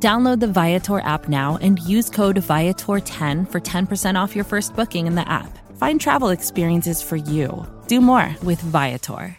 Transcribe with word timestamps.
Download 0.00 0.38
the 0.38 0.46
Viator 0.46 1.00
app 1.00 1.28
now 1.28 1.58
and 1.60 1.80
use 1.80 2.08
code 2.08 2.36
Viator10 2.36 3.50
for 3.50 3.60
10% 3.60 4.14
off 4.14 4.36
your 4.36 4.44
first 4.44 4.76
booking 4.76 5.08
in 5.08 5.16
the 5.16 5.28
app. 5.28 5.58
Find 5.76 6.00
travel 6.00 6.28
experiences 6.28 7.02
for 7.02 7.16
you. 7.16 7.66
Do 7.88 8.00
more 8.00 8.36
with 8.44 8.60
Viator. 8.60 9.36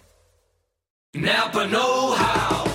Napa 1.16 1.66
Know 1.68 2.12
How. 2.12 2.66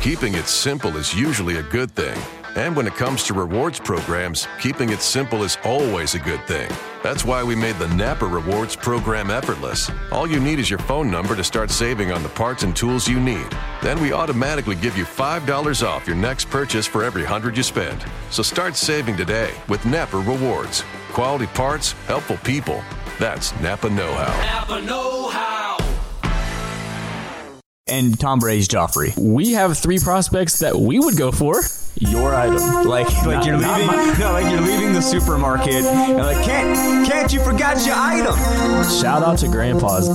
Keeping 0.00 0.34
it 0.34 0.46
simple 0.46 0.96
is 0.96 1.14
usually 1.14 1.56
a 1.56 1.62
good 1.62 1.90
thing. 1.90 2.16
And 2.56 2.74
when 2.74 2.86
it 2.86 2.94
comes 2.94 3.22
to 3.24 3.34
rewards 3.34 3.78
programs, 3.78 4.48
keeping 4.58 4.88
it 4.88 5.02
simple 5.02 5.44
is 5.44 5.58
always 5.62 6.14
a 6.14 6.18
good 6.18 6.42
thing. 6.46 6.70
That's 7.02 7.22
why 7.22 7.44
we 7.44 7.54
made 7.54 7.76
the 7.76 7.88
Napa 7.88 8.24
Rewards 8.26 8.74
program 8.74 9.30
effortless. 9.30 9.90
All 10.10 10.26
you 10.26 10.40
need 10.40 10.58
is 10.58 10.70
your 10.70 10.78
phone 10.78 11.10
number 11.10 11.36
to 11.36 11.44
start 11.44 11.70
saving 11.70 12.12
on 12.12 12.22
the 12.22 12.30
parts 12.30 12.62
and 12.62 12.74
tools 12.74 13.06
you 13.06 13.20
need. 13.20 13.46
Then 13.82 14.00
we 14.00 14.12
automatically 14.12 14.74
give 14.74 14.96
you 14.96 15.04
$5 15.04 15.86
off 15.86 16.06
your 16.06 16.16
next 16.16 16.48
purchase 16.48 16.86
for 16.86 17.04
every 17.04 17.22
100 17.22 17.58
you 17.58 17.62
spend. 17.62 18.02
So 18.30 18.42
start 18.42 18.74
saving 18.74 19.18
today 19.18 19.52
with 19.68 19.84
Napa 19.84 20.16
Rewards. 20.16 20.82
Quality 21.12 21.48
parts, 21.48 21.92
helpful 22.06 22.38
people. 22.38 22.82
That's 23.18 23.58
Napa 23.60 23.90
Know 23.90 24.12
How. 24.14 24.60
Napa 24.60 24.80
Know 24.80 25.28
How. 25.28 25.85
And 27.88 28.18
Tom 28.18 28.40
Brady's 28.40 28.66
Joffrey. 28.66 29.16
We 29.16 29.52
have 29.52 29.78
three 29.78 29.98
prospects 29.98 30.58
that 30.58 30.76
we 30.76 30.98
would 30.98 31.16
go 31.16 31.30
for. 31.30 31.62
Your 31.94 32.34
item. 32.34 32.56
Like, 32.84 33.06
like 33.24 33.46
you're 33.46 33.56
leaving, 33.56 33.86
no, 34.18 34.32
like 34.32 34.50
you're 34.50 34.60
leaving 34.60 34.92
the 34.92 35.00
supermarket, 35.00 35.84
and 35.84 36.18
like, 36.18 36.44
can't, 36.44 37.08
can't 37.08 37.32
you 37.32 37.40
forgot 37.42 37.86
your 37.86 37.94
item? 37.96 38.34
Shout 39.00 39.22
out 39.22 39.38
to 39.38 39.48
grandpas. 39.48 40.08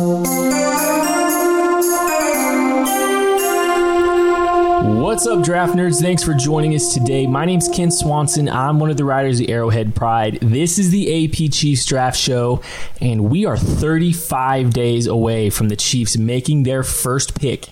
What's 4.83 5.27
up, 5.27 5.43
draft 5.43 5.75
nerds? 5.75 6.01
Thanks 6.01 6.23
for 6.23 6.33
joining 6.33 6.73
us 6.73 6.91
today. 6.91 7.27
My 7.27 7.45
name's 7.45 7.69
Kent 7.69 7.93
Swanson. 7.93 8.49
I'm 8.49 8.79
one 8.79 8.89
of 8.89 8.97
the 8.97 9.05
writers 9.05 9.39
of 9.39 9.47
Arrowhead 9.47 9.93
Pride. 9.93 10.39
This 10.41 10.79
is 10.79 10.89
the 10.89 11.25
AP 11.25 11.51
Chiefs 11.51 11.85
Draft 11.85 12.17
Show, 12.17 12.63
and 12.99 13.29
we 13.29 13.45
are 13.45 13.57
35 13.57 14.73
days 14.73 15.05
away 15.05 15.51
from 15.51 15.69
the 15.69 15.75
Chiefs 15.75 16.17
making 16.17 16.63
their 16.63 16.81
first 16.81 17.39
pick 17.39 17.67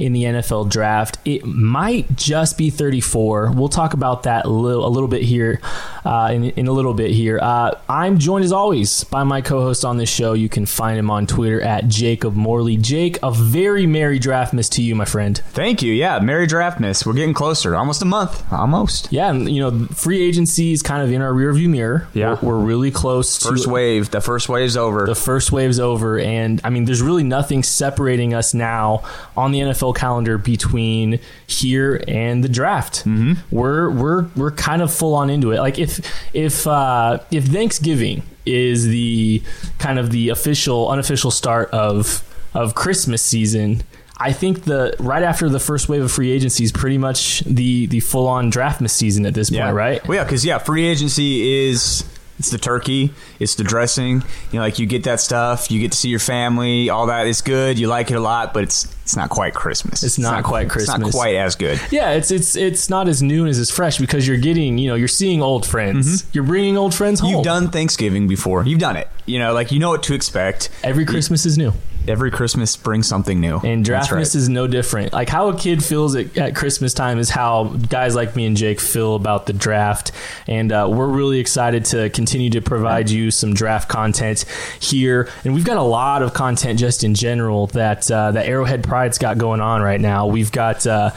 in 0.00 0.12
the 0.12 0.24
NFL 0.24 0.70
draft. 0.70 1.18
It 1.24 1.44
might 1.44 2.16
just 2.16 2.56
be 2.58 2.70
34. 2.70 3.52
We'll 3.52 3.68
talk 3.68 3.94
about 3.94 4.24
that 4.24 4.46
a 4.46 4.48
little, 4.48 4.86
a 4.86 4.88
little 4.88 5.08
bit 5.08 5.22
here 5.22 5.60
uh, 6.04 6.30
in, 6.32 6.44
in 6.44 6.66
a 6.66 6.72
little 6.72 6.94
bit 6.94 7.10
here. 7.10 7.38
Uh, 7.40 7.72
I'm 7.88 8.18
joined 8.18 8.44
as 8.44 8.52
always 8.52 9.04
by 9.04 9.24
my 9.24 9.40
co-host 9.40 9.84
on 9.84 9.96
this 9.98 10.08
show. 10.10 10.32
You 10.32 10.48
can 10.48 10.66
find 10.66 10.98
him 10.98 11.10
on 11.10 11.26
Twitter 11.26 11.60
at 11.60 11.88
Jacob 11.88 12.34
Morley. 12.34 12.76
Jake, 12.76 13.18
a 13.22 13.30
very 13.30 13.86
merry 13.86 14.18
draftmas 14.18 14.70
to 14.72 14.82
you, 14.82 14.94
my 14.94 15.04
friend. 15.04 15.38
Thank 15.52 15.82
you. 15.82 15.92
Yeah, 15.92 16.18
Merry 16.20 16.46
Draftmas. 16.46 17.04
We're 17.04 17.12
getting 17.12 17.34
closer. 17.34 17.74
Almost 17.76 18.02
a 18.02 18.06
month. 18.06 18.50
Almost. 18.52 19.12
Yeah, 19.12 19.30
and 19.30 19.50
you 19.50 19.60
know, 19.60 19.86
free 19.86 20.22
agency 20.22 20.72
is 20.72 20.82
kind 20.82 21.02
of 21.02 21.12
in 21.12 21.20
our 21.22 21.32
rearview 21.32 21.68
mirror. 21.68 22.08
Yeah. 22.14 22.38
we're, 22.42 22.58
we're 22.58 22.64
really 22.64 22.90
close 22.90 23.36
First 23.42 23.64
to 23.64 23.70
wave. 23.70 24.10
The 24.10 24.20
first 24.20 24.48
wave's 24.48 24.76
over. 24.76 25.06
the 25.06 25.14
first 25.14 25.52
wave's 25.52 25.78
over, 25.78 26.18
and 26.18 26.60
I 26.64 26.70
mean, 26.70 26.84
there's 26.84 27.02
really 27.02 27.22
nothing 27.24 27.62
separating 27.62 28.34
us 28.34 28.54
now 28.54 29.02
on 29.36 29.52
the 29.52 29.60
NFL 29.60 29.89
calendar 29.92 30.38
between 30.38 31.20
here 31.46 32.02
and 32.08 32.42
the 32.44 32.48
draft. 32.48 33.04
Mm-hmm. 33.04 33.34
We're 33.50 33.90
we're 33.90 34.26
we're 34.36 34.50
kind 34.52 34.82
of 34.82 34.92
full 34.92 35.14
on 35.14 35.30
into 35.30 35.52
it. 35.52 35.58
Like 35.58 35.78
if 35.78 36.00
if 36.34 36.66
uh, 36.66 37.18
if 37.30 37.44
Thanksgiving 37.44 38.22
is 38.46 38.86
the 38.86 39.42
kind 39.78 39.98
of 39.98 40.10
the 40.10 40.30
official 40.30 40.90
unofficial 40.90 41.30
start 41.30 41.70
of 41.70 42.24
of 42.54 42.74
Christmas 42.74 43.22
season. 43.22 43.82
I 44.22 44.32
think 44.32 44.64
the 44.64 44.94
right 44.98 45.22
after 45.22 45.48
the 45.48 45.60
first 45.60 45.88
wave 45.88 46.02
of 46.02 46.12
free 46.12 46.30
agency 46.30 46.62
is 46.62 46.72
pretty 46.72 46.98
much 46.98 47.40
the 47.40 47.86
the 47.86 48.00
full 48.00 48.26
on 48.26 48.52
draftmas 48.52 48.90
season 48.90 49.24
at 49.24 49.32
this 49.32 49.50
yeah. 49.50 49.64
point, 49.64 49.76
right? 49.76 50.06
Well, 50.06 50.18
yeah, 50.18 50.24
because 50.24 50.44
yeah, 50.44 50.58
free 50.58 50.86
agency 50.86 51.68
is 51.68 52.04
it's 52.40 52.50
the 52.50 52.56
turkey, 52.56 53.12
it's 53.38 53.54
the 53.54 53.64
dressing. 53.64 54.22
You 54.50 54.54
know, 54.54 54.60
like 54.60 54.78
you 54.78 54.86
get 54.86 55.04
that 55.04 55.20
stuff, 55.20 55.70
you 55.70 55.78
get 55.78 55.92
to 55.92 55.98
see 55.98 56.08
your 56.08 56.18
family, 56.18 56.88
all 56.88 57.06
that. 57.06 57.26
It's 57.26 57.42
good. 57.42 57.78
You 57.78 57.86
like 57.86 58.10
it 58.10 58.14
a 58.14 58.20
lot, 58.20 58.54
but 58.54 58.62
it's 58.62 58.86
it's 59.02 59.14
not 59.14 59.28
quite 59.28 59.52
Christmas. 59.52 60.02
It's 60.02 60.18
not 60.18 60.42
quite 60.42 60.70
Christmas. 60.70 60.96
It's 60.96 61.04
not 61.04 61.12
quite 61.12 61.36
as 61.36 61.54
good. 61.54 61.78
Yeah, 61.90 62.12
it's 62.12 62.30
it's 62.30 62.56
it's 62.56 62.88
not 62.88 63.08
as 63.08 63.22
new 63.22 63.44
and 63.44 63.50
as 63.50 63.70
fresh 63.70 63.98
because 63.98 64.26
you're 64.26 64.38
getting 64.38 64.78
you 64.78 64.88
know 64.88 64.94
you're 64.94 65.06
seeing 65.06 65.42
old 65.42 65.66
friends. 65.66 66.24
You're 66.32 66.44
bringing 66.44 66.78
old 66.78 66.94
friends 66.94 67.20
home. 67.20 67.28
Mm-hmm. 67.28 67.36
You've 67.36 67.44
done 67.44 67.70
Thanksgiving 67.70 68.26
before. 68.26 68.64
You've 68.64 68.78
done 68.78 68.96
it. 68.96 69.08
You 69.26 69.38
know, 69.38 69.52
like 69.52 69.70
you 69.70 69.78
know 69.78 69.90
what 69.90 70.02
to 70.04 70.14
expect. 70.14 70.70
every 70.82 71.04
Christmas 71.04 71.44
is 71.44 71.58
new, 71.58 71.74
Every 72.08 72.30
Christmas 72.30 72.76
brings 72.76 73.06
something 73.08 73.40
new. 73.40 73.58
and 73.58 73.84
Draftmas 73.84 74.10
right. 74.12 74.34
is 74.34 74.48
no 74.48 74.66
different. 74.66 75.12
Like 75.12 75.28
how 75.28 75.48
a 75.48 75.56
kid 75.56 75.84
feels 75.84 76.14
at, 76.16 76.36
at 76.36 76.56
Christmas 76.56 76.94
time 76.94 77.18
is 77.18 77.30
how 77.30 77.64
guys 77.88 78.14
like 78.14 78.36
me 78.36 78.46
and 78.46 78.56
Jake 78.56 78.80
feel 78.80 79.14
about 79.14 79.46
the 79.46 79.52
draft, 79.52 80.12
and 80.46 80.72
uh, 80.72 80.88
we're 80.90 81.08
really 81.08 81.38
excited 81.40 81.84
to 81.86 82.10
continue 82.10 82.50
to 82.50 82.60
provide 82.60 83.10
you 83.10 83.30
some 83.30 83.54
draft 83.54 83.88
content 83.88 84.44
here. 84.80 85.28
And 85.44 85.54
we've 85.54 85.64
got 85.64 85.76
a 85.76 85.82
lot 85.82 86.22
of 86.22 86.34
content 86.34 86.78
just 86.78 87.04
in 87.04 87.14
general 87.14 87.66
that 87.68 88.10
uh, 88.10 88.32
that 88.32 88.46
Arrowhead 88.46 88.82
Pride's 88.82 89.18
got 89.18 89.38
going 89.38 89.60
on 89.60 89.82
right 89.82 90.00
now. 90.00 90.26
We've 90.26 90.52
got 90.52 90.86
uh, 90.86 91.10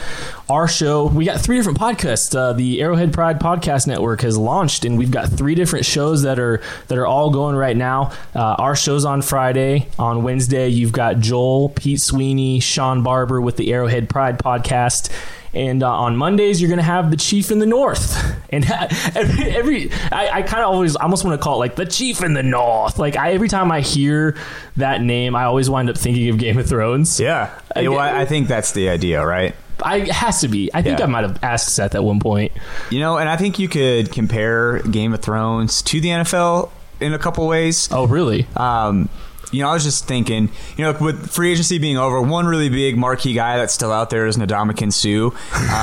our 0.54 0.68
show. 0.68 1.08
We 1.08 1.26
got 1.26 1.42
three 1.42 1.58
different 1.58 1.80
podcasts. 1.80 2.36
Uh, 2.36 2.54
the 2.54 2.80
Arrowhead 2.80 3.12
Pride 3.12 3.40
Podcast 3.40 3.88
Network 3.88 4.22
has 4.22 4.38
launched, 4.38 4.86
and 4.86 5.00
we've 5.00 5.10
got 5.10 5.30
three 5.30 5.56
different 5.56 5.84
shows 5.84 6.22
that 6.22 6.38
are 6.38 6.62
that 6.90 6.98
are 7.00 7.08
all 7.08 7.32
going 7.32 7.56
right 7.56 7.76
now. 7.76 8.12
Uh, 8.36 8.56
our 8.60 8.76
show's 8.76 9.04
on 9.04 9.24
Friday. 9.24 9.88
On 9.98 10.22
Wednesday, 10.22 10.70
you've 10.70 10.92
got 10.92 11.20
Joel, 11.20 11.70
Pete 11.70 12.00
Sweeney, 12.00 12.60
Sean 12.60 13.02
Barber 13.02 13.42
with 13.42 13.58
the 13.58 13.74
Arrowhead 13.74 14.10
Pride 14.10 14.38
Podcast. 14.38 15.12
And 15.56 15.84
uh, 15.84 15.92
on 15.92 16.18
Mondays, 16.18 16.62
you're 16.62 16.70
going 16.70 16.78
to 16.78 16.84
have 16.84 17.12
the 17.12 17.18
Chief 17.18 17.52
in 17.52 17.60
the 17.60 17.66
North. 17.66 18.16
And 18.54 18.70
every, 19.16 19.50
every 19.50 19.92
I, 20.12 20.30
I 20.30 20.42
kind 20.44 20.64
of 20.64 20.72
always 20.72 20.96
almost 20.96 21.26
want 21.26 21.42
to 21.42 21.44
call 21.44 21.56
it 21.56 21.58
like 21.58 21.76
the 21.76 21.88
Chief 21.88 22.22
in 22.22 22.36
the 22.36 22.44
North. 22.44 23.00
Like 23.00 23.18
I, 23.18 23.32
every 23.32 23.50
time 23.50 23.72
I 23.72 23.82
hear 23.82 24.38
that 24.78 25.02
name, 25.02 25.36
I 25.36 25.46
always 25.46 25.72
wind 25.72 25.90
up 25.90 25.98
thinking 25.98 26.30
of 26.30 26.38
Game 26.38 26.60
of 26.60 26.70
Thrones. 26.70 27.20
Yeah. 27.20 27.50
Well, 27.76 27.98
I 27.98 28.22
I 28.22 28.26
think 28.26 28.48
that's 28.48 28.72
the 28.74 28.90
idea, 28.90 29.26
right? 29.26 29.56
I 29.84 29.98
it 29.98 30.12
has 30.12 30.42
to 30.42 30.48
be. 30.48 30.70
I 30.74 30.82
think 30.82 31.00
Yeah. 31.00 31.06
I 31.06 31.08
might 31.08 31.24
have 31.24 31.44
asked 31.44 31.74
Seth 31.76 31.96
at 31.96 32.04
one 32.04 32.20
point. 32.20 32.52
You 32.90 33.00
know, 33.00 33.18
and 33.18 33.28
I 33.30 33.38
think 33.38 33.60
you 33.60 33.68
could 33.68 34.12
compare 34.12 34.80
Game 34.80 35.14
of 35.14 35.22
Thrones 35.22 35.82
to 35.84 36.00
the 36.02 36.10
NFL 36.10 36.70
in 37.00 37.14
a 37.14 37.20
couple 37.20 37.46
ways. 37.48 37.90
Oh, 37.92 38.08
really? 38.08 38.48
Um, 38.56 39.10
you 39.52 39.62
know, 39.62 39.70
I 39.70 39.74
was 39.74 39.84
just 39.84 40.08
thinking, 40.08 40.50
you 40.78 40.84
know, 40.84 40.98
with 41.00 41.30
free 41.30 41.52
agency 41.52 41.78
being 41.78 41.96
over, 41.98 42.20
one 42.20 42.48
really 42.48 42.70
big 42.70 42.98
marquee 42.98 43.34
guy 43.34 43.58
that's 43.58 43.72
still 43.74 43.92
out 43.92 44.10
there 44.10 44.26
is 44.26 44.36
Ndamukong 44.36 44.92
Suh. 44.92 45.30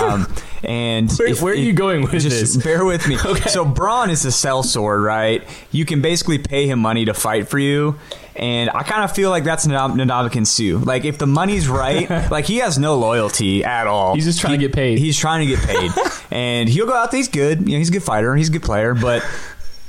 Um, 0.04 0.26
and 0.64 1.08
Where- 1.12 1.28
if- 1.28 1.40
where 1.42 1.52
are 1.52 1.56
you 1.56 1.70
if- 1.70 1.76
going 1.76 2.02
with 2.02 2.10
just 2.12 2.30
this? 2.30 2.56
Bear 2.56 2.84
with 2.84 3.06
me. 3.06 3.16
Okay. 3.24 3.48
So 3.48 3.64
Bronn 3.64 4.08
is 4.08 4.24
a 4.24 4.28
sellsword, 4.28 5.04
right? 5.04 5.44
You 5.70 5.84
can 5.84 6.00
basically 6.02 6.38
pay 6.38 6.66
him 6.66 6.80
money 6.80 7.04
to 7.04 7.14
fight 7.14 7.46
for 7.48 7.60
you. 7.60 7.96
And 8.40 8.70
I 8.70 8.82
kind 8.84 9.04
of 9.04 9.14
feel 9.14 9.28
like 9.28 9.44
that's 9.44 9.66
Ndamukong 9.66 10.46
Suh. 10.46 10.78
Like, 10.82 11.04
if 11.04 11.18
the 11.18 11.26
money's 11.26 11.68
right, 11.68 12.08
like, 12.30 12.46
he 12.46 12.56
has 12.56 12.78
no 12.78 12.96
loyalty 12.96 13.62
at 13.62 13.86
all. 13.86 14.14
He's 14.14 14.24
just 14.24 14.40
trying 14.40 14.58
He- 14.58 14.64
to 14.64 14.68
get 14.68 14.74
paid. 14.74 14.98
He's 14.98 15.18
trying 15.18 15.46
to 15.46 15.54
get 15.54 15.62
paid. 15.64 15.90
and 16.30 16.66
he'll 16.66 16.86
go 16.86 16.94
out 16.94 17.10
there, 17.10 17.18
he's 17.18 17.28
good. 17.28 17.60
You 17.68 17.72
know, 17.74 17.78
he's 17.78 17.90
a 17.90 17.92
good 17.92 18.02
fighter, 18.02 18.34
he's 18.34 18.48
a 18.48 18.52
good 18.52 18.62
player, 18.62 18.94
but 18.94 19.22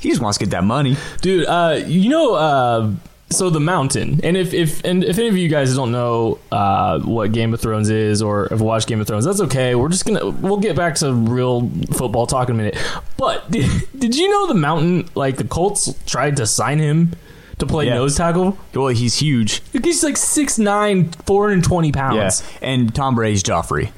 he 0.02 0.10
just 0.10 0.22
wants 0.22 0.38
to 0.38 0.44
get 0.46 0.52
that 0.52 0.66
money. 0.66 0.98
Dude, 1.22 1.46
uh, 1.46 1.82
you 1.88 2.10
know, 2.10 2.34
uh, 2.36 2.92
so 3.30 3.50
the 3.50 3.62
mountain, 3.62 4.20
and 4.26 4.36
if 4.36 4.54
if 4.54 4.84
and 4.84 5.06
if 5.06 5.18
any 5.18 5.30
of 5.30 5.38
you 5.38 5.48
guys 5.48 5.74
don't 5.74 5.94
know 5.94 6.38
uh, 6.52 7.00
what 7.00 7.32
Game 7.32 7.54
of 7.54 7.62
Thrones 7.62 7.90
is 7.90 8.22
or 8.22 8.48
have 8.50 8.60
watched 8.60 8.90
Game 8.90 9.00
of 9.00 9.08
Thrones, 9.08 9.24
that's 9.24 9.40
okay. 9.40 9.74
We're 9.74 9.88
just 9.88 10.06
gonna 10.06 10.30
we'll 10.30 10.58
get 10.60 10.76
back 10.76 10.96
to 10.96 11.14
real 11.14 11.70
football 11.94 12.28
talk 12.28 12.50
in 12.50 12.56
a 12.56 12.58
minute. 12.58 12.78
But 13.16 13.50
did, 13.50 13.70
did 13.98 14.18
you 14.18 14.30
know 14.30 14.48
the 14.48 14.56
mountain? 14.56 15.08
Like 15.16 15.38
the 15.38 15.46
Colts 15.46 15.94
tried 16.06 16.36
to 16.38 16.46
sign 16.46 16.80
him 16.80 17.14
to 17.62 17.66
play 17.66 17.86
Yeah. 17.88 17.96
nose 17.96 18.16
tackle. 18.18 18.58
Well, 18.76 18.90
he's 18.90 19.16
huge. 19.20 19.62
He's 19.72 20.04
like 20.04 20.16
6'9", 20.18 21.14
420 21.26 21.92
pounds. 21.92 22.44
Yeah, 22.62 22.68
and 22.70 22.94
Tom 22.94 23.16
Brady's 23.16 23.42
Joffrey. 23.44 23.90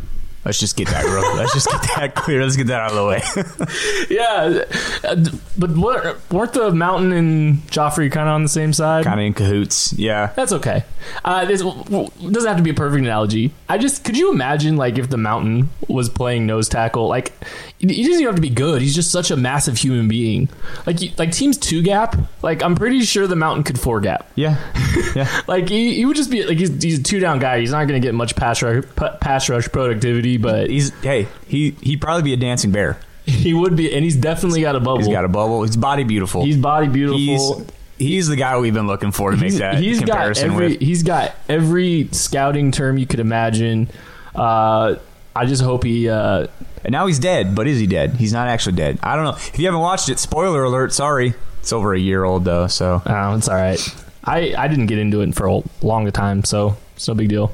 Let's 0.45 0.59
just 0.59 0.75
get 0.75 0.89
that. 0.89 1.05
Real, 1.05 1.35
let's 1.37 1.53
just 1.53 1.69
get 1.69 1.81
that 1.95 2.15
clear. 2.15 2.43
Let's 2.43 2.57
get 2.57 2.67
that 2.67 2.81
out 2.81 2.91
of 2.91 2.97
the 2.97 3.05
way. 3.05 3.21
Yeah, 4.09 4.63
uh, 5.03 5.15
but 5.57 5.71
weren't 5.71 6.53
the 6.53 6.71
Mountain 6.71 7.13
and 7.13 7.57
Joffrey 7.67 8.11
kind 8.11 8.27
of 8.27 8.35
on 8.35 8.43
the 8.43 8.49
same 8.49 8.73
side? 8.73 9.05
kind 9.05 9.19
of 9.19 9.25
in 9.25 9.33
cahoots. 9.33 9.93
Yeah. 9.93 10.31
That's 10.35 10.51
okay. 10.51 10.83
Uh, 11.23 11.45
this 11.45 11.61
doesn't 11.61 12.45
have 12.47 12.57
to 12.57 12.63
be 12.63 12.69
a 12.71 12.73
perfect 12.73 12.99
analogy. 13.03 13.53
I 13.69 13.77
just 13.77 14.03
could 14.03 14.17
you 14.17 14.31
imagine 14.31 14.75
like 14.75 14.97
if 14.97 15.09
the 15.09 15.17
Mountain 15.17 15.69
was 15.87 16.09
playing 16.09 16.45
nose 16.45 16.67
tackle? 16.69 17.07
Like 17.07 17.31
he 17.79 17.87
doesn't 17.87 18.13
even 18.21 18.25
have 18.25 18.35
to 18.35 18.41
be 18.41 18.49
good. 18.49 18.81
He's 18.81 18.95
just 18.95 19.11
such 19.11 19.31
a 19.31 19.37
massive 19.37 19.77
human 19.77 20.07
being. 20.07 20.49
Like 20.85 21.01
you- 21.01 21.11
like 21.17 21.31
teams 21.31 21.57
two 21.57 21.81
gap. 21.81 22.15
Like 22.41 22.61
I'm 22.61 22.75
pretty 22.75 23.01
sure 23.01 23.25
the 23.27 23.35
Mountain 23.35 23.63
could 23.63 23.79
four 23.79 24.01
gap. 24.01 24.29
Yeah. 24.35 24.57
Yeah. 25.15 25.29
Like 25.47 25.69
he, 25.69 25.95
he 25.95 26.05
would 26.05 26.15
just 26.15 26.31
be 26.31 26.43
like 26.43 26.57
he's, 26.57 26.81
he's 26.81 26.99
a 26.99 27.03
two 27.03 27.19
down 27.19 27.37
guy. 27.39 27.59
He's 27.59 27.71
not 27.71 27.87
going 27.87 28.01
to 28.01 28.05
get 28.05 28.15
much 28.15 28.35
pass 28.35 28.63
rush, 28.63 28.83
pass 29.19 29.47
rush 29.49 29.67
productivity, 29.71 30.32
but 30.37 30.69
He's 30.69 30.91
hey 31.01 31.27
he 31.47 31.71
he'd 31.81 32.01
probably 32.01 32.23
be 32.23 32.33
a 32.33 32.37
dancing 32.37 32.71
bear. 32.71 32.97
he 33.25 33.53
would 33.53 33.75
be, 33.75 33.93
and 33.93 34.03
he's 34.03 34.15
definitely 34.17 34.61
got 34.61 34.75
a 34.75 34.79
bubble. 34.79 34.97
He's 34.99 35.07
got 35.07 35.23
a 35.25 35.29
bubble. 35.29 35.63
His 35.63 35.77
body 35.77 36.03
beautiful. 36.03 36.43
He's 36.43 36.57
body 36.57 36.87
beautiful. 36.87 37.17
He's 37.17 37.67
he's 37.97 38.27
the 38.27 38.35
guy 38.35 38.57
we've 38.59 38.73
been 38.73 38.87
looking 38.87 39.11
for 39.11 39.31
to 39.31 39.37
make 39.37 39.51
he's, 39.51 39.59
that 39.59 39.75
he's 39.75 39.99
got 39.99 40.07
comparison 40.07 40.51
every 40.51 40.67
with. 40.69 40.81
he's 40.81 41.03
got 41.03 41.33
every 41.47 42.09
scouting 42.11 42.71
term 42.71 42.97
you 42.97 43.05
could 43.05 43.19
imagine. 43.21 43.89
Uh, 44.35 44.95
I 45.35 45.45
just 45.45 45.61
hope 45.61 45.83
he. 45.83 46.09
Uh, 46.09 46.47
And 46.83 46.91
now 46.91 47.07
he's 47.07 47.19
dead, 47.19 47.55
but 47.55 47.65
is 47.65 47.79
he 47.79 47.87
dead? 47.87 48.15
He's 48.15 48.33
not 48.33 48.47
actually 48.49 48.75
dead. 48.75 48.99
I 49.01 49.15
don't 49.15 49.23
know. 49.23 49.35
If 49.35 49.57
you 49.57 49.65
haven't 49.65 49.79
watched 49.81 50.09
it, 50.09 50.19
spoiler 50.19 50.63
alert. 50.63 50.91
Sorry, 50.91 51.33
it's 51.59 51.71
over 51.71 51.93
a 51.93 51.99
year 51.99 52.23
old 52.25 52.43
though. 52.43 52.67
So 52.67 53.01
oh, 53.05 53.35
it's 53.35 53.47
all 53.47 53.55
right. 53.55 53.79
I 54.25 54.53
I 54.57 54.67
didn't 54.67 54.87
get 54.87 54.97
into 54.99 55.21
it 55.21 55.33
for 55.33 55.47
a 55.47 55.61
long 55.81 56.11
time, 56.11 56.43
so 56.43 56.75
it's 56.95 57.07
no 57.07 57.13
big 57.15 57.29
deal. 57.29 57.51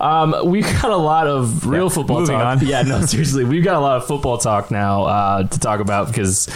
Um, 0.00 0.34
we've 0.46 0.64
got 0.64 0.90
a 0.90 0.96
lot 0.96 1.26
of 1.26 1.66
real 1.66 1.84
Yeah, 1.84 1.88
football 1.90 2.26
talk. 2.26 2.60
on. 2.60 2.66
Yeah, 2.66 2.82
no, 2.82 3.00
seriously, 3.06 3.44
we've 3.44 3.64
got 3.64 3.76
a 3.76 3.80
lot 3.80 3.96
of 3.98 4.06
football 4.06 4.38
talk 4.38 4.70
now 4.70 5.04
uh, 5.04 5.42
to 5.44 5.58
talk 5.58 5.80
about 5.80 6.08
because. 6.08 6.48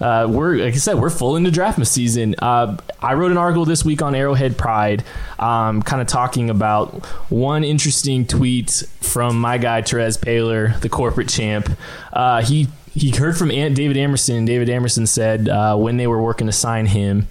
Uh, 0.00 0.26
we're 0.28 0.56
like 0.56 0.74
I 0.74 0.76
said, 0.76 0.98
we're 0.98 1.08
full 1.08 1.36
into 1.36 1.50
draftmas 1.50 1.86
season. 1.86 2.34
Uh, 2.40 2.76
I 3.00 3.14
wrote 3.14 3.30
an 3.30 3.38
article 3.38 3.64
this 3.64 3.84
week 3.84 4.02
on 4.02 4.14
Arrowhead 4.16 4.58
Pride, 4.58 5.04
um, 5.38 5.82
kind 5.82 6.02
of 6.02 6.08
talking 6.08 6.50
about 6.50 7.06
one 7.30 7.62
interesting 7.62 8.26
tweet 8.26 8.82
from 9.00 9.40
my 9.40 9.56
guy 9.56 9.82
Terez 9.82 10.18
Paylor, 10.18 10.78
the 10.80 10.88
corporate 10.88 11.28
champ. 11.28 11.70
Uh, 12.12 12.42
he 12.42 12.66
he 12.92 13.10
heard 13.12 13.36
from 13.38 13.52
Aunt 13.52 13.76
David 13.76 13.96
Amerson. 13.96 14.44
David 14.44 14.68
Amerson 14.68 15.06
said 15.06 15.48
uh, 15.48 15.76
when 15.76 15.96
they 15.96 16.08
were 16.08 16.20
working 16.20 16.48
to 16.48 16.52
sign 16.52 16.86
him 16.86 17.28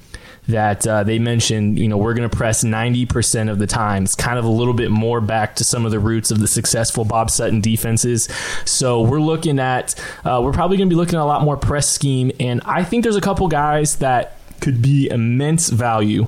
that 0.48 0.86
uh, 0.86 1.04
they 1.04 1.20
mentioned, 1.20 1.80
you 1.80 1.88
know, 1.88 1.98
we're 1.98 2.14
going 2.14 2.30
to 2.30 2.36
press 2.36 2.64
90% 2.64 3.50
of 3.50 3.60
the 3.60 3.68
time. 3.68 4.04
It's 4.04 4.16
kind 4.16 4.38
of 4.38 4.46
a 4.46 4.50
little 4.50 4.74
bit 4.74 4.92
more 4.92 5.22
back 5.22 5.56
to 5.58 5.64
some 5.64 5.86
of 5.86 5.92
the 5.92 6.00
roots 6.00 6.32
of 6.32 6.40
the 6.40 6.48
successful 6.48 7.06
Bob 7.06 7.30
Sutton 7.30 7.62
defenses. 7.62 8.28
So 8.66 9.02
we're 9.02 9.22
looking 9.22 9.60
at, 9.60 9.96
uh, 10.26 10.42
we're 10.44 10.54
probably 10.54 10.78
going 10.78 10.90
to 10.90 10.94
be 10.94 10.98
looking 10.98 11.16
at 11.16 11.22
a 11.22 11.26
lot 11.26 11.44
more 11.44 11.58
press 11.58 11.88
scheme. 11.88 12.32
And 12.40 12.62
I 12.66 12.84
think 12.84 13.04
there's 13.04 13.16
a 13.16 13.22
couple 13.22 13.48
guys 13.48 13.98
that 13.98 14.38
could 14.64 14.82
be 14.82 15.10
immense 15.10 15.70
value 15.70 16.26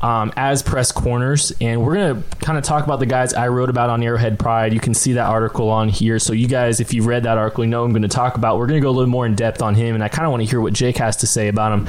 um, 0.00 0.32
as 0.38 0.62
press 0.62 0.90
corners. 0.90 1.52
And 1.60 1.84
we're 1.84 1.94
going 1.94 2.22
to 2.22 2.36
kind 2.38 2.56
of 2.56 2.64
talk 2.64 2.82
about 2.82 2.98
the 2.98 3.04
guys 3.06 3.34
I 3.34 3.48
wrote 3.48 3.68
about 3.68 3.90
on 3.90 4.02
Arrowhead 4.02 4.38
Pride. 4.38 4.72
You 4.72 4.80
can 4.80 4.94
see 4.94 5.12
that 5.12 5.26
article 5.26 5.68
on 5.68 5.90
here. 5.90 6.18
So 6.18 6.32
you 6.32 6.48
guys, 6.48 6.80
if 6.80 6.94
you've 6.94 7.04
read 7.04 7.24
that 7.24 7.36
article, 7.36 7.62
you 7.62 7.70
know 7.70 7.80
what 7.80 7.86
I'm 7.86 7.92
going 7.92 8.02
to 8.02 8.08
talk 8.08 8.36
about. 8.36 8.56
We're 8.56 8.66
going 8.66 8.80
to 8.80 8.82
go 8.82 8.88
a 8.88 8.96
little 8.96 9.10
more 9.10 9.26
in 9.26 9.34
depth 9.34 9.60
on 9.60 9.74
him. 9.74 9.94
And 9.94 10.02
I 10.02 10.08
kind 10.08 10.24
of 10.24 10.30
want 10.30 10.42
to 10.42 10.48
hear 10.48 10.62
what 10.62 10.72
Jake 10.72 10.96
has 10.96 11.16
to 11.18 11.26
say 11.26 11.48
about 11.48 11.72
him. 11.72 11.88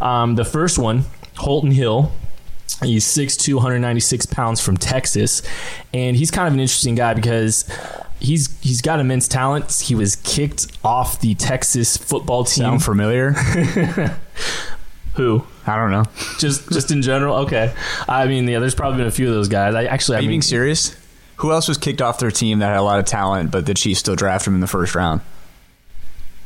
Um, 0.00 0.34
the 0.34 0.46
first 0.46 0.78
one, 0.78 1.04
Holton 1.36 1.70
Hill. 1.70 2.10
He's 2.82 3.04
6'2", 3.04 3.54
196 3.54 4.26
pounds 4.26 4.60
from 4.60 4.76
Texas, 4.76 5.42
and 5.92 6.16
he's 6.16 6.30
kind 6.30 6.48
of 6.48 6.54
an 6.54 6.60
interesting 6.60 6.96
guy 6.96 7.14
because 7.14 7.70
he's 8.18 8.60
he's 8.62 8.82
got 8.82 9.00
immense 9.00 9.28
talent. 9.28 9.70
He 9.70 9.94
was 9.94 10.16
kicked 10.16 10.66
off 10.82 11.20
the 11.20 11.34
Texas 11.34 11.96
football 11.96 12.44
team. 12.44 12.64
sound 12.64 12.82
familiar? 12.82 13.34
Who? 15.14 15.44
I 15.66 15.76
don't 15.76 15.90
know. 15.92 16.04
Just 16.38 16.70
just 16.72 16.90
in 16.90 17.00
general? 17.02 17.36
Okay. 17.46 17.72
I 18.08 18.26
mean, 18.26 18.46
yeah, 18.48 18.58
there's 18.58 18.74
probably 18.74 18.98
been 18.98 19.06
a 19.06 19.10
few 19.12 19.28
of 19.28 19.34
those 19.34 19.48
guys. 19.48 19.74
I 19.74 19.84
actually, 19.84 20.16
Are 20.16 20.18
I 20.18 20.20
you 20.22 20.28
mean, 20.28 20.34
being 20.34 20.42
serious? 20.42 20.96
Who 21.36 21.50
else 21.52 21.68
was 21.68 21.78
kicked 21.78 22.00
off 22.02 22.18
their 22.18 22.30
team 22.30 22.58
that 22.60 22.66
had 22.68 22.76
a 22.78 22.82
lot 22.82 22.98
of 23.00 23.04
talent, 23.06 23.50
but 23.50 23.66
the 23.66 23.74
Chiefs 23.74 24.00
still 24.00 24.14
drafted 24.16 24.48
him 24.48 24.54
in 24.54 24.60
the 24.60 24.66
first 24.66 24.94
round? 24.94 25.20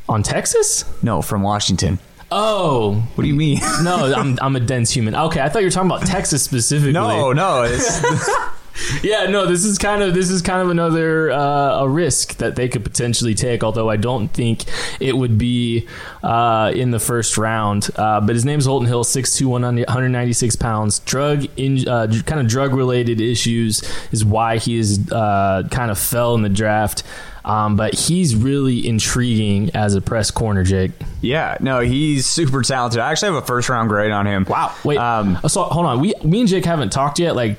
on 0.09 0.23
Texas? 0.23 0.85
No, 1.03 1.21
from 1.21 1.43
Washington. 1.43 1.99
Oh 2.31 2.95
What 3.15 3.23
do 3.23 3.29
you 3.29 3.35
mean? 3.35 3.59
no, 3.83 4.13
I'm 4.15 4.39
I'm 4.41 4.55
a 4.57 4.61
dense 4.61 4.91
human. 4.91 5.15
Okay, 5.15 5.41
I 5.41 5.49
thought 5.49 5.61
you 5.61 5.67
were 5.67 5.71
talking 5.71 5.91
about 5.91 6.07
Texas 6.07 6.43
specifically. 6.43 6.93
no, 6.93 7.33
no. 7.33 7.63
It's, 7.63 8.01
Yeah, 9.03 9.27
no, 9.27 9.47
this 9.47 9.65
is 9.65 9.79
kind 9.79 10.03
of 10.03 10.15
this 10.15 10.31
is 10.31 10.43
kind 10.43 10.61
of 10.61 10.71
another 10.71 11.31
uh, 11.31 11.81
a 11.81 11.89
risk 11.89 12.37
that 12.37 12.57
they 12.57 12.69
could 12.69 12.85
potentially 12.85 13.35
take. 13.35 13.63
Although 13.63 13.89
I 13.91 13.97
don't 13.97 14.29
think 14.29 14.65
it 15.01 15.17
would 15.17 15.39
be 15.39 15.87
uh, 16.23 16.73
in 16.75 16.91
the 16.91 16.99
first 16.99 17.39
round. 17.39 17.91
Uh, 17.97 18.21
but 18.21 18.35
his 18.35 18.45
name's 18.45 18.67
Holton 18.67 18.89
Hill, 18.89 19.05
6'2", 19.05 19.47
196 19.47 20.57
pounds. 20.57 20.99
Drug 21.01 21.47
in 21.57 21.87
uh, 21.89 22.07
kind 22.27 22.41
of 22.41 22.49
drug 22.49 22.75
related 22.75 23.21
issues 23.21 23.83
is 24.13 24.25
why 24.25 24.59
he 24.59 24.77
is 24.77 25.11
uh, 25.13 25.63
kind 25.71 25.91
of 25.91 25.99
fell 25.99 26.35
in 26.35 26.43
the 26.43 26.49
draft. 26.49 27.03
Um, 27.45 27.77
but 27.77 27.95
he's 27.95 28.37
really 28.37 28.87
intriguing 28.87 29.71
as 29.75 29.95
a 29.95 30.03
press 30.03 30.31
corner, 30.31 30.65
Jake. 30.65 30.91
yeah, 31.23 31.57
no, 31.61 31.81
he's 31.81 32.27
super 32.27 32.61
talented. 32.61 33.01
I 33.01 33.11
actually 33.11 33.33
have 33.33 33.43
a 33.43 33.47
first 33.47 33.71
round 33.71 33.89
grade 33.89 34.11
on 34.11 34.27
him. 34.27 34.45
Wow. 34.47 34.75
Wait. 34.85 34.99
Um, 34.99 35.39
so 35.49 35.63
hold 35.63 35.87
on. 35.87 36.01
We 36.01 36.13
me 36.23 36.41
and 36.41 36.49
Jake 36.49 36.67
haven't 36.67 36.91
talked 36.91 37.19
yet. 37.19 37.35
Like 37.35 37.57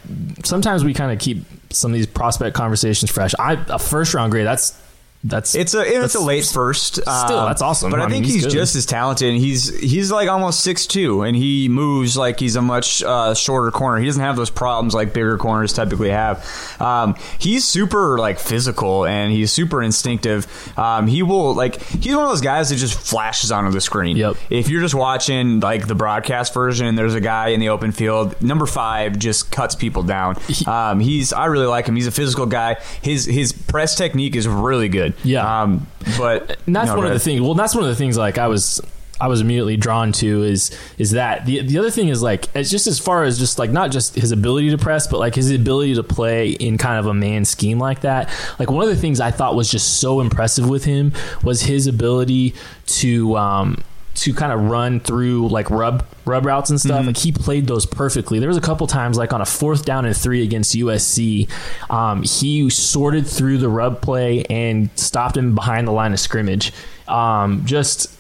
sometimes 0.50 0.84
we 0.84 0.94
kind 0.94 1.12
of 1.12 1.20
keep 1.20 1.46
some 1.72 1.92
of 1.92 1.96
these 1.96 2.08
prospect 2.08 2.56
conversations 2.56 3.12
fresh. 3.12 3.34
I 3.40 3.54
a 3.70 3.80
first 3.80 4.14
round 4.14 4.32
grade. 4.32 4.46
That's 4.46 4.72
that's 5.22 5.54
It's 5.54 5.74
a 5.74 5.82
it's 5.82 5.92
that's- 5.94 6.16
a 6.16 6.20
late 6.22 6.46
first. 6.46 6.96
Still, 6.96 7.10
um, 7.10 7.50
that's 7.50 7.62
awesome. 7.62 7.92
But 7.92 8.00
I, 8.00 8.04
I 8.04 8.06
mean, 8.08 8.24
think 8.24 8.26
he's 8.28 8.46
he's, 8.46 8.54
just 8.54 8.76
as 8.78 8.86
talented. 8.86 9.36
He's 9.36 9.78
he's 9.80 10.12
like 10.12 10.30
almost 10.30 10.62
six 10.62 10.86
two, 10.88 11.24
and 11.24 11.36
he 11.36 11.68
moves 11.68 12.16
like 12.16 12.40
he's 12.40 12.56
a 12.56 12.62
much 12.62 13.04
uh, 13.04 13.34
shorter 13.34 13.70
corner. 13.72 14.00
He 14.00 14.06
doesn't 14.06 14.22
have 14.22 14.38
those 14.38 14.50
problems 14.50 14.94
like 14.94 15.14
bigger 15.14 15.38
corners 15.38 15.74
typically 15.74 16.10
have. 16.12 16.48
Um, 16.80 17.16
he's 17.38 17.66
super 17.66 18.18
like 18.18 18.40
physical 18.40 19.06
and 19.06 19.32
he's 19.34 19.52
super 19.52 19.84
instinctive. 19.84 20.48
Um, 20.80 21.08
he 21.08 21.22
will 21.22 21.54
like 21.54 21.82
he's 21.82 22.16
one 22.16 22.24
of 22.24 22.30
those 22.30 22.40
guys 22.42 22.70
that 22.70 22.78
just 22.78 22.98
flashes 22.98 23.52
onto 23.52 23.72
the 23.72 23.82
screen. 23.82 24.16
Yep. 24.16 24.38
If 24.50 24.70
you're 24.70 24.82
just 24.82 24.96
watching 24.96 25.60
like 25.60 25.88
the 25.88 25.96
broadcast 25.96 26.54
version 26.54 26.88
and 26.88 26.98
there's 26.98 27.16
a 27.16 27.22
guy 27.22 27.50
in 27.50 27.60
the 27.60 27.70
open 27.70 27.92
field, 27.92 28.42
number 28.42 28.66
five 28.66 29.20
just 29.20 29.52
cuts 29.52 29.76
people 29.76 30.04
down. 30.04 30.38
Um, 30.66 31.02
he's 31.02 31.34
I 31.34 31.48
really 31.48 31.68
like 31.68 31.88
him. 31.88 31.98
He's 31.98 32.08
a 32.08 32.12
physical 32.12 32.46
guy. 32.46 32.76
His 33.02 33.26
his 33.26 33.52
press 33.52 33.96
technique 33.96 34.38
is 34.38 34.48
really 34.48 34.88
good. 34.88 35.09
Yeah. 35.24 35.62
Um, 35.62 35.88
but 36.18 36.58
and 36.66 36.76
that's 36.76 36.88
no, 36.88 36.98
one 36.98 37.06
of 37.06 37.14
the 37.14 37.20
things. 37.20 37.42
Well, 37.42 37.54
that's 37.54 37.76
one 37.76 37.84
of 37.84 37.90
the 37.90 37.96
things. 37.96 38.18
Like 38.18 38.38
I 38.38 38.48
was. 38.48 38.82
I 39.22 39.28
was 39.28 39.42
immediately 39.42 39.76
drawn 39.76 40.14
to 40.14 40.44
is 40.44 40.72
is 40.98 41.12
that 41.12 41.46
the 41.46 41.62
the 41.62 41.78
other 41.78 41.92
thing 41.92 42.08
is 42.08 42.24
like 42.24 42.48
it's 42.56 42.70
just 42.70 42.88
as 42.88 43.00
far 43.00 43.26
as 43.26 43.38
just 43.38 43.60
like 43.60 43.70
not 43.70 43.92
just 43.92 44.16
his 44.16 44.32
ability 44.32 44.70
to 44.70 44.78
press 44.78 45.08
but 45.08 45.20
like 45.20 45.36
his 45.36 45.52
ability 45.52 45.96
to 45.96 46.04
play 46.04 46.52
in 46.52 46.78
kind 46.78 46.98
of 46.98 47.06
a 47.06 47.14
man 47.14 47.44
scheme 47.44 47.80
like 47.80 48.00
that 48.00 48.30
like 48.60 48.72
one 48.72 48.82
of 48.82 48.90
the 48.90 48.96
things 48.96 49.20
I 49.20 49.32
thought 49.32 49.56
was 49.56 49.70
just 49.70 50.00
so 50.00 50.22
impressive 50.22 50.70
with 50.70 50.86
him 50.86 51.12
was 51.44 51.64
his 51.64 51.86
ability 51.86 52.56
to 52.86 53.36
um 53.36 53.84
to 54.16 54.34
kind 54.34 54.54
of 54.54 54.70
run 54.70 55.02
through 55.02 55.50
like 55.50 55.70
rub 55.70 56.06
rub 56.30 56.46
routes 56.46 56.70
and 56.70 56.80
stuff. 56.80 57.06
Like 57.06 57.18
he 57.18 57.32
played 57.32 57.68
those 57.68 57.86
perfectly. 57.86 58.40
There 58.40 58.48
was 58.48 58.58
a 58.58 58.62
couple 58.62 58.88
times 58.88 59.18
like 59.18 59.34
on 59.34 59.42
a 59.42 59.46
fourth 59.46 59.86
down 59.86 60.06
and 60.06 60.16
three 60.16 60.44
against 60.44 60.76
USC, 60.76 61.50
um, 61.90 62.24
he 62.24 62.70
sorted 62.70 63.28
through 63.28 63.58
the 63.58 63.70
rub 63.70 64.02
play 64.02 64.44
and 64.46 64.90
stopped 64.96 65.36
him 65.36 65.56
behind 65.56 65.88
the 65.88 65.92
line 65.92 66.14
of 66.14 66.20
scrimmage. 66.20 66.72
Um, 67.08 67.66
just 67.66 68.16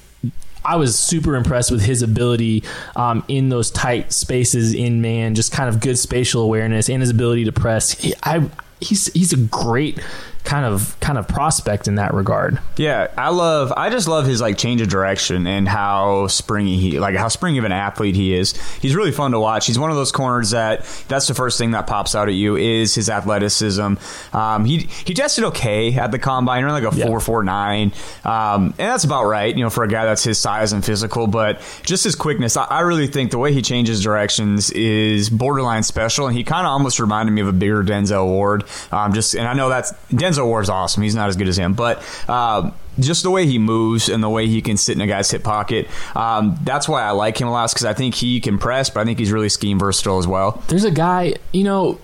I 0.66 0.76
was 0.76 0.98
super 0.98 1.36
impressed 1.36 1.72
with 1.72 1.82
his 1.82 2.02
ability 2.02 2.64
um, 2.96 3.24
in 3.28 3.50
those 3.50 3.72
tight 3.72 4.12
spaces 4.12 4.74
in 4.74 5.02
man, 5.02 5.36
just 5.36 5.52
kind 5.52 5.70
of 5.70 5.80
good 5.80 5.98
spatial 5.98 6.42
awareness 6.42 6.90
and 6.90 7.02
his 7.02 7.10
ability 7.10 7.46
to 7.46 7.52
press. 7.52 7.92
He, 7.92 8.14
I 8.24 8.50
he's 8.82 9.12
he's 9.14 9.34
a 9.34 9.38
great 9.38 10.00
kind 10.44 10.66
of 10.66 10.96
kind 11.00 11.18
of 11.18 11.28
prospect 11.28 11.88
in 11.88 11.96
that 11.96 12.14
regard. 12.14 12.60
Yeah, 12.78 13.08
I 13.18 13.30
love. 13.30 13.72
I 13.76 13.90
just 13.90 14.08
love 14.08 14.26
his 14.26 14.42
like 14.42 14.58
change 14.58 14.82
of 14.82 14.88
direction 14.90 15.46
and 15.48 15.68
how 15.68 16.28
springy 16.28 16.78
he, 16.78 17.00
like 17.00 17.16
how 17.16 17.28
springy 17.28 17.58
of 17.60 17.66
an 17.66 17.72
athlete 17.72 18.16
he 18.16 18.34
is. 18.34 18.54
He's 18.82 18.96
really 18.96 19.12
fun 19.12 19.32
to 19.32 19.40
watch. 19.40 19.68
He's 19.68 19.78
one 19.78 19.90
of 19.92 19.96
those 19.96 20.12
corners 20.12 20.52
that 20.52 20.86
that's 21.08 21.28
the 21.28 21.34
first 21.34 21.58
thing 21.58 21.72
that 21.72 21.86
pops 21.88 22.16
out 22.16 22.30
at 22.30 22.34
you 22.36 22.56
is 22.56 22.96
his 22.96 23.10
athleticism. 23.10 23.94
Um, 24.34 24.66
he 24.66 24.80
he 25.06 25.14
tested 25.14 25.44
okay 25.46 25.94
at 25.96 26.12
the 26.12 26.20
combine, 26.20 26.64
running 26.64 26.84
like 26.84 26.94
a 26.94 26.98
Yeah. 26.98 27.06
four 27.06 27.20
four 27.20 27.44
nine, 27.44 27.92
um, 28.26 28.66
and 28.78 28.90
that's 28.90 29.04
about 29.04 29.26
right. 29.26 29.56
You 29.56 29.64
know, 29.64 29.70
for 29.70 29.84
a 29.84 29.88
guy 29.88 30.06
that's 30.06 30.24
his 30.24 30.38
size 30.40 30.74
and 30.74 30.84
physical, 30.84 31.28
but 31.28 31.62
just 31.84 32.04
his 32.04 32.16
quickness. 32.16 32.58
I, 32.58 32.64
I 32.66 32.80
really 32.82 33.08
think 33.08 33.32
the 33.32 33.38
way 33.38 33.54
he 33.54 33.62
changes 33.62 34.02
directions 34.02 34.72
is 34.72 35.30
borderline 35.30 35.84
special, 35.84 36.28
and 36.28 36.36
he 36.36 36.44
kind 36.44 36.66
of 36.66 36.72
almost 36.72 37.00
reminded 37.00 37.34
me 37.34 37.42
of 37.42 37.48
a 37.48 37.54
bigger 37.54 37.84
Denzel 37.84 38.26
Ward. 38.26 38.64
Um, 38.92 39.14
just 39.14 39.36
and 39.36 39.48
I 39.48 39.54
know 39.54 39.70
that's 39.70 39.92
Denzel 40.12 40.29
Ward's 40.38 40.70
awesome. 40.70 41.04
He's 41.04 41.16
not 41.16 41.30
as 41.30 41.36
good 41.36 41.48
as 41.48 41.58
him, 41.58 41.74
but. 41.74 42.04
Um, 42.30 42.74
just 43.00 43.24
the 43.24 43.32
way 43.32 43.46
he 43.46 43.60
moves 43.60 44.10
and 44.10 44.22
the 44.22 44.30
way 44.30 44.48
he 44.48 44.62
can 44.62 44.78
sit 44.78 44.96
in 44.96 45.02
a 45.02 45.08
guy's 45.08 45.32
hip 45.32 45.44
pocket. 45.44 45.88
Um, 46.16 46.60
that's 46.64 46.88
why 46.88 47.04
I 47.04 47.12
like 47.12 47.40
him 47.40 47.48
a 47.48 47.52
lot 47.52 47.72
because 47.72 47.86
I 47.86 47.94
think 47.94 48.16
he 48.16 48.40
can 48.42 48.58
press, 48.58 48.90
but 48.90 49.02
I 49.02 49.06
think 49.06 49.20
he's 49.20 49.32
really 49.32 49.50
scheme 49.50 49.80
versatile 49.80 50.20
as 50.20 50.28
well. 50.28 50.62
There's 50.68 50.84
a 50.84 50.92
guy, 50.92 51.36
you 51.54 51.64
know, 51.64 52.00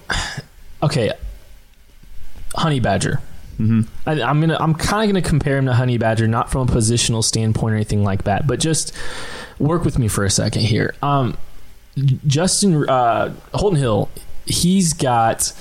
okay, 0.84 1.12
Honey 2.56 2.80
Badger. 2.80 3.22
Mm-hmm. 3.60 3.82
I, 4.06 4.22
I'm 4.22 4.42
gonna 4.42 4.58
I'm 4.60 4.74
kind 4.74 5.10
of 5.10 5.14
gonna 5.14 5.28
compare 5.28 5.58
him 5.58 5.66
to 5.66 5.74
Honey 5.74 5.98
Badger, 5.98 6.28
not 6.28 6.52
from 6.52 6.68
a 6.68 6.72
positional 6.72 7.24
standpoint 7.24 7.74
or 7.74 7.76
anything 7.76 8.04
like 8.04 8.24
that, 8.24 8.48
but 8.48 8.60
just 8.60 8.94
work 9.60 9.86
with 9.86 9.98
me 9.98 10.08
for 10.08 10.26
a 10.26 10.30
second 10.30 10.64
here. 10.64 10.94
Um, 11.02 11.38
Justin 12.28 12.88
uh, 12.90 13.34
Holton 13.54 13.80
Hill, 13.80 14.10
he's 14.46 14.94
got. 14.94 15.54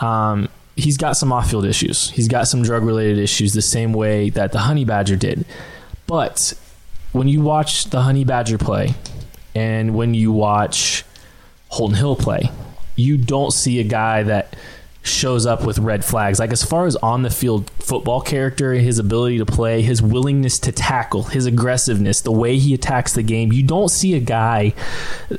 Um, 0.00 0.48
he's 0.76 0.96
got 0.96 1.16
some 1.16 1.32
off-field 1.32 1.64
issues. 1.64 2.10
He's 2.10 2.28
got 2.28 2.48
some 2.48 2.62
drug-related 2.62 3.18
issues, 3.18 3.52
the 3.52 3.62
same 3.62 3.92
way 3.92 4.30
that 4.30 4.52
the 4.52 4.60
Honey 4.60 4.84
Badger 4.84 5.16
did. 5.16 5.44
But 6.06 6.54
when 7.12 7.28
you 7.28 7.40
watch 7.40 7.86
the 7.86 8.02
Honey 8.02 8.24
Badger 8.24 8.58
play, 8.58 8.94
and 9.54 9.94
when 9.94 10.14
you 10.14 10.32
watch 10.32 11.04
Holton 11.68 11.96
Hill 11.96 12.16
play, 12.16 12.50
you 12.96 13.16
don't 13.16 13.52
see 13.52 13.80
a 13.80 13.84
guy 13.84 14.22
that 14.22 14.56
shows 15.02 15.46
up 15.46 15.64
with 15.64 15.78
red 15.78 16.04
flags. 16.04 16.38
Like 16.38 16.52
as 16.52 16.62
far 16.62 16.86
as 16.86 16.94
on 16.96 17.22
the 17.22 17.30
field 17.30 17.68
football 17.80 18.20
character, 18.20 18.72
his 18.74 18.98
ability 18.98 19.38
to 19.38 19.46
play, 19.46 19.82
his 19.82 20.00
willingness 20.00 20.58
to 20.60 20.72
tackle, 20.72 21.24
his 21.24 21.44
aggressiveness, 21.46 22.20
the 22.20 22.32
way 22.32 22.56
he 22.58 22.72
attacks 22.72 23.12
the 23.12 23.22
game, 23.22 23.52
you 23.52 23.64
don't 23.64 23.88
see 23.88 24.14
a 24.14 24.20
guy 24.20 24.74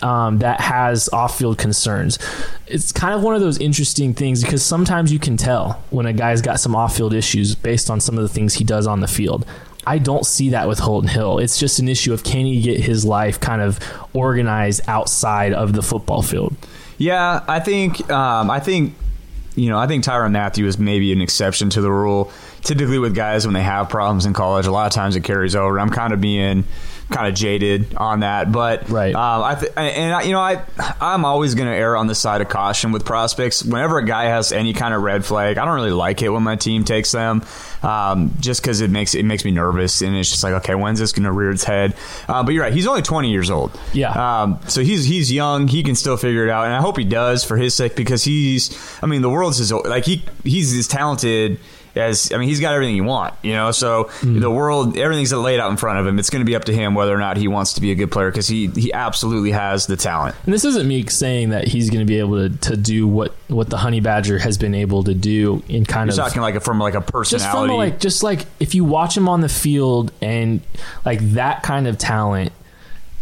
um, 0.01 0.39
that 0.39 0.59
has 0.59 1.07
off 1.09 1.37
field 1.37 1.57
concerns. 1.57 2.19
It's 2.67 2.91
kind 2.91 3.13
of 3.13 3.23
one 3.23 3.35
of 3.35 3.41
those 3.41 3.57
interesting 3.59 4.13
things 4.13 4.43
because 4.43 4.63
sometimes 4.65 5.13
you 5.13 5.19
can 5.19 5.37
tell 5.37 5.83
when 5.91 6.05
a 6.05 6.13
guy's 6.13 6.41
got 6.41 6.59
some 6.59 6.75
off 6.75 6.97
field 6.97 7.13
issues 7.13 7.55
based 7.55 7.89
on 7.89 8.01
some 8.01 8.17
of 8.17 8.23
the 8.23 8.29
things 8.29 8.55
he 8.55 8.63
does 8.65 8.85
on 8.85 8.99
the 8.99 9.07
field. 9.07 9.45
I 9.85 9.97
don't 9.97 10.25
see 10.25 10.49
that 10.49 10.67
with 10.67 10.79
Holton 10.79 11.09
Hill. 11.09 11.39
It's 11.39 11.59
just 11.59 11.79
an 11.79 11.89
issue 11.89 12.13
of 12.13 12.23
can 12.23 12.45
he 12.45 12.61
get 12.61 12.79
his 12.79 13.03
life 13.05 13.39
kind 13.39 13.61
of 13.61 13.79
organized 14.13 14.81
outside 14.87 15.53
of 15.53 15.73
the 15.73 15.81
football 15.81 16.21
field. 16.21 16.55
Yeah, 16.97 17.43
I 17.47 17.59
think 17.59 18.09
um, 18.09 18.49
I 18.49 18.59
think 18.59 18.95
you 19.55 19.69
know 19.69 19.77
I 19.77 19.87
think 19.87 20.03
Tyrann 20.03 20.31
Mathieu 20.31 20.65
is 20.65 20.77
maybe 20.77 21.11
an 21.11 21.21
exception 21.21 21.69
to 21.71 21.81
the 21.81 21.91
rule. 21.91 22.31
Typically, 22.61 22.99
with 22.99 23.15
guys 23.15 23.45
when 23.45 23.53
they 23.53 23.63
have 23.63 23.89
problems 23.89 24.25
in 24.25 24.33
college, 24.33 24.65
a 24.65 24.71
lot 24.71 24.87
of 24.87 24.93
times 24.93 25.15
it 25.15 25.23
carries 25.23 25.55
over. 25.55 25.79
I'm 25.79 25.89
kind 25.89 26.13
of 26.13 26.21
being 26.21 26.63
kind 27.13 27.27
of 27.27 27.35
jaded 27.35 27.95
on 27.95 28.21
that, 28.21 28.51
but 28.51 28.89
Right. 28.89 29.13
Um, 29.15 29.43
I 29.43 29.55
th- 29.55 29.71
and 29.77 30.13
I, 30.13 30.23
you 30.23 30.31
know 30.31 30.39
I 30.39 30.63
I'm 30.99 31.23
always 31.25 31.55
going 31.55 31.69
to 31.69 31.75
err 31.75 31.95
on 31.95 32.07
the 32.07 32.15
side 32.15 32.41
of 32.41 32.49
caution 32.49 32.91
with 32.91 33.05
prospects. 33.05 33.63
Whenever 33.63 33.99
a 33.99 34.05
guy 34.05 34.25
has 34.25 34.51
any 34.51 34.73
kind 34.73 34.93
of 34.93 35.01
red 35.01 35.23
flag, 35.23 35.57
I 35.57 35.65
don't 35.65 35.75
really 35.75 35.91
like 35.91 36.21
it 36.21 36.29
when 36.29 36.43
my 36.43 36.55
team 36.55 36.83
takes 36.83 37.11
them, 37.11 37.43
um, 37.83 38.33
just 38.39 38.61
because 38.61 38.81
it 38.81 38.89
makes 38.89 39.15
it 39.15 39.23
makes 39.23 39.45
me 39.45 39.51
nervous, 39.51 40.01
and 40.01 40.15
it's 40.15 40.29
just 40.29 40.43
like 40.43 40.53
okay, 40.55 40.75
when's 40.75 40.99
this 40.99 41.11
going 41.11 41.23
to 41.23 41.31
rear 41.31 41.51
its 41.51 41.63
head? 41.63 41.95
Uh, 42.27 42.43
but 42.43 42.53
you're 42.53 42.63
right, 42.63 42.73
he's 42.73 42.87
only 42.87 43.01
20 43.01 43.31
years 43.31 43.49
old. 43.49 43.79
Yeah. 43.93 44.11
Um, 44.11 44.59
so 44.67 44.81
he's 44.81 45.05
he's 45.05 45.31
young. 45.31 45.67
He 45.67 45.83
can 45.83 45.95
still 45.95 46.17
figure 46.17 46.43
it 46.43 46.49
out, 46.49 46.65
and 46.65 46.73
I 46.73 46.81
hope 46.81 46.97
he 46.97 47.03
does 47.03 47.43
for 47.43 47.57
his 47.57 47.75
sake 47.75 47.95
because 47.95 48.23
he's. 48.23 48.77
I 49.01 49.05
mean, 49.05 49.21
the 49.21 49.29
world's 49.29 49.57
his. 49.57 49.71
Like 49.71 50.05
he 50.05 50.23
he's 50.43 50.75
as 50.75 50.87
talented 50.87 51.59
as. 51.95 52.31
I 52.31 52.37
mean, 52.37 52.49
he's 52.49 52.59
got 52.59 52.73
everything 52.73 52.95
you 52.95 53.03
want. 53.03 53.33
You 53.41 53.53
know, 53.53 53.71
so 53.71 54.09
the 54.21 54.49
world, 54.49 54.97
everything's 54.97 55.33
laid 55.33 55.59
out 55.59 55.71
in 55.71 55.77
front 55.77 55.99
of 55.99 56.07
him. 56.07 56.19
It's 56.19 56.29
going 56.29 56.41
to 56.41 56.45
be 56.45 56.55
up 56.55 56.65
to 56.65 56.73
him 56.73 56.95
whether 56.95 57.13
or 57.13 57.19
not 57.19 57.37
he 57.37 57.47
wants 57.47 57.73
to 57.73 57.81
be 57.81 57.91
a 57.91 57.95
good 57.95 58.11
player 58.11 58.31
because 58.31 58.47
he 58.47 58.67
he 58.67 58.91
absolutely 58.93 59.51
has 59.51 59.87
the 59.87 59.97
talent. 59.97 60.35
And 60.45 60.53
this 60.53 60.65
isn't 60.65 60.87
me 60.87 61.05
saying 61.07 61.49
that 61.49 61.67
he's 61.67 61.89
going 61.89 61.99
to 61.99 62.05
be 62.05 62.19
able 62.19 62.49
to, 62.49 62.57
to 62.69 62.77
do 62.77 63.07
what, 63.07 63.33
what 63.47 63.69
the 63.69 63.77
Honey 63.77 63.99
Badger 63.99 64.39
has 64.39 64.57
been 64.57 64.75
able 64.75 65.03
to 65.03 65.13
do 65.13 65.63
in 65.67 65.85
kind 65.85 66.09
You're 66.09 66.19
of 66.19 66.27
talking 66.27 66.41
like 66.41 66.55
a, 66.55 66.59
from 66.59 66.79
like 66.79 66.95
a 66.95 66.99
just 66.99 67.11
personality. 67.11 67.69
from 67.69 67.77
like 67.77 67.99
just 67.99 68.23
like 68.23 68.45
if 68.59 68.75
you 68.75 68.83
watch 68.83 69.15
him 69.15 69.27
on 69.29 69.41
the 69.41 69.49
field 69.49 70.11
and 70.21 70.61
like 71.05 71.19
that 71.31 71.63
kind 71.63 71.87
of 71.87 71.97
talent 71.97 72.51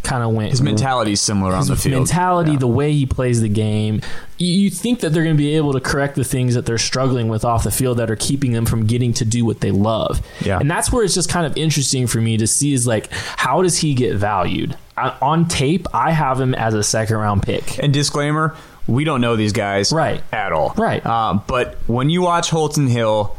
kind 0.03 0.23
of 0.23 0.31
went 0.31 0.49
his 0.51 0.61
mentality 0.61 1.11
is 1.11 1.21
similar 1.21 1.53
on 1.53 1.67
the 1.67 1.75
field. 1.75 1.95
mentality, 1.95 2.53
Yeah. 2.53 2.57
the 2.59 2.67
way 2.67 2.91
he 2.91 3.05
plays 3.05 3.39
the 3.41 3.49
game. 3.49 4.01
You, 4.39 4.71
think 4.71 5.01
that 5.01 5.11
they're 5.13 5.23
going 5.23 5.35
to 5.35 5.41
be 5.41 5.55
able 5.55 5.73
to 5.73 5.79
correct 5.79 6.15
the 6.15 6.23
things 6.23 6.55
that 6.55 6.65
they're 6.65 6.79
struggling 6.79 7.27
with 7.27 7.45
off 7.45 7.63
the 7.63 7.69
field 7.69 7.97
that 7.99 8.09
are 8.09 8.15
keeping 8.15 8.53
them 8.53 8.65
from 8.65 8.87
getting 8.87 9.13
to 9.13 9.25
do 9.25 9.45
what 9.45 9.59
they 9.61 9.69
love. 9.69 10.19
Yeah. 10.43 10.57
And 10.59 10.69
that's 10.71 10.91
where 10.91 11.03
it's 11.03 11.13
just 11.13 11.29
kind 11.29 11.45
of 11.45 11.55
interesting 11.55 12.07
for 12.07 12.19
me 12.19 12.37
to 12.37 12.47
see 12.47 12.73
is 12.73 12.87
like, 12.87 13.11
how 13.11 13.61
does 13.61 13.77
he 13.77 13.93
get 13.93 14.15
valued? 14.15 14.75
I, 14.97 15.15
on 15.21 15.47
tape, 15.47 15.85
I 15.93 16.11
have 16.11 16.41
him 16.41 16.55
as 16.55 16.73
a 16.73 16.81
second 16.83 17.17
round 17.17 17.43
pick. 17.43 17.77
And 17.77 17.93
disclaimer: 17.93 18.55
we 18.87 19.03
don't 19.03 19.21
know 19.21 19.35
these 19.35 19.53
guys 19.53 19.91
Right. 19.93 20.23
at 20.33 20.51
all. 20.51 20.73
Right. 20.75 21.05
Um, 21.05 21.43
but 21.45 21.75
when 21.85 22.09
you 22.09 22.23
watch 22.23 22.49
Holton 22.49 22.87
Hill, 22.87 23.35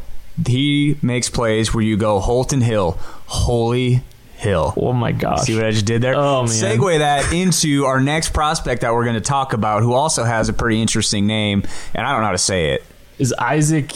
he 0.47 0.97
makes 1.01 1.29
plays 1.29 1.73
where 1.73 1.83
you 1.83 1.97
go 1.97 2.19
Holton 2.19 2.61
Hill, 2.61 2.97
holy 3.25 4.01
hill. 4.43 4.73
Oh 4.77 4.93
my 4.93 5.11
gosh. 5.11 5.41
See 5.41 5.55
what 5.55 5.65
I 5.65 5.71
just 5.71 5.85
did 5.85 6.01
there? 6.01 6.13
Oh, 6.15 6.43
man. 6.43 6.51
Segue 6.51 6.99
that 6.99 7.33
into 7.33 7.85
our 7.85 7.99
next 8.01 8.29
prospect 8.33 8.81
that 8.81 8.93
we're 8.93 9.03
going 9.05 9.15
to 9.15 9.21
talk 9.21 9.53
about, 9.53 9.81
who 9.81 9.93
also 9.93 10.23
has 10.23 10.49
a 10.49 10.53
pretty 10.53 10.81
interesting 10.81 11.25
name, 11.25 11.63
and 11.95 12.05
I 12.05 12.11
don't 12.11 12.21
know 12.21 12.27
how 12.27 12.31
to 12.33 12.37
say 12.37 12.71
it. 12.71 12.83
Is 13.17 13.33
Isaac 13.39 13.91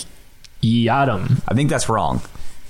Yiadom. 0.64 1.42
I 1.48 1.54
think 1.54 1.70
that's 1.70 1.90
wrong. 1.90 2.22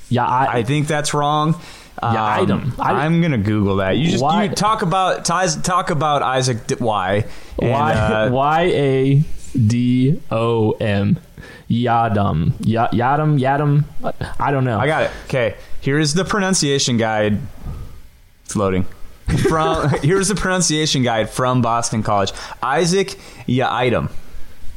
Yeah, 0.09 0.25
I 0.27 0.63
think 0.63 0.87
that's 0.87 1.13
wrong. 1.13 1.55
Um. 2.01 2.73
I- 2.79 3.05
I'm 3.05 3.21
gonna 3.21 3.37
Google 3.39 3.77
that. 3.77 3.97
You 3.97 4.11
just 4.11 4.23
you 4.23 4.49
talk 4.55 4.81
about 4.83 5.25
ties, 5.25 5.55
talk 5.55 5.89
about 5.89 6.21
Isaac 6.21 6.67
D- 6.67 6.75
Y. 6.79 7.25
and, 7.59 7.71
Y 7.71 7.93
uh, 7.93 8.29
Y 8.31 8.61
A 8.61 9.23
D 9.57 10.21
O 10.29 10.71
M. 10.73 11.17
Yadam. 11.69 12.53
Ya- 12.61 12.89
Yadam. 12.89 13.39
Yadam. 13.39 13.83
I 14.39 14.51
don't 14.51 14.63
know. 14.63 14.79
I 14.79 14.87
got 14.87 15.03
it. 15.03 15.11
Okay, 15.25 15.55
here's 15.81 16.13
the 16.13 16.23
pronunciation 16.23 16.97
guide. 16.97 17.39
It's 18.47 18.55
loading. 18.55 18.85
From 19.49 19.89
here's 20.03 20.29
the 20.29 20.35
pronunciation 20.35 21.03
guide 21.03 21.29
from 21.29 21.61
Boston 21.61 22.01
College. 22.01 22.31
Isaac 22.63 23.19
Yaitem. 23.45 24.09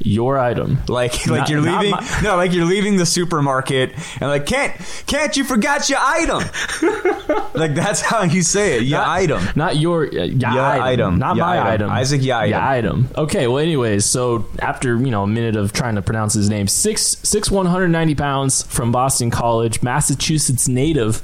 Your 0.02 0.38
item. 0.38 0.78
Like 0.88 1.26
like 1.26 1.40
Not- 1.40 1.50
you're 1.50 1.60
leaving 1.60 1.90
my- 1.90 2.20
no 2.22 2.36
like 2.36 2.52
you're 2.52 2.64
leaving 2.64 2.96
the 2.96 3.04
supermarket 3.06 3.92
and 4.20 4.30
like 4.30 4.46
can't 4.46 4.72
can't 5.06 5.36
you 5.36 5.44
forgot 5.44 5.88
your 5.90 5.98
item 6.00 6.38
like 7.54 7.74
that's 7.74 8.00
how 8.00 8.22
you 8.22 8.42
say 8.42 8.76
it 8.78 8.84
your 8.84 8.98
Not- 9.00 9.08
item 9.08 9.42
Not 9.56 9.76
your 9.76 10.06
uh, 10.06 10.24
ya 10.24 10.54
Ya 10.54 10.70
item. 10.70 10.82
item. 10.82 11.18
Not 11.18 11.36
Ya 11.36 11.44
my 11.46 11.58
item. 11.58 11.66
item. 11.68 11.90
Isaac 11.90 12.22
Ya 12.24 12.38
item. 12.38 12.50
Ya 12.50 12.68
item. 12.70 13.08
Okay. 13.16 13.46
Well, 13.46 13.58
anyways, 13.58 14.04
so 14.06 14.46
after 14.60 14.96
you 14.96 15.10
know 15.10 15.22
a 15.22 15.26
minute 15.26 15.56
of 15.56 15.72
trying 15.72 15.96
to 15.96 16.02
pronounce 16.02 16.32
his 16.34 16.48
name, 16.48 16.66
six 16.66 17.16
six 17.22 17.50
one 17.50 17.66
hundred 17.66 17.88
ninety 17.88 18.14
pounds 18.14 18.62
from 18.62 18.92
Boston 18.92 19.30
College, 19.30 19.82
Massachusetts 19.82 20.66
native, 20.68 21.22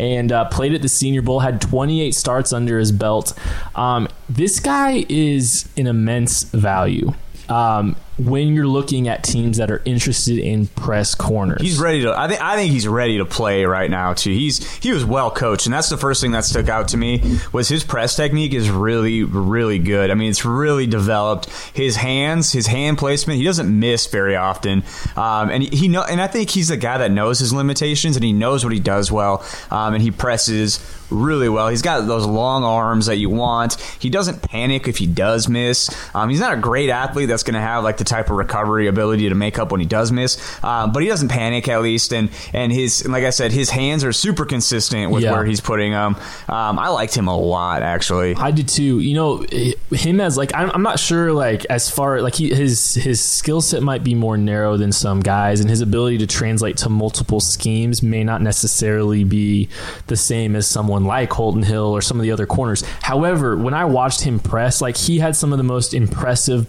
and 0.00 0.32
uh, 0.32 0.46
played 0.46 0.72
at 0.74 0.82
the 0.82 0.88
Senior 0.88 1.22
Bowl. 1.22 1.40
Had 1.40 1.60
twenty 1.60 2.00
eight 2.00 2.14
starts 2.14 2.52
under 2.52 2.78
his 2.78 2.90
belt. 2.90 3.34
Um, 3.74 4.08
this 4.28 4.60
guy 4.60 5.04
is 5.08 5.68
an 5.76 5.86
immense 5.86 6.44
value. 6.44 7.12
Um, 7.48 7.96
when 8.18 8.54
you're 8.54 8.66
looking 8.66 9.08
at 9.08 9.24
teams 9.24 9.56
that 9.58 9.70
are 9.70 9.82
interested 9.84 10.38
in 10.38 10.66
press 10.68 11.14
corners, 11.14 11.60
He's 11.60 11.78
ready 11.78 12.02
to. 12.02 12.18
I 12.18 12.28
think. 12.28 12.40
I 12.40 12.56
think 12.56 12.72
he's 12.72 12.86
ready 12.86 13.18
to 13.18 13.24
play 13.24 13.64
right 13.64 13.90
now 13.90 14.12
too. 14.14 14.30
He's 14.30 14.72
he 14.78 14.92
was 14.92 15.04
well 15.04 15.30
coached, 15.30 15.66
and 15.66 15.74
that's 15.74 15.88
the 15.88 15.96
first 15.96 16.20
thing 16.20 16.32
that 16.32 16.44
stuck 16.44 16.68
out 16.68 16.88
to 16.88 16.96
me 16.96 17.38
was 17.52 17.68
his 17.68 17.84
press 17.84 18.16
technique 18.16 18.54
is 18.54 18.70
really 18.70 19.24
really 19.24 19.78
good. 19.78 20.10
I 20.10 20.14
mean, 20.14 20.30
it's 20.30 20.44
really 20.44 20.86
developed. 20.86 21.48
His 21.74 21.96
hands, 21.96 22.52
his 22.52 22.66
hand 22.66 22.98
placement. 22.98 23.38
He 23.38 23.44
doesn't 23.44 23.78
miss 23.78 24.06
very 24.06 24.36
often, 24.36 24.84
um, 25.16 25.50
and 25.50 25.62
he, 25.62 25.76
he 25.76 25.88
know. 25.88 26.02
And 26.02 26.20
I 26.20 26.26
think 26.26 26.50
he's 26.50 26.70
a 26.70 26.76
guy 26.76 26.98
that 26.98 27.10
knows 27.10 27.38
his 27.38 27.52
limitations 27.52 28.16
and 28.16 28.24
he 28.24 28.32
knows 28.32 28.64
what 28.64 28.72
he 28.72 28.80
does 28.80 29.10
well, 29.10 29.44
um, 29.70 29.94
and 29.94 30.02
he 30.02 30.10
presses 30.10 30.78
really 31.10 31.48
well. 31.48 31.68
He's 31.68 31.82
got 31.82 32.06
those 32.06 32.26
long 32.26 32.64
arms 32.64 33.06
that 33.06 33.16
you 33.16 33.30
want. 33.30 33.74
He 33.98 34.10
doesn't 34.10 34.42
panic 34.42 34.88
if 34.88 34.96
he 34.98 35.06
does 35.06 35.48
miss. 35.48 35.90
Um, 36.14 36.28
he's 36.30 36.40
not 36.40 36.52
a 36.54 36.56
great 36.56 36.90
athlete 36.90 37.28
that's 37.28 37.42
going 37.42 37.54
to 37.54 37.60
have 37.60 37.84
like 37.84 37.98
the 37.98 38.03
type 38.04 38.30
of 38.30 38.36
recovery 38.36 38.86
ability 38.86 39.28
to 39.28 39.34
make 39.34 39.58
up 39.58 39.70
when 39.72 39.80
he 39.80 39.86
does 39.86 40.12
miss, 40.12 40.38
um, 40.64 40.92
but 40.92 41.02
he 41.02 41.08
doesn't 41.08 41.28
panic 41.28 41.68
at 41.68 41.82
least. 41.82 42.12
And 42.12 42.30
and 42.52 42.72
his 42.72 43.02
and 43.02 43.12
like 43.12 43.24
I 43.24 43.30
said, 43.30 43.52
his 43.52 43.70
hands 43.70 44.04
are 44.04 44.12
super 44.12 44.44
consistent 44.44 45.10
with 45.10 45.22
Yeah. 45.22 45.32
where 45.32 45.44
he's 45.44 45.60
putting 45.60 45.92
them. 45.92 46.16
Um, 46.48 46.78
I 46.78 46.88
liked 46.88 47.14
him 47.16 47.28
a 47.28 47.36
lot 47.36 47.82
actually. 47.82 48.34
I 48.36 48.50
did 48.50 48.68
too. 48.68 49.00
You 49.00 49.14
know, 49.14 49.44
him 49.90 50.20
as 50.20 50.36
like 50.36 50.54
I'm, 50.54 50.70
I'm 50.70 50.82
not 50.82 50.98
sure 50.98 51.32
like 51.32 51.64
as 51.66 51.90
far 51.90 52.20
like 52.20 52.34
he, 52.36 52.54
his 52.54 52.94
his 52.94 53.22
skill 53.22 53.60
set 53.60 53.82
might 53.82 54.04
be 54.04 54.14
more 54.14 54.36
narrow 54.36 54.76
than 54.76 54.92
some 54.92 55.20
guys, 55.20 55.60
and 55.60 55.68
his 55.70 55.80
ability 55.80 56.18
to 56.18 56.26
translate 56.26 56.76
to 56.78 56.88
multiple 56.88 57.40
schemes 57.40 58.02
may 58.02 58.24
not 58.24 58.42
necessarily 58.42 59.24
be 59.24 59.68
the 60.06 60.16
same 60.16 60.56
as 60.56 60.66
someone 60.66 61.04
like 61.04 61.32
Holton 61.32 61.62
Hill 61.62 61.86
or 61.94 62.00
some 62.02 62.18
of 62.18 62.22
the 62.22 62.30
other 62.32 62.46
corners. 62.46 62.82
However, 63.02 63.56
when 63.56 63.74
I 63.74 63.84
watched 63.84 64.22
him 64.22 64.38
press, 64.38 64.80
like 64.80 64.96
he 64.96 65.18
had 65.18 65.36
some 65.36 65.52
of 65.52 65.58
the 65.58 65.64
most 65.64 65.94
impressive 65.94 66.66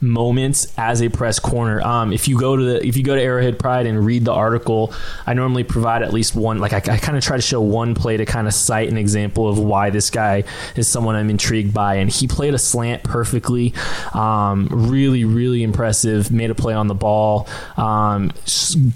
moments 0.00 0.71
as 0.76 1.02
a 1.02 1.08
press 1.08 1.38
corner. 1.38 1.80
Um, 1.82 2.12
if 2.12 2.28
you 2.28 2.38
go 2.38 2.56
to 2.56 2.62
the 2.62 2.86
if 2.86 2.96
you 2.96 3.02
go 3.02 3.14
to 3.14 3.22
Arrowhead 3.22 3.58
Pride 3.58 3.86
and 3.86 4.04
read 4.04 4.24
the 4.24 4.32
article, 4.32 4.94
I 5.26 5.34
normally 5.34 5.64
provide 5.64 6.02
at 6.02 6.12
least 6.12 6.34
one. 6.34 6.58
Like 6.58 6.72
I, 6.72 6.94
I 6.94 6.98
kind 6.98 7.16
of 7.16 7.22
try 7.22 7.36
to 7.36 7.42
show 7.42 7.60
one 7.60 7.94
play 7.94 8.16
to 8.16 8.24
kind 8.24 8.46
of 8.46 8.54
cite 8.54 8.88
an 8.88 8.96
example 8.96 9.48
of 9.48 9.58
why 9.58 9.90
this 9.90 10.10
guy 10.10 10.44
is 10.76 10.88
someone 10.88 11.14
I'm 11.14 11.30
intrigued 11.30 11.74
by, 11.74 11.96
and 11.96 12.10
he 12.10 12.26
played 12.26 12.54
a 12.54 12.58
slant 12.58 13.02
perfectly. 13.02 13.74
Um, 14.14 14.68
really, 14.70 15.24
really 15.24 15.62
impressive. 15.62 16.30
Made 16.30 16.50
a 16.50 16.54
play 16.54 16.74
on 16.74 16.86
the 16.86 16.94
ball, 16.94 17.48
um, 17.76 18.32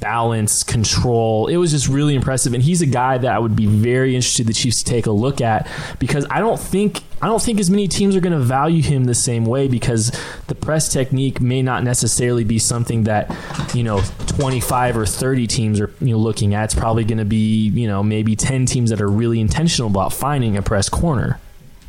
balance, 0.00 0.62
control. 0.62 1.48
It 1.48 1.56
was 1.56 1.70
just 1.72 1.88
really 1.88 2.14
impressive, 2.14 2.54
and 2.54 2.62
he's 2.62 2.82
a 2.82 2.86
guy 2.86 3.18
that 3.18 3.32
I 3.32 3.38
would 3.38 3.56
be 3.56 3.66
very 3.66 4.14
interested 4.14 4.46
the 4.46 4.52
Chiefs 4.52 4.82
to 4.82 4.90
take 4.90 5.06
a 5.06 5.12
look 5.12 5.40
at 5.40 5.68
because 5.98 6.26
I 6.30 6.40
don't 6.40 6.58
think 6.58 7.02
I 7.22 7.28
don't 7.28 7.40
think 7.40 7.58
as 7.58 7.70
many 7.70 7.88
teams 7.88 8.14
are 8.14 8.20
going 8.20 8.34
to 8.34 8.44
value 8.44 8.82
him 8.82 9.04
the 9.04 9.14
same 9.14 9.46
way 9.46 9.68
because 9.68 10.12
the 10.48 10.54
press 10.54 10.92
technique 10.92 11.40
may 11.40 11.62
not 11.62 11.82
necessarily 11.82 12.44
be 12.44 12.58
something 12.58 13.04
that 13.04 13.34
you 13.74 13.82
know 13.82 14.02
25 14.26 14.96
or 14.98 15.06
30 15.06 15.46
teams 15.46 15.80
are 15.80 15.92
you 16.00 16.12
know 16.12 16.18
looking 16.18 16.54
at, 16.54 16.64
it's 16.64 16.74
probably 16.74 17.04
going 17.04 17.18
to 17.18 17.24
be 17.24 17.68
you 17.68 17.88
know 17.88 18.02
maybe 18.02 18.36
ten 18.36 18.66
teams 18.66 18.90
that 18.90 19.00
are 19.00 19.08
really 19.08 19.40
intentional 19.40 19.90
about 19.90 20.12
finding 20.12 20.56
a 20.56 20.62
press 20.62 20.88
corner. 20.88 21.40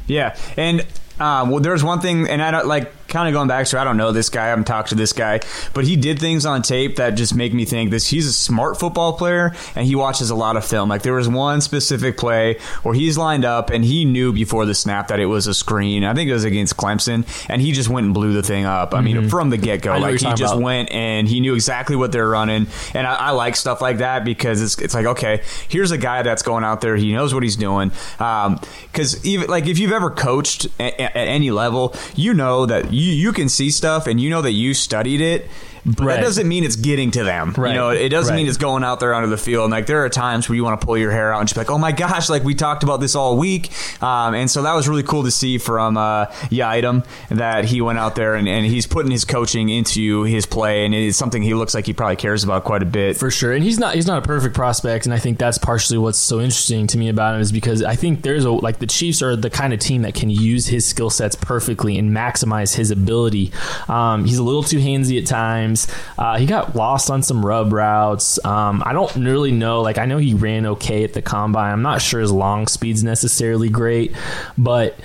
Yeah, 0.07 0.37
and 0.55 0.85
um, 1.19 1.49
well, 1.49 1.59
there's 1.59 1.83
one 1.83 1.99
thing, 1.99 2.29
and 2.29 2.41
I 2.41 2.51
don't 2.51 2.67
like 2.67 2.91
kind 3.07 3.27
of 3.27 3.33
going 3.33 3.47
back 3.47 3.65
to 3.67 3.79
I 3.79 3.83
don't 3.83 3.97
know 3.97 4.11
this 4.11 4.29
guy, 4.29 4.45
I 4.45 4.47
haven't 4.47 4.65
talked 4.65 4.89
to 4.89 4.95
this 4.95 5.13
guy, 5.13 5.41
but 5.73 5.85
he 5.85 5.95
did 5.95 6.19
things 6.19 6.45
on 6.45 6.61
tape 6.61 6.95
that 6.97 7.11
just 7.11 7.35
make 7.35 7.53
me 7.53 7.65
think 7.65 7.91
this. 7.91 8.07
He's 8.07 8.25
a 8.25 8.33
smart 8.33 8.79
football 8.79 9.13
player, 9.13 9.53
and 9.75 9.85
he 9.85 9.95
watches 9.95 10.29
a 10.29 10.35
lot 10.35 10.55
of 10.57 10.65
film. 10.65 10.89
Like 10.89 11.01
there 11.01 11.13
was 11.13 11.27
one 11.27 11.61
specific 11.61 12.17
play 12.17 12.59
where 12.83 12.93
he's 12.95 13.17
lined 13.17 13.45
up, 13.45 13.69
and 13.69 13.83
he 13.83 14.05
knew 14.05 14.31
before 14.31 14.65
the 14.65 14.73
snap 14.75 15.09
that 15.09 15.19
it 15.19 15.25
was 15.25 15.47
a 15.47 15.53
screen. 15.53 16.03
I 16.03 16.13
think 16.13 16.29
it 16.29 16.33
was 16.33 16.43
against 16.43 16.77
Clemson, 16.77 17.25
and 17.49 17.61
he 17.61 17.71
just 17.71 17.89
went 17.89 18.05
and 18.05 18.13
blew 18.13 18.33
the 18.33 18.43
thing 18.43 18.65
up. 18.65 18.93
I 18.93 19.01
mean, 19.01 19.29
from 19.29 19.49
the 19.49 19.57
get 19.57 19.81
go, 19.81 19.97
Mm-hmm. 19.97 20.01
Like 20.03 20.19
he 20.19 20.33
just 20.39 20.53
about. 20.53 20.61
went 20.61 20.91
and 20.91 21.27
he 21.27 21.39
knew 21.39 21.55
exactly 21.55 21.95
what 21.95 22.11
they're 22.11 22.29
running, 22.29 22.67
and 22.93 23.07
I, 23.07 23.13
I 23.15 23.31
like 23.31 23.55
stuff 23.55 23.81
like 23.81 23.97
that 23.97 24.23
because 24.23 24.61
it's 24.61 24.77
it's 24.79 24.93
like 24.93 25.05
okay, 25.05 25.41
here's 25.69 25.91
a 25.91 25.97
guy 25.97 26.21
that's 26.21 26.43
going 26.43 26.63
out 26.63 26.81
there, 26.81 26.95
he 26.95 27.13
knows 27.13 27.33
what 27.33 27.43
he's 27.43 27.55
doing. 27.55 27.91
Because 28.17 29.25
even 29.25 29.49
like 29.49 29.65
if 29.67 29.79
you've 29.79 29.91
ever 29.91 30.09
coached 30.11 30.67
at, 30.79 30.99
at 30.99 31.15
any 31.15 31.51
level, 31.51 31.95
you 32.15 32.33
know 32.33 32.65
that 32.65 32.91
you 32.97 33.13
you 33.13 33.33
can 33.33 33.49
see 33.49 33.69
stuff 33.69 34.07
and 34.07 34.19
you 34.19 34.29
know 34.29 34.41
that 34.41 34.51
you 34.51 34.73
studied 34.73 35.21
it. 35.21 35.49
But 35.87 35.99
Right. 36.05 36.15
that 36.17 36.23
doesn't 36.23 36.47
mean 36.47 36.63
it's 36.65 36.75
getting 36.75 37.11
to 37.11 37.23
them. 37.23 37.53
Right. 37.57 37.69
You 37.69 37.75
know, 37.75 37.89
it 37.91 38.09
doesn't 38.09 38.33
Right. 38.33 38.37
mean 38.37 38.47
it's 38.47 38.57
going 38.57 38.83
out 38.83 38.99
there 38.99 39.13
onto 39.13 39.29
the 39.29 39.37
field. 39.37 39.63
And 39.63 39.71
like 39.71 39.85
there 39.85 40.03
are 40.03 40.09
times 40.09 40.49
where 40.49 40.55
you 40.57 40.63
want 40.63 40.79
to 40.81 40.85
pull 40.85 40.97
your 40.97 41.11
hair 41.11 41.33
out 41.33 41.39
and 41.39 41.47
just 41.47 41.55
be 41.55 41.61
like, 41.61 41.71
"Oh 41.71 41.77
my 41.77 41.91
gosh!" 41.93 42.29
Like 42.29 42.43
we 42.43 42.55
talked 42.55 42.83
about 42.83 42.99
this 42.99 43.15
all 43.15 43.37
week, 43.37 43.69
um, 44.03 44.33
and 44.33 44.51
so 44.51 44.61
that 44.63 44.73
was 44.75 44.89
really 44.89 45.03
cool 45.03 45.23
to 45.23 45.31
see 45.31 45.57
from 45.57 45.95
uh, 45.97 46.25
Yiadom 46.51 47.05
that 47.29 47.65
he 47.65 47.79
went 47.81 47.99
out 47.99 48.15
there 48.15 48.35
and, 48.35 48.47
and 48.49 48.65
he's 48.65 48.85
putting 48.85 49.11
his 49.11 49.23
coaching 49.25 49.69
into 49.69 50.23
his 50.23 50.45
play, 50.45 50.85
and 50.85 50.93
it's 50.93 51.17
something 51.17 51.41
he 51.41 51.53
looks 51.53 51.73
like 51.73 51.85
he 51.85 51.93
probably 51.93 52.15
cares 52.17 52.43
about 52.43 52.63
quite 52.65 52.81
a 52.83 52.85
bit. 52.85 53.15
For 53.17 53.31
sure, 53.31 53.53
and 53.53 53.63
he's 53.63 53.79
not 53.79 53.95
he's 53.95 54.07
not 54.07 54.17
a 54.19 54.27
perfect 54.27 54.55
prospect, 54.55 55.05
and 55.05 55.13
I 55.13 55.19
think 55.19 55.37
that's 55.37 55.57
partially 55.57 55.97
what's 55.97 56.19
so 56.19 56.41
interesting 56.41 56.87
to 56.87 56.97
me 56.97 57.07
about 57.09 57.35
him 57.35 57.41
is 57.41 57.51
because 57.53 57.81
I 57.81 57.95
think 57.95 58.23
there's 58.23 58.43
a 58.43 58.51
like 58.51 58.79
the 58.79 58.87
Chiefs 58.87 59.21
are 59.21 59.35
the 59.35 59.49
kind 59.49 59.73
of 59.73 59.79
team 59.79 60.01
that 60.01 60.13
can 60.15 60.29
use 60.29 60.67
his 60.67 60.85
skill 60.85 61.09
sets 61.09 61.35
perfectly 61.35 61.97
and 61.97 62.11
maximize 62.15 62.75
his 62.75 62.91
ability. 62.91 63.51
Um, 63.87 64.25
he's 64.25 64.37
a 64.37 64.43
little 64.43 64.63
too 64.63 64.79
handsy 64.79 65.17
at 65.17 65.25
times. 65.27 65.76
Uh, 66.17 66.37
he 66.37 66.45
got 66.45 66.75
lost 66.75 67.11
on 67.11 67.21
some 67.21 67.45
rub 67.45 67.71
routes. 67.73 68.43
Um, 68.43 68.81
I 68.85 68.93
don't 68.93 69.13
really 69.15 69.51
know. 69.51 69.81
Like 69.81 69.97
I 69.97 70.05
know 70.05 70.17
he 70.17 70.33
ran 70.33 70.65
okay 70.65 71.03
at 71.03 71.13
the 71.13 71.21
combine. 71.21 71.73
I'm 71.73 71.81
not 71.83 72.01
sure 72.01 72.21
his 72.21 72.31
long 72.31 72.67
speed's 72.67 73.03
necessarily 73.03 73.69
great, 73.69 74.15
but 74.57 74.97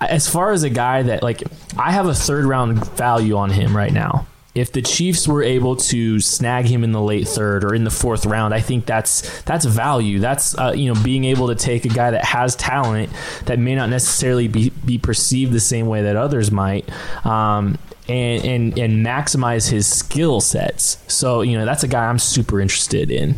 as 0.00 0.28
far 0.28 0.52
as 0.52 0.62
a 0.62 0.70
guy 0.70 1.02
that 1.02 1.22
like 1.22 1.42
I 1.78 1.92
have 1.92 2.06
a 2.06 2.14
third 2.14 2.44
round 2.44 2.84
value 2.96 3.36
on 3.36 3.50
him 3.50 3.76
right 3.76 3.92
now. 3.92 4.26
If 4.54 4.70
the 4.70 4.82
Chiefs 4.82 5.26
were 5.26 5.42
able 5.42 5.74
to 5.76 6.20
snag 6.20 6.66
him 6.66 6.84
in 6.84 6.92
the 6.92 7.00
late 7.00 7.26
third 7.26 7.64
or 7.64 7.74
in 7.74 7.82
the 7.82 7.90
fourth 7.90 8.24
round, 8.24 8.54
I 8.54 8.60
think 8.60 8.86
that's 8.86 9.42
that's 9.42 9.64
value. 9.64 10.20
That's 10.20 10.56
uh, 10.56 10.74
you 10.76 10.94
know 10.94 11.02
being 11.02 11.24
able 11.24 11.48
to 11.48 11.56
take 11.56 11.84
a 11.84 11.88
guy 11.88 12.12
that 12.12 12.24
has 12.24 12.54
talent 12.54 13.10
that 13.46 13.58
may 13.58 13.74
not 13.74 13.90
necessarily 13.90 14.46
be, 14.46 14.70
be 14.70 14.96
perceived 14.96 15.52
the 15.52 15.58
same 15.58 15.88
way 15.88 16.02
that 16.02 16.14
others 16.14 16.52
might, 16.52 16.88
um, 17.26 17.78
and 18.08 18.44
and 18.44 18.78
and 18.78 19.06
maximize 19.06 19.70
his 19.70 19.86
skill 19.86 20.40
sets. 20.40 20.98
So 21.12 21.42
you 21.42 21.56
know 21.58 21.64
that's 21.64 21.82
a 21.82 21.88
guy 21.88 22.06
I'm 22.06 22.18
super 22.18 22.60
interested 22.60 23.10
in. 23.10 23.36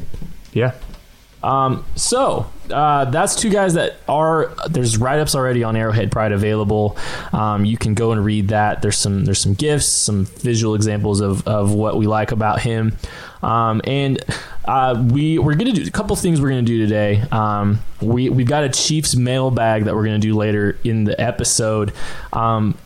Yeah. 0.53 0.73
Um, 1.43 1.85
so 1.95 2.51
uh, 2.73 3.05
that's 3.07 3.37
two 3.37 3.51
guys 3.51 3.75
that 3.75 3.99
are 4.09 4.53
there's 4.69 4.99
write 4.99 5.21
ups 5.21 5.37
already 5.37 5.63
on 5.63 5.77
Arrowhead 5.77 6.11
Pride 6.11 6.33
available. 6.33 6.97
Um, 7.33 7.65
you 7.65 7.77
can 7.77 7.95
go 7.95 8.11
and 8.11 8.25
read 8.25 8.49
that. 8.49 8.83
There's 8.83 8.99
some 8.99 9.25
there's 9.25 9.39
some 9.39 9.55
gifts, 9.55 9.87
some 9.87 10.25
visual 10.25 10.75
examples 10.75 11.21
of, 11.21 11.47
of 11.47 11.73
what 11.73 11.97
we 11.97 12.07
like 12.07 12.33
about 12.33 12.61
him. 12.61 12.97
Um, 13.43 13.81
and 13.85 14.19
uh, 14.65 15.07
we 15.13 15.39
we're 15.39 15.55
gonna 15.55 15.73
do 15.73 15.87
a 15.87 15.91
couple 15.91 16.17
things 16.17 16.41
we're 16.41 16.49
gonna 16.49 16.63
do 16.63 16.79
today. 16.79 17.23
Um, 17.31 17.81
we 18.01 18.29
we've 18.29 18.49
got 18.49 18.65
a 18.65 18.69
Chiefs 18.69 19.15
mailbag 19.15 19.85
that 19.85 19.95
we're 19.95 20.05
gonna 20.05 20.19
do 20.19 20.35
later 20.35 20.79
in 20.83 21.05
the 21.05 21.21
episode. 21.21 21.93
Um, 22.33 22.77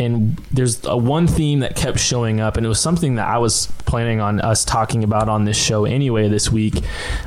and 0.00 0.36
there's 0.50 0.84
a 0.86 0.96
one 0.96 1.26
theme 1.26 1.60
that 1.60 1.76
kept 1.76 1.98
showing 1.98 2.40
up 2.40 2.56
and 2.56 2.64
it 2.64 2.68
was 2.68 2.80
something 2.80 3.16
that 3.16 3.28
i 3.28 3.38
was 3.38 3.66
planning 3.86 4.20
on 4.20 4.40
us 4.40 4.64
talking 4.64 5.04
about 5.04 5.28
on 5.28 5.44
this 5.44 5.56
show 5.56 5.84
anyway 5.84 6.28
this 6.28 6.50
week. 6.50 6.82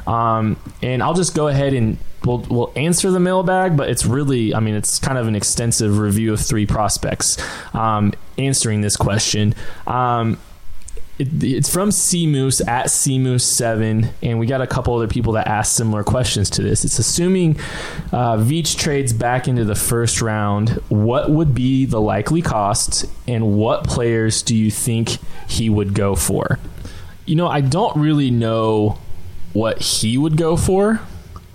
Um, 0.08 0.58
and 0.82 1.03
i'll 1.03 1.13
just 1.13 1.36
go 1.36 1.48
ahead 1.48 1.74
and 1.74 1.98
we'll, 2.25 2.39
we'll 2.50 2.74
answer 2.75 3.12
the 3.12 3.20
mailbag 3.20 3.77
but 3.77 3.89
it's 3.89 4.06
really 4.06 4.56
i 4.56 4.60
mean 4.60 4.75
it's 4.75 4.98
kind 5.00 5.18
of 5.18 5.27
an 5.27 5.36
extensive 5.36 6.00
review 6.00 6.34
of 6.34 6.39
three 6.39 6.65
prospects 6.65 7.38
um, 7.74 8.13
answering 8.38 8.82
this 8.82 8.96
question. 8.98 9.56
Um, 9.88 10.39
it, 11.19 11.43
it's 11.43 11.71
from 11.71 11.89
Moose 11.89 12.62
at 12.62 12.88
Moose7, 12.88 14.10
and 14.23 14.39
we 14.39 14.47
got 14.47 14.62
a 14.62 14.67
couple 14.67 14.95
other 14.95 15.08
people 15.08 15.34
that 15.34 15.47
asked 15.47 15.76
similar 15.76 16.04
questions 16.04 16.49
to 16.52 16.63
this. 16.63 16.84
It's 16.84 16.97
assuming 16.97 17.60
uh, 18.12 18.38
Veach 18.38 18.78
trades 18.78 19.13
back 19.13 19.47
into 19.47 19.63
the 19.63 19.76
first 19.76 20.21
round. 20.21 20.71
What 20.89 21.30
would 21.30 21.54
be 21.54 21.86
the 21.86 22.02
likely 22.02 22.41
cost, 22.41 23.06
and 23.28 23.56
what 23.56 23.86
players 23.86 24.41
do 24.41 24.56
you 24.56 24.71
think 24.71 25.17
he 25.47 25.69
would 25.69 25.93
go 25.93 26.15
for? 26.15 26.58
You 27.26 27.36
know, 27.36 27.47
I 27.47 27.62
don't 27.62 27.95
really 27.97 28.32
know 28.32 28.97
what 29.54 29.82
he 29.82 30.17
would 30.17 30.36
go 30.36 30.58
for. 30.58 30.99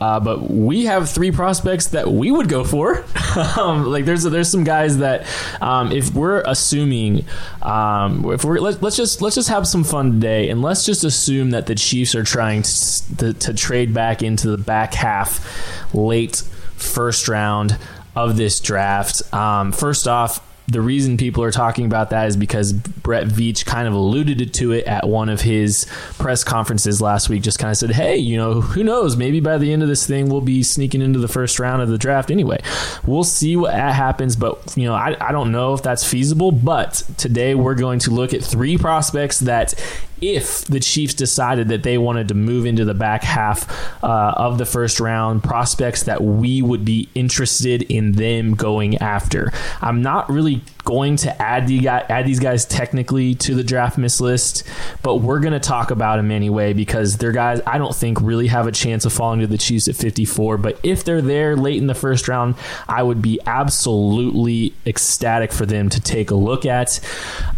Uh, 0.00 0.20
but 0.20 0.48
we 0.50 0.84
have 0.84 1.10
three 1.10 1.32
prospects 1.32 1.88
that 1.88 2.10
we 2.10 2.30
would 2.30 2.48
go 2.48 2.62
for. 2.62 3.04
um, 3.58 3.84
like 3.84 4.04
there's 4.04 4.22
there's 4.22 4.48
some 4.48 4.64
guys 4.64 4.98
that 4.98 5.26
um, 5.60 5.90
if 5.90 6.14
we're 6.14 6.40
assuming 6.42 7.24
um, 7.62 8.24
if 8.32 8.44
we're 8.44 8.58
let, 8.58 8.80
let's 8.82 8.96
just 8.96 9.20
let's 9.20 9.34
just 9.34 9.48
have 9.48 9.66
some 9.66 9.82
fun 9.82 10.12
today 10.12 10.50
and 10.50 10.62
let's 10.62 10.86
just 10.86 11.02
assume 11.02 11.50
that 11.50 11.66
the 11.66 11.74
Chiefs 11.74 12.14
are 12.14 12.22
trying 12.22 12.62
to, 12.62 13.16
to, 13.16 13.32
to 13.34 13.54
trade 13.54 13.92
back 13.92 14.22
into 14.22 14.50
the 14.50 14.58
back 14.58 14.94
half, 14.94 15.92
late 15.92 16.36
first 16.76 17.28
round 17.28 17.76
of 18.14 18.36
this 18.36 18.60
draft. 18.60 19.22
Um, 19.34 19.72
first 19.72 20.06
off, 20.06 20.44
the 20.68 20.82
reason 20.82 21.16
people 21.16 21.42
are 21.42 21.50
talking 21.50 21.86
about 21.86 22.10
that 22.10 22.28
is 22.28 22.36
because 22.36 22.74
Brett 22.74 23.26
Veach 23.26 23.64
kind 23.64 23.88
of 23.88 23.94
alluded 23.94 24.52
to 24.52 24.72
it 24.72 24.84
at 24.84 25.08
one 25.08 25.30
of 25.30 25.40
his 25.40 25.86
press 26.18 26.44
conferences 26.44 27.00
last 27.00 27.30
week. 27.30 27.42
Just 27.42 27.58
kind 27.58 27.70
of 27.70 27.78
said, 27.78 27.92
"Hey, 27.92 28.18
you 28.18 28.36
know, 28.36 28.60
who 28.60 28.84
knows? 28.84 29.16
Maybe 29.16 29.40
by 29.40 29.56
the 29.56 29.72
end 29.72 29.82
of 29.82 29.88
this 29.88 30.06
thing, 30.06 30.28
we'll 30.28 30.42
be 30.42 30.62
sneaking 30.62 31.00
into 31.00 31.18
the 31.18 31.28
first 31.28 31.58
round 31.58 31.80
of 31.80 31.88
the 31.88 31.96
draft 31.96 32.30
anyway. 32.30 32.60
We'll 33.06 33.24
see 33.24 33.56
what 33.56 33.72
happens." 33.72 34.36
But 34.36 34.74
you 34.76 34.84
know, 34.84 34.94
I, 34.94 35.16
I 35.20 35.32
don't 35.32 35.52
know 35.52 35.72
if 35.72 35.82
that's 35.82 36.04
feasible. 36.04 36.52
But 36.52 37.02
today 37.16 37.54
we're 37.54 37.74
going 37.74 38.00
to 38.00 38.10
look 38.10 38.34
at 38.34 38.44
three 38.44 38.76
prospects 38.76 39.40
that, 39.40 39.74
if 40.20 40.64
the 40.64 40.80
Chiefs 40.80 41.14
decided 41.14 41.68
that 41.68 41.82
they 41.82 41.98
wanted 41.98 42.28
to 42.28 42.34
move 42.34 42.66
into 42.66 42.84
the 42.84 42.94
back 42.94 43.22
half 43.22 43.68
uh, 44.02 44.34
of 44.36 44.58
the 44.58 44.66
first 44.66 45.00
round, 45.00 45.42
prospects 45.42 46.04
that 46.04 46.22
we 46.22 46.62
would 46.62 46.84
be 46.84 47.08
interested 47.14 47.82
in 47.82 48.12
them 48.12 48.54
going 48.54 48.98
after. 48.98 49.52
I'm 49.80 50.02
not 50.02 50.28
really 50.30 50.62
going 50.88 51.16
to 51.16 51.42
add 51.42 51.68
the 51.68 51.80
guy, 51.80 51.98
add 52.08 52.24
these 52.24 52.40
guys 52.40 52.64
technically 52.64 53.34
to 53.34 53.54
the 53.54 53.62
draftmas 53.62 54.22
list, 54.22 54.64
but 55.02 55.16
we're 55.16 55.38
going 55.38 55.52
to 55.52 55.60
talk 55.60 55.90
about 55.90 56.16
them 56.16 56.30
anyway 56.30 56.72
because 56.72 57.18
they're 57.18 57.30
guys 57.30 57.60
I 57.66 57.76
don't 57.76 57.94
think 57.94 58.18
really 58.22 58.46
have 58.46 58.66
a 58.66 58.72
chance 58.72 59.04
of 59.04 59.12
falling 59.12 59.40
to 59.40 59.46
the 59.46 59.58
Chiefs 59.58 59.86
at 59.86 59.96
54. 59.96 60.56
But 60.56 60.80
if 60.82 61.04
they're 61.04 61.20
there 61.20 61.56
late 61.56 61.76
in 61.76 61.88
the 61.88 61.94
first 61.94 62.26
round, 62.26 62.54
I 62.88 63.02
would 63.02 63.20
be 63.20 63.38
absolutely 63.44 64.72
ecstatic 64.86 65.52
for 65.52 65.66
them 65.66 65.90
to 65.90 66.00
take 66.00 66.30
a 66.30 66.34
look 66.34 66.64
at. 66.64 67.00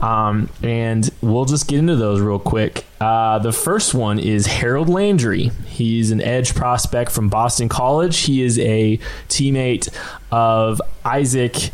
Um, 0.00 0.50
and 0.60 1.08
we'll 1.20 1.44
just 1.44 1.68
get 1.68 1.78
into 1.78 1.94
those 1.94 2.20
real 2.20 2.40
quick. 2.40 2.84
Uh, 3.00 3.38
the 3.38 3.52
first 3.52 3.94
one 3.94 4.18
is 4.18 4.46
Harold 4.46 4.88
Landry. 4.88 5.52
He's 5.66 6.10
an 6.10 6.20
edge 6.20 6.56
prospect 6.56 7.12
from 7.12 7.28
Boston 7.28 7.68
College. 7.68 8.18
He 8.18 8.42
is 8.42 8.58
a 8.58 8.98
teammate 9.28 9.88
of 10.32 10.82
Isaac. 11.04 11.70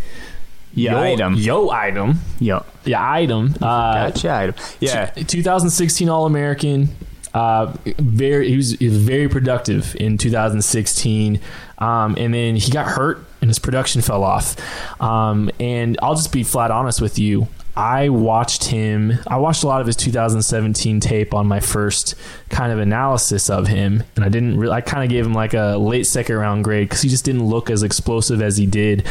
Yeah, 0.77 0.93
Yo, 0.93 1.01
item. 1.01 1.35
Yo, 1.35 1.71
item. 1.71 2.21
Yeah. 2.39 2.61
Yeah, 2.85 3.11
item. 3.11 3.55
Uh, 3.61 4.11
Gotcha. 4.11 4.31
item. 4.33 4.55
Yeah. 4.79 5.07
2016 5.07 6.09
All 6.09 6.27
American. 6.27 6.91
Uh, 7.33 7.75
very, 7.99 8.49
he 8.49 8.57
was, 8.57 8.73
he 8.73 8.89
was 8.89 8.99
very 8.99 9.29
productive 9.29 9.97
in 9.97 10.17
2016, 10.19 11.41
um, 11.79 12.15
and 12.19 12.33
then 12.33 12.57
he 12.57 12.71
got 12.71 12.87
hurt 12.87 13.25
and 13.41 13.51
his 13.51 13.59
production 13.59 14.01
fell 14.03 14.23
off. 14.23 14.57
Um, 15.03 15.51
and 15.59 15.99
I'll 16.03 16.15
just 16.15 16.33
be 16.33 16.45
flat 16.45 16.71
honest 16.71 17.01
with 17.01 17.19
you. 17.19 17.49
I 17.77 18.09
watched 18.09 18.65
him. 18.65 19.19
I 19.27 19.37
watched 19.37 19.63
a 19.63 19.67
lot 19.67 19.83
of 19.83 19.87
his 19.87 19.97
2017 19.97 20.99
tape 21.01 21.35
on 21.35 21.47
my 21.47 21.61
first 21.61 22.15
kind 22.49 22.73
of 22.73 22.79
analysis 22.79 23.51
of 23.51 23.67
him, 23.67 24.03
and 24.15 24.25
I 24.25 24.31
didn't. 24.31 24.57
Really, 24.59 24.73
I 24.73 24.81
kind 24.81 25.05
of 25.05 25.11
gave 25.11 25.27
him 25.27 25.35
like 25.35 25.53
a 25.53 25.77
late 25.77 26.07
second 26.07 26.37
round 26.37 26.65
grade 26.65 26.89
because 26.89 27.03
he 27.03 27.11
just 27.11 27.25
didn't 27.25 27.45
look 27.45 27.69
as 27.69 27.83
explosive 27.83 28.41
as 28.41 28.57
he 28.57 28.65
did 28.65 29.07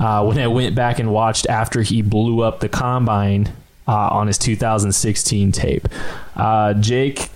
uh, 0.00 0.24
when 0.24 0.38
I 0.38 0.48
went 0.48 0.74
back 0.74 0.98
and 0.98 1.12
watched 1.12 1.46
after 1.48 1.82
he 1.82 2.02
blew 2.02 2.42
up 2.42 2.58
the 2.58 2.68
combine 2.68 3.52
uh, 3.86 4.08
on 4.10 4.26
his 4.26 4.38
2016 4.38 5.52
tape. 5.52 5.88
Uh, 6.34 6.74
Jake, 6.74 7.30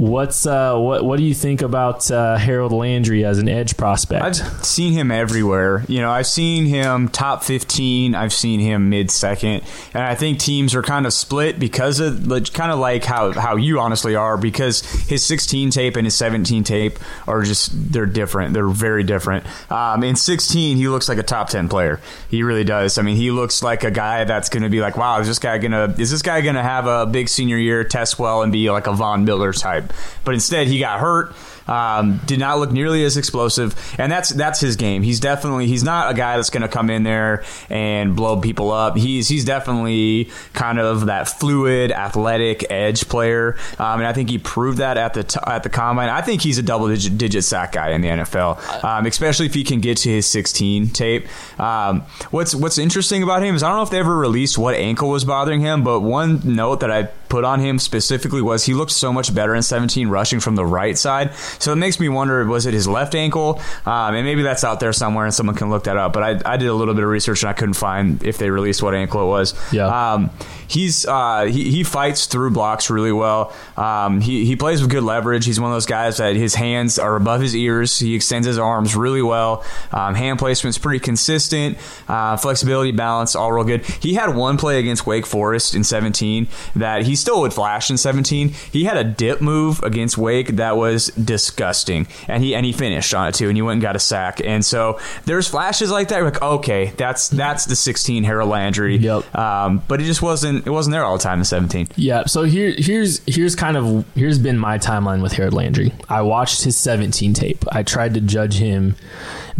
What's 0.00 0.46
uh, 0.46 0.78
what 0.78 1.04
what 1.04 1.18
do 1.18 1.24
you 1.24 1.34
think 1.34 1.60
about 1.60 2.10
uh, 2.10 2.38
Harold 2.38 2.72
Landry 2.72 3.22
as 3.22 3.36
an 3.36 3.50
edge 3.50 3.76
prospect? 3.76 4.24
I've 4.24 4.64
seen 4.64 4.94
him 4.94 5.10
everywhere. 5.10 5.84
You 5.88 6.00
know, 6.00 6.10
I've 6.10 6.26
seen 6.26 6.64
him 6.64 7.10
top 7.10 7.44
15. 7.44 8.14
I've 8.14 8.32
seen 8.32 8.60
him 8.60 8.88
mid 8.88 9.10
second, 9.10 9.62
and 9.92 10.02
I 10.02 10.14
think 10.14 10.38
teams 10.38 10.74
are 10.74 10.82
kind 10.82 11.04
of 11.04 11.12
split 11.12 11.58
because 11.58 12.00
of 12.00 12.26
kind 12.54 12.72
of 12.72 12.78
like 12.78 13.04
how 13.04 13.32
how 13.32 13.56
you 13.56 13.78
honestly 13.78 14.16
are 14.16 14.38
because 14.38 14.80
his 15.06 15.22
16 15.22 15.68
tape 15.68 15.96
and 15.96 16.06
his 16.06 16.14
17 16.14 16.64
tape 16.64 16.98
are 17.28 17.42
just 17.42 17.92
they're 17.92 18.06
different. 18.06 18.54
They're 18.54 18.68
very 18.68 19.02
different. 19.02 19.44
Um, 19.70 20.02
in 20.02 20.16
16, 20.16 20.78
he 20.78 20.88
looks 20.88 21.10
like 21.10 21.18
a 21.18 21.22
top 21.22 21.50
10 21.50 21.68
player. 21.68 22.00
He 22.30 22.42
really 22.42 22.64
does. 22.64 22.96
I 22.96 23.02
mean, 23.02 23.16
he 23.16 23.30
looks 23.30 23.62
like 23.62 23.84
a 23.84 23.90
guy 23.90 24.24
that's 24.24 24.48
going 24.48 24.62
to 24.62 24.70
be 24.70 24.80
like, 24.80 24.96
wow, 24.96 25.20
is 25.20 25.26
this 25.26 25.38
guy 25.38 25.58
gonna 25.58 25.94
is 25.98 26.10
this 26.10 26.22
guy 26.22 26.40
gonna 26.40 26.62
have 26.62 26.86
a 26.86 27.04
big 27.04 27.28
senior 27.28 27.58
year, 27.58 27.84
test 27.84 28.18
well, 28.18 28.40
and 28.40 28.50
be 28.50 28.70
like 28.70 28.86
a 28.86 28.94
Von 28.94 29.26
Miller 29.26 29.52
type? 29.52 29.89
But 30.24 30.34
instead, 30.34 30.66
he 30.66 30.78
got 30.78 31.00
hurt. 31.00 31.34
Um, 31.66 32.20
did 32.26 32.38
not 32.38 32.58
look 32.58 32.72
nearly 32.72 33.04
as 33.04 33.16
explosive, 33.16 33.74
and 33.98 34.10
that's 34.10 34.30
that's 34.30 34.60
his 34.60 34.76
game. 34.76 35.02
He's 35.02 35.20
definitely 35.20 35.66
he's 35.66 35.84
not 35.84 36.10
a 36.10 36.14
guy 36.14 36.36
that's 36.36 36.50
going 36.50 36.62
to 36.62 36.68
come 36.68 36.90
in 36.90 37.02
there 37.02 37.44
and 37.68 38.16
blow 38.16 38.40
people 38.40 38.70
up. 38.70 38.96
He's 38.96 39.28
he's 39.28 39.44
definitely 39.44 40.30
kind 40.52 40.78
of 40.78 41.06
that 41.06 41.28
fluid, 41.28 41.92
athletic 41.92 42.70
edge 42.70 43.08
player, 43.08 43.56
um, 43.78 44.00
and 44.00 44.06
I 44.06 44.12
think 44.12 44.30
he 44.30 44.38
proved 44.38 44.78
that 44.78 44.96
at 44.96 45.14
the 45.14 45.24
t- 45.24 45.40
at 45.46 45.62
the 45.62 45.70
combine. 45.70 46.08
I 46.08 46.22
think 46.22 46.42
he's 46.42 46.58
a 46.58 46.62
double 46.62 46.88
digit, 46.88 47.18
digit 47.18 47.44
sack 47.44 47.72
guy 47.72 47.90
in 47.90 48.00
the 48.00 48.08
NFL, 48.08 48.84
um, 48.84 49.06
especially 49.06 49.46
if 49.46 49.54
he 49.54 49.64
can 49.64 49.80
get 49.80 49.98
to 49.98 50.08
his 50.10 50.26
16 50.26 50.90
tape. 50.90 51.28
Um, 51.60 52.02
what's 52.30 52.54
what's 52.54 52.78
interesting 52.78 53.22
about 53.22 53.42
him 53.42 53.54
is 53.54 53.62
I 53.62 53.68
don't 53.68 53.78
know 53.78 53.82
if 53.82 53.90
they 53.90 53.98
ever 53.98 54.16
released 54.16 54.58
what 54.58 54.74
ankle 54.74 55.10
was 55.10 55.24
bothering 55.24 55.60
him, 55.60 55.84
but 55.84 56.00
one 56.00 56.40
note 56.44 56.80
that 56.80 56.90
I 56.90 57.04
put 57.30 57.44
on 57.44 57.60
him 57.60 57.78
specifically 57.78 58.42
was 58.42 58.64
he 58.64 58.74
looked 58.74 58.90
so 58.90 59.12
much 59.12 59.34
better 59.34 59.54
in 59.54 59.62
17 59.62 60.08
rushing 60.08 60.40
from 60.40 60.56
the 60.56 60.66
right 60.66 60.98
side. 60.98 61.30
So 61.58 61.72
it 61.72 61.76
makes 61.76 61.98
me 62.00 62.08
wonder 62.08 62.44
was 62.44 62.66
it 62.66 62.74
his 62.74 62.86
left 62.86 63.14
ankle? 63.14 63.60
Um, 63.86 64.14
and 64.14 64.24
maybe 64.24 64.42
that's 64.42 64.64
out 64.64 64.80
there 64.80 64.92
somewhere 64.92 65.24
and 65.24 65.34
someone 65.34 65.56
can 65.56 65.70
look 65.70 65.84
that 65.84 65.96
up. 65.96 66.12
But 66.12 66.22
I, 66.22 66.52
I 66.54 66.56
did 66.56 66.68
a 66.68 66.74
little 66.74 66.94
bit 66.94 67.04
of 67.04 67.10
research 67.10 67.42
and 67.42 67.50
I 67.50 67.52
couldn't 67.52 67.74
find 67.74 68.22
if 68.22 68.38
they 68.38 68.50
released 68.50 68.82
what 68.82 68.94
ankle 68.94 69.22
it 69.22 69.26
was. 69.26 69.72
Yeah. 69.72 69.86
Um, 69.86 70.30
he's 70.70 71.04
uh, 71.06 71.44
he, 71.44 71.70
he 71.70 71.82
fights 71.82 72.26
through 72.26 72.50
blocks 72.50 72.90
really 72.90 73.12
well. 73.12 73.52
Um, 73.76 74.20
he, 74.20 74.44
he 74.44 74.56
plays 74.56 74.80
with 74.80 74.90
good 74.90 75.02
leverage. 75.02 75.44
He's 75.44 75.58
one 75.58 75.70
of 75.70 75.74
those 75.74 75.86
guys 75.86 76.18
that 76.18 76.36
his 76.36 76.54
hands 76.54 76.98
are 76.98 77.16
above 77.16 77.40
his 77.40 77.56
ears. 77.56 77.98
He 77.98 78.14
extends 78.14 78.46
his 78.46 78.58
arms 78.58 78.94
really 78.94 79.22
well. 79.22 79.64
Um, 79.92 80.14
hand 80.14 80.38
placement's 80.38 80.78
pretty 80.78 81.00
consistent. 81.00 81.76
Uh, 82.08 82.36
flexibility, 82.36 82.92
balance, 82.92 83.34
all 83.34 83.52
real 83.52 83.64
good. 83.64 83.84
He 83.84 84.14
had 84.14 84.34
one 84.34 84.56
play 84.56 84.78
against 84.78 85.06
Wake 85.06 85.26
Forest 85.26 85.74
in 85.74 85.82
17 85.82 86.46
that 86.76 87.02
he 87.02 87.16
still 87.16 87.40
would 87.40 87.52
flash 87.52 87.90
in 87.90 87.96
17. 87.96 88.50
He 88.72 88.84
had 88.84 88.96
a 88.96 89.04
dip 89.04 89.40
move 89.40 89.82
against 89.82 90.16
Wake 90.16 90.48
that 90.56 90.76
was 90.76 91.08
disgusting, 91.08 92.06
and 92.28 92.44
he 92.44 92.54
and 92.54 92.64
he 92.64 92.72
finished 92.72 93.12
on 93.12 93.28
it 93.28 93.34
too, 93.34 93.48
and 93.48 93.56
he 93.56 93.62
went 93.62 93.74
and 93.74 93.82
got 93.82 93.96
a 93.96 94.00
sack. 94.00 94.40
And 94.44 94.64
so 94.64 95.00
there's 95.24 95.48
flashes 95.48 95.90
like 95.90 96.08
that. 96.08 96.22
Like, 96.22 96.40
okay, 96.40 96.92
that's 96.96 97.28
that's 97.28 97.64
the 97.64 97.76
16 97.76 98.22
Harold 98.24 98.48
Landry. 98.48 98.96
Yep. 98.96 99.34
Um, 99.34 99.82
but 99.88 100.00
it 100.00 100.04
just 100.04 100.22
wasn't 100.22 100.59
it 100.66 100.70
wasn't 100.70 100.92
there 100.92 101.04
all 101.04 101.16
the 101.16 101.22
time 101.22 101.38
in 101.38 101.44
17. 101.44 101.88
Yeah, 101.96 102.24
so 102.26 102.44
here 102.44 102.74
here's 102.76 103.20
here's 103.26 103.54
kind 103.54 103.76
of 103.76 104.04
here's 104.14 104.38
been 104.38 104.58
my 104.58 104.78
timeline 104.78 105.22
with 105.22 105.32
Harold 105.32 105.54
Landry. 105.54 105.92
I 106.08 106.22
watched 106.22 106.62
his 106.62 106.76
17 106.76 107.34
tape. 107.34 107.64
I 107.72 107.82
tried 107.82 108.14
to 108.14 108.20
judge 108.20 108.54
him 108.54 108.96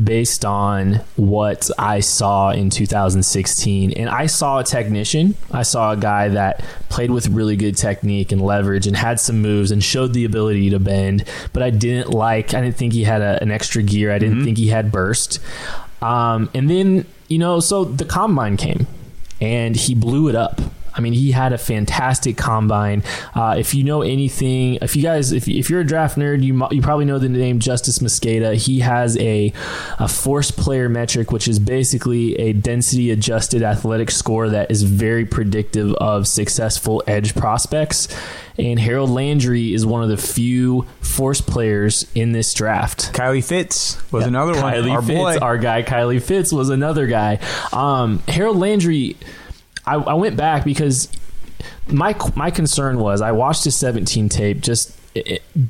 based 0.03 0.45
on 0.45 0.95
what 1.17 1.71
I 1.79 2.01
saw 2.01 2.51
in 2.51 2.71
2016 2.71 3.93
and 3.93 4.09
I 4.09 4.27
saw 4.27 4.59
a 4.59 4.65
technician. 4.65 5.35
I 5.51 5.63
saw 5.63 5.93
a 5.93 5.97
guy 5.97 6.29
that 6.29 6.65
played 6.89 7.11
with 7.11 7.29
really 7.29 7.57
good 7.57 7.77
technique 7.77 8.33
and 8.33 8.41
leverage 8.41 8.87
and 8.87 8.97
had 8.97 9.21
some 9.21 9.43
moves 9.43 9.71
and 9.71 9.83
showed 9.83 10.15
the 10.15 10.25
ability 10.25 10.71
to 10.71 10.79
bend, 10.79 11.25
but 11.53 11.63
I 11.63 11.71
didn't 11.71 12.11
like 12.11 12.55
I 12.55 12.61
didn't 12.61 12.77
think 12.77 12.93
he 12.93 13.05
had 13.05 13.21
a, 13.21 13.43
an 13.43 13.51
extra 13.51 13.83
gear. 13.83 14.13
I 14.13 14.19
didn't 14.19 14.45
think 14.45 14.59
he 14.59 14.69
had 14.69 14.91
burst. 14.91 15.41
Um, 16.03 16.51
and 16.55 16.71
then, 16.71 17.07
you 17.29 17.39
know, 17.39 17.61
so 17.61 17.85
the 17.85 18.05
combine 18.05 18.57
came 18.57 18.87
and 19.41 19.77
he 19.77 19.95
blew 19.95 20.29
it 20.29 20.35
up. 20.35 20.61
I 20.95 21.01
mean, 21.01 21.13
he 21.13 21.33
had 21.33 21.53
a 21.53 21.59
fantastic 21.59 22.37
combine. 22.37 23.03
Uh, 23.35 23.57
if 23.59 23.75
you 23.75 23.85
know 23.85 24.03
anything, 24.03 24.79
if 24.83 24.97
you 24.97 25.03
guys, 25.03 25.33
if, 25.33 25.49
if 25.49 25.71
you're 25.71 25.81
a 25.81 25.87
draft 25.87 26.17
nerd, 26.19 26.43
you 26.43 26.67
you 26.71 26.83
probably 26.83 27.05
know 27.05 27.19
the 27.19 27.29
name 27.29 27.61
Justis 27.61 28.01
Mosqueda. 28.01 28.55
He 28.55 28.81
has 28.81 29.17
a 29.19 29.53
a 29.99 30.09
force 30.09 30.51
player 30.51 30.89
metric, 30.89 31.31
which 31.33 31.49
is 31.49 31.59
basically 31.59 32.35
a 32.37 32.53
density 32.53 33.11
adjusted 33.11 33.63
athletic 33.63 34.11
score 34.11 34.49
that 34.49 34.71
is 34.71 34.83
very 34.83 35.25
predictive 35.25 35.95
of 35.95 36.27
successful 36.27 37.03
edge 37.07 37.35
prospects. 37.35 38.09
And 38.59 38.79
Harold 38.79 39.11
Landry 39.11 39.73
is 39.73 39.87
one 39.87 40.03
of 40.03 40.11
the 40.11 40.19
few 40.19 40.83
force 41.01 41.41
players 41.41 42.07
in 42.15 42.33
this 42.33 42.53
draft. 42.53 43.13
Kylie 43.15 43.43
Fitts 43.45 43.97
was 44.13 44.27
another 44.27 44.53
one. 44.61 44.75
Kylie 44.75 44.93
Our 44.93 45.03
Fitts, 45.03 45.19
boy. 45.19 45.39
our 45.39 45.57
guy 45.57 45.83
Kylie 45.83 46.21
Fitts 46.23 46.53
was 46.53 46.69
another 46.69 47.07
guy. 47.07 47.39
Um, 47.73 48.19
Harold 48.29 48.59
Landry, 48.59 49.17
I, 49.91 49.95
I 49.95 50.15
went 50.15 50.37
back 50.37 50.65
because 50.65 51.09
my 51.89 52.15
my 52.37 52.51
concern 52.51 52.99
was 52.99 53.21
I 53.21 53.33
watched 53.33 53.65
his 53.65 53.77
17 53.77 54.29
tape, 54.29 54.61
just 54.61 54.97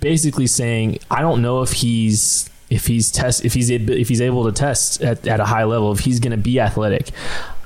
basically 0.01 0.47
saying 0.47 0.99
I 1.11 1.23
don't 1.23 1.43
know 1.43 1.63
if 1.63 1.73
he's 1.73 2.51
if 2.69 2.87
he's 2.87 3.11
test 3.11 3.45
if 3.45 3.55
he's 3.55 3.71
if 3.71 4.09
he's 4.09 4.21
able 4.21 4.45
to 4.45 4.53
test 4.53 5.03
at, 5.03 5.27
at 5.27 5.41
a 5.41 5.45
high 5.45 5.65
level 5.65 5.93
if 5.93 6.01
he's 6.01 6.21
going 6.21 6.33
to 6.33 6.37
be 6.37 6.61
athletic. 6.61 7.11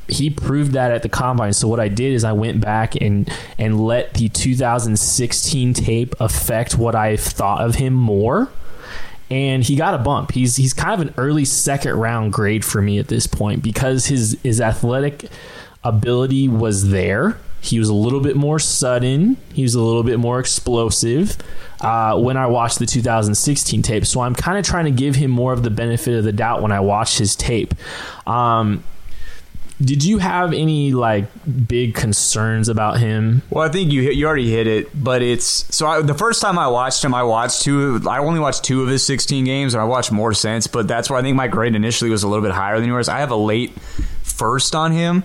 He 0.06 0.28
proved 0.28 0.72
that 0.72 0.92
at 0.92 1.02
the 1.02 1.08
combine. 1.08 1.54
So 1.54 1.66
what 1.66 1.80
I 1.80 1.88
did 1.88 2.12
is 2.12 2.24
I 2.24 2.32
went 2.32 2.60
back 2.60 2.94
and 3.00 3.30
and 3.58 3.80
let 3.80 4.14
the 4.14 4.28
2016 4.28 5.74
tape 5.74 6.14
affect 6.20 6.76
what 6.76 6.94
I 6.94 7.16
thought 7.16 7.62
of 7.62 7.76
him 7.76 7.94
more 7.94 8.50
and 9.30 9.64
he 9.64 9.74
got 9.76 9.94
a 9.94 9.98
bump. 9.98 10.32
He's 10.32 10.56
he's 10.56 10.74
kind 10.74 11.00
of 11.00 11.08
an 11.08 11.14
early 11.16 11.44
second 11.44 11.94
round 11.96 12.32
grade 12.32 12.64
for 12.64 12.82
me 12.82 12.98
at 12.98 13.08
this 13.08 13.26
point 13.26 13.62
because 13.62 14.06
his 14.06 14.38
his 14.42 14.60
athletic 14.60 15.30
ability 15.84 16.48
was 16.48 16.90
there. 16.90 17.38
He 17.60 17.78
was 17.78 17.88
a 17.88 17.94
little 17.94 18.20
bit 18.20 18.36
more 18.36 18.58
sudden. 18.58 19.38
He 19.52 19.62
was 19.62 19.74
a 19.74 19.80
little 19.80 20.02
bit 20.02 20.18
more 20.18 20.38
explosive 20.38 21.38
uh, 21.80 22.18
when 22.18 22.36
I 22.36 22.46
watched 22.46 22.78
the 22.78 22.86
2016 22.86 23.82
tape. 23.82 24.04
So 24.04 24.20
I'm 24.20 24.34
kind 24.34 24.58
of 24.58 24.64
trying 24.64 24.84
to 24.84 24.90
give 24.90 25.14
him 25.14 25.30
more 25.30 25.52
of 25.52 25.62
the 25.62 25.70
benefit 25.70 26.14
of 26.14 26.24
the 26.24 26.32
doubt 26.32 26.60
when 26.60 26.72
I 26.72 26.80
watched 26.80 27.18
his 27.18 27.34
tape. 27.36 27.74
Um, 28.26 28.84
did 29.80 30.04
you 30.04 30.18
have 30.18 30.52
any 30.52 30.92
like 30.92 31.26
big 31.66 31.94
concerns 31.94 32.68
about 32.68 32.98
him? 32.98 33.42
Well, 33.50 33.66
I 33.66 33.70
think 33.70 33.92
you 33.92 34.02
hit, 34.02 34.14
you 34.14 34.26
already 34.26 34.50
hit 34.50 34.66
it, 34.66 34.88
but 34.94 35.20
it's 35.20 35.46
so. 35.74 35.86
I, 35.86 36.00
the 36.00 36.14
first 36.14 36.40
time 36.40 36.58
I 36.58 36.68
watched 36.68 37.04
him, 37.04 37.12
I 37.12 37.24
watched 37.24 37.62
two. 37.62 38.00
I 38.08 38.18
only 38.18 38.40
watched 38.40 38.62
two 38.62 38.82
of 38.82 38.88
his 38.88 39.04
16 39.04 39.44
games, 39.44 39.74
and 39.74 39.80
I 39.80 39.84
watched 39.84 40.12
more 40.12 40.32
since. 40.32 40.66
But 40.66 40.86
that's 40.86 41.10
why 41.10 41.18
I 41.18 41.22
think 41.22 41.36
my 41.36 41.48
grade 41.48 41.74
initially 41.74 42.10
was 42.10 42.22
a 42.22 42.28
little 42.28 42.42
bit 42.42 42.52
higher 42.52 42.78
than 42.78 42.88
yours. 42.88 43.08
I 43.08 43.18
have 43.18 43.32
a 43.32 43.36
late 43.36 43.72
first 44.22 44.76
on 44.76 44.92
him, 44.92 45.24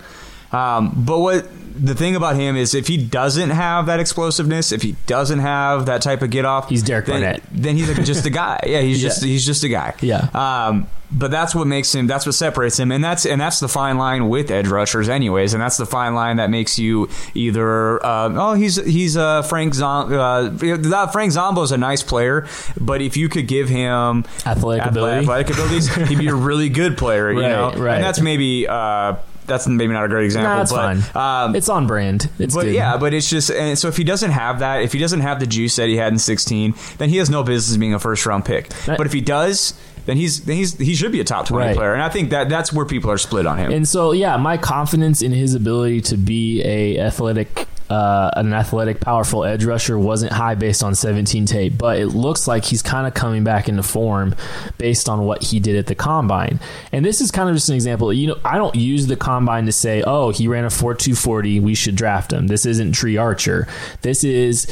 um, 0.52 0.94
but 0.96 1.20
what 1.20 1.48
the 1.82 1.96
thing 1.96 2.16
about 2.16 2.36
him 2.36 2.58
is 2.58 2.74
if 2.76 2.88
he 2.88 2.98
doesn't 2.98 3.52
have 3.52 3.86
that 3.86 4.00
explosiveness, 4.02 4.72
if 4.74 4.82
he 4.82 4.96
doesn't 5.08 5.40
have 5.40 5.86
that 5.86 6.02
type 6.02 6.22
of 6.22 6.30
get 6.30 6.44
off, 6.44 6.68
He's 6.70 6.84
Derek 6.84 7.06
then, 7.06 7.22
Barnett. 7.22 7.44
Then 7.52 7.78
he's 7.78 7.88
like 7.96 8.06
just 8.06 8.26
a 8.26 8.30
guy. 8.30 8.60
Yeah, 8.68 8.82
he's 8.82 9.02
Yeah. 9.02 9.10
just 9.10 9.24
he's 9.24 9.46
just 9.46 9.64
a 9.64 9.70
guy. 9.70 9.94
Yeah. 10.02 10.28
Um, 10.34 10.88
but 11.12 11.32
that's 11.32 11.56
what 11.56 11.66
makes 11.66 11.96
him. 11.96 12.06
That's 12.06 12.26
what 12.28 12.36
separates 12.36 12.78
him, 12.78 12.92
and 12.92 13.04
that's 13.04 13.26
and 13.26 13.42
that's 13.42 13.60
the 13.60 13.68
fine 13.68 13.98
line 13.98 14.30
with 14.30 14.52
edge 14.52 14.68
rushers, 14.68 15.10
anyways. 15.10 15.54
And 15.56 15.64
that's 15.64 15.78
the 15.78 15.88
fine 15.88 16.14
line 16.14 16.36
that 16.38 16.52
makes 16.52 16.78
you 16.78 17.10
either 17.34 18.06
uh, 18.06 18.30
oh 18.36 18.54
he's 18.54 18.76
he's 18.76 19.18
uh, 19.18 19.42
Frank 19.44 19.74
Zom- 19.74 20.14
uh, 20.14 20.50
that 20.50 21.10
Frank 21.12 21.32
Zombo's 21.34 21.72
a 21.72 21.78
nice 21.78 22.04
player, 22.04 22.46
but 22.80 23.02
if 23.02 23.18
you 23.18 23.28
could 23.28 23.48
give 23.48 23.70
him 23.70 24.24
Athletic 24.46 24.84
athle- 24.84 24.90
ability. 24.90 25.18
athletic 25.24 25.50
abilities, 25.56 25.96
he'd 25.96 26.20
be 26.20 26.28
a 26.28 26.36
really 26.36 26.70
good 26.70 26.96
player. 26.98 27.32
You 27.32 27.40
Right, 27.42 27.50
know, 27.50 27.72
right. 27.82 27.96
and 27.96 28.04
that's 28.04 28.20
maybe. 28.22 28.68
Uh, 28.68 29.16
that's 29.50 29.68
maybe 29.68 29.92
not 29.92 30.06
a 30.06 30.08
great 30.08 30.26
example, 30.26 30.50
Nah, 30.52 30.58
that's 30.60 30.72
but 30.72 31.12
fine. 31.14 31.46
Um, 31.46 31.56
it's 31.56 31.68
on 31.68 31.86
brand. 31.88 32.30
It's 32.40 32.56
but 32.56 32.64
good. 32.66 32.74
yeah, 32.76 32.96
but 32.98 33.14
it's 33.14 33.30
just 33.30 33.52
and 33.52 33.78
so 33.78 33.88
if 33.90 33.98
he 33.98 34.04
doesn't 34.06 34.32
have 34.32 34.60
that, 34.60 34.82
if 34.84 34.94
he 34.94 35.00
doesn't 35.00 35.20
have 35.22 35.40
the 35.42 35.48
juice 35.48 35.76
that 35.76 35.90
he 35.90 35.98
had 35.98 36.14
in 36.14 36.20
16, 36.20 36.74
then 37.00 37.10
he 37.10 37.18
has 37.18 37.30
no 37.30 37.44
business 37.44 37.76
being 37.78 37.94
a 37.94 38.00
first 38.00 38.26
round 38.26 38.46
pick. 38.46 38.70
That- 38.86 38.98
but 38.98 39.06
if 39.08 39.14
he 39.14 39.22
does, 39.22 39.74
then 40.06 40.18
he's 40.18 40.46
then 40.46 40.56
he's 40.58 40.78
he 40.78 40.96
should 40.96 41.12
be 41.12 41.20
a 41.20 41.24
top 41.24 41.46
20 41.48 41.68
Right. 41.68 41.76
player. 41.76 41.94
And 41.94 42.02
I 42.02 42.10
think 42.10 42.30
that 42.32 42.50
that's 42.50 42.72
where 42.74 42.86
people 42.86 43.12
are 43.12 43.18
split 43.18 43.46
on 43.46 43.58
him. 43.58 43.72
And 43.72 43.88
so, 43.88 44.12
yeah, 44.12 44.38
my 44.38 44.58
confidence 44.58 45.22
in 45.22 45.32
his 45.34 45.54
ability 45.54 46.02
to 46.02 46.18
be 46.18 46.62
a 46.64 47.00
athletic, 47.00 47.68
uh, 47.90 48.30
an 48.36 48.54
athletic, 48.54 49.00
powerful 49.00 49.44
edge 49.44 49.66
rusher 49.66 49.98
wasn't 49.98 50.32
high 50.32 50.56
based 50.56 50.84
on 50.84 50.94
17 50.94 51.46
tape, 51.46 51.78
but 51.78 51.98
it 51.98 52.08
looks 52.08 52.48
like 52.48 52.66
he's 52.66 52.82
kind 52.82 53.08
of 53.08 53.14
coming 53.14 53.44
back 53.44 53.68
into 53.68 53.84
form 53.84 54.36
based 54.78 55.10
on 55.10 55.26
what 55.26 55.44
he 55.44 55.60
did 55.60 55.76
at 55.76 55.88
the 55.88 55.96
combine. 55.96 56.60
And 56.92 57.04
this 57.04 57.22
is 57.22 57.32
kind 57.32 57.50
of 57.50 57.56
just 57.56 57.70
an 57.70 57.76
example. 57.76 58.14
You 58.14 58.28
know, 58.28 58.38
I 58.46 58.58
don't 58.58 58.76
use 58.76 59.08
the 59.08 59.16
combine 59.16 59.66
to 59.66 59.72
say, 59.72 60.04
oh, 60.06 60.30
he 60.30 60.48
ran 60.48 60.66
a 60.66 60.70
4.240, 60.70 61.62
we 61.62 61.74
should 61.74 61.96
draft 61.96 62.32
him. 62.32 62.48
This 62.48 62.66
isn't 62.66 62.92
Tree 62.92 63.18
Archer. 63.18 63.68
This 64.02 64.24
is 64.24 64.68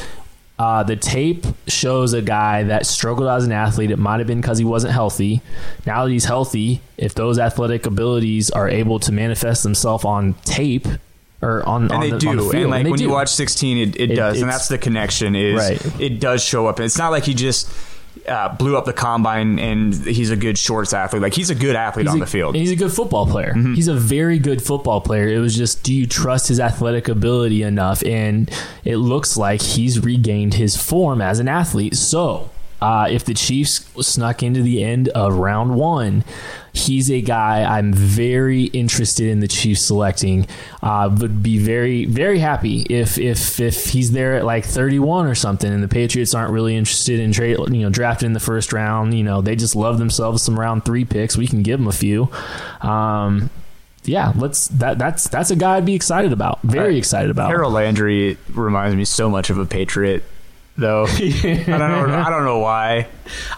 uh, 0.58 0.82
the 0.82 0.96
tape 0.96 1.44
shows 1.68 2.12
a 2.12 2.22
guy 2.22 2.64
that 2.64 2.84
struggled 2.86 3.28
as 3.28 3.44
an 3.44 3.52
athlete. 3.52 3.90
It 3.90 3.98
might 3.98 4.18
have 4.18 4.26
been 4.26 4.40
because 4.40 4.58
he 4.58 4.64
wasn't 4.64 4.92
healthy. 4.92 5.40
Now 5.86 6.04
that 6.04 6.10
he's 6.10 6.24
healthy, 6.24 6.80
if 6.96 7.14
those 7.14 7.38
athletic 7.38 7.86
abilities 7.86 8.50
are 8.50 8.68
able 8.68 8.98
to 9.00 9.12
manifest 9.12 9.62
themselves 9.62 10.04
on 10.04 10.34
tape, 10.44 10.86
or 11.42 11.66
on 11.68 11.82
and 11.84 11.92
on 11.92 12.00
they 12.00 12.10
the, 12.10 12.18
do. 12.18 12.28
on 12.30 12.36
the 12.36 12.42
field. 12.42 12.54
and 12.56 12.70
like 12.70 12.84
they 12.84 12.90
when 12.90 13.00
you 13.00 13.10
watch 13.10 13.28
16, 13.30 13.78
it, 13.78 13.96
it, 13.96 14.10
It- 14.10 14.14
does, 14.16 14.40
and 14.40 14.50
that's 14.50 14.68
the 14.68 14.78
connection. 14.78 15.36
Is 15.36 15.56
Right. 15.56 16.00
it 16.00 16.20
does 16.20 16.42
show 16.42 16.66
up? 16.66 16.80
It's 16.80 16.98
not 16.98 17.10
like 17.10 17.24
he 17.24 17.34
just 17.34 17.70
uh, 18.26 18.54
blew 18.56 18.76
up 18.76 18.84
the 18.84 18.92
combine 18.92 19.58
and 19.58 19.94
he's 19.94 20.30
a 20.30 20.36
good 20.36 20.58
shorts 20.58 20.92
athlete. 20.92 21.22
Like 21.22 21.34
he's 21.34 21.48
a 21.50 21.54
good 21.54 21.76
athlete 21.76 22.06
He's 22.06 22.12
on 22.14 22.20
a, 22.20 22.24
the 22.24 22.30
field. 22.30 22.54
and 22.56 22.60
he's 22.60 22.72
a 22.72 22.76
good 22.76 22.92
football 22.92 23.26
player. 23.26 23.52
Mm-hmm. 23.54 23.74
He's 23.74 23.88
a 23.88 23.94
very 23.94 24.38
good 24.38 24.60
football 24.62 25.00
player. 25.00 25.28
It 25.28 25.38
was 25.38 25.56
just, 25.56 25.82
do 25.84 25.94
you 25.94 26.06
trust 26.06 26.48
his 26.48 26.58
athletic 26.60 27.08
ability 27.08 27.62
enough? 27.62 28.02
And 28.04 28.50
it 28.84 28.96
looks 28.96 29.36
like 29.36 29.62
he's 29.62 30.00
regained 30.00 30.54
his 30.54 30.76
form 30.76 31.22
as 31.22 31.38
an 31.38 31.48
athlete. 31.48 31.94
So, 31.96 32.50
uh, 32.80 33.08
if 33.10 33.24
the 33.24 33.34
Chiefs 33.34 33.88
snuck 34.06 34.42
into 34.42 34.62
the 34.62 34.84
end 34.84 35.08
of 35.08 35.36
round 35.36 35.74
one, 35.74 36.24
he's 36.72 37.10
a 37.10 37.20
guy 37.20 37.62
I'm 37.64 37.92
very 37.92 38.64
interested 38.64 39.28
in 39.28 39.40
the 39.40 39.48
Chiefs 39.48 39.82
selecting. 39.82 40.46
Uh, 40.82 41.14
would 41.20 41.42
be 41.42 41.58
very 41.58 42.04
very 42.04 42.38
happy 42.38 42.82
if 42.88 43.18
if 43.18 43.58
if 43.60 43.86
he's 43.86 44.12
there 44.12 44.34
at 44.36 44.44
like 44.44 44.64
31 44.64 45.26
or 45.26 45.34
something, 45.34 45.72
and 45.72 45.82
the 45.82 45.88
Patriots 45.88 46.34
aren't 46.34 46.52
really 46.52 46.76
interested 46.76 47.20
in 47.20 47.32
trade 47.32 47.58
you 47.58 47.82
know 47.82 47.90
drafting 47.90 48.26
in 48.26 48.32
the 48.32 48.40
first 48.40 48.72
round. 48.72 49.14
You 49.14 49.24
know 49.24 49.40
they 49.40 49.56
just 49.56 49.74
love 49.74 49.98
themselves 49.98 50.42
some 50.42 50.58
round 50.58 50.84
three 50.84 51.04
picks. 51.04 51.36
We 51.36 51.46
can 51.46 51.62
give 51.62 51.80
them 51.80 51.88
a 51.88 51.92
few. 51.92 52.30
Um, 52.80 53.50
yeah, 54.04 54.32
let's 54.36 54.68
that 54.68 54.98
that's 54.98 55.28
that's 55.28 55.50
a 55.50 55.56
guy 55.56 55.76
I'd 55.76 55.84
be 55.86 55.94
excited 55.94 56.32
about. 56.32 56.60
Very 56.62 56.96
excited 56.96 57.30
about. 57.30 57.50
Harold 57.50 57.74
Landry 57.74 58.38
reminds 58.50 58.96
me 58.96 59.04
so 59.04 59.28
much 59.28 59.50
of 59.50 59.58
a 59.58 59.66
Patriot, 59.66 60.24
though. 60.78 61.04
I 61.08 61.64
don't 61.66 62.08
know. 62.08 62.22
I 62.24 62.30
don't 62.30 62.44
know 62.44 62.60
why. 62.60 63.08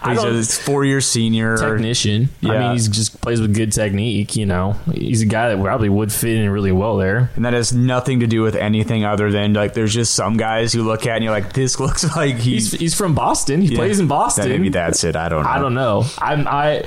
I 0.01 0.15
He's 0.15 0.57
a 0.59 0.61
four 0.63 0.83
year 0.83 0.99
senior. 0.99 1.55
technician. 1.57 2.29
I 2.43 2.57
mean, 2.59 2.71
he's 2.73 2.87
just 2.89 3.21
plays 3.21 3.39
with 3.39 3.55
good 3.55 3.71
technique. 3.71 4.35
You 4.35 4.45
know, 4.45 4.73
he's 4.93 5.21
a 5.21 5.25
guy 5.25 5.53
that 5.53 5.61
probably 5.63 5.87
would 5.89 6.11
fit 6.11 6.35
in 6.35 6.49
really 6.49 6.71
well 6.73 6.97
there. 6.97 7.31
And 7.35 7.45
that 7.45 7.53
has 7.53 7.71
nothing 7.71 8.19
to 8.19 8.27
do 8.27 8.41
with 8.41 8.55
anything 8.55 9.05
other 9.05 9.31
than 9.31 9.53
like 9.53 9.73
there's 9.73 9.93
just 9.93 10.13
some 10.15 10.35
guys 10.35 10.73
who 10.73 10.83
look 10.83 11.07
at 11.07 11.15
and 11.15 11.23
you're 11.23 11.31
like, 11.33 11.53
this 11.53 11.79
looks 11.79 12.03
like 12.15 12.35
He's 12.35 12.71
he's. 12.71 12.79
he's 12.79 12.95
from 12.95 13.15
Boston. 13.15 13.61
He 13.61 13.69
Yeah. 13.69 13.77
plays 13.77 13.99
in 13.99 14.07
Boston. 14.07 14.49
Maybe 14.49 14.69
that's 14.69 15.03
it. 15.03 15.15
I 15.15 15.29
don't 15.29 15.43
know. 15.43 15.49
I 15.49 15.59
don't 15.59 15.73
know. 15.75 16.03
I'm 16.17 16.47
I. 16.47 16.83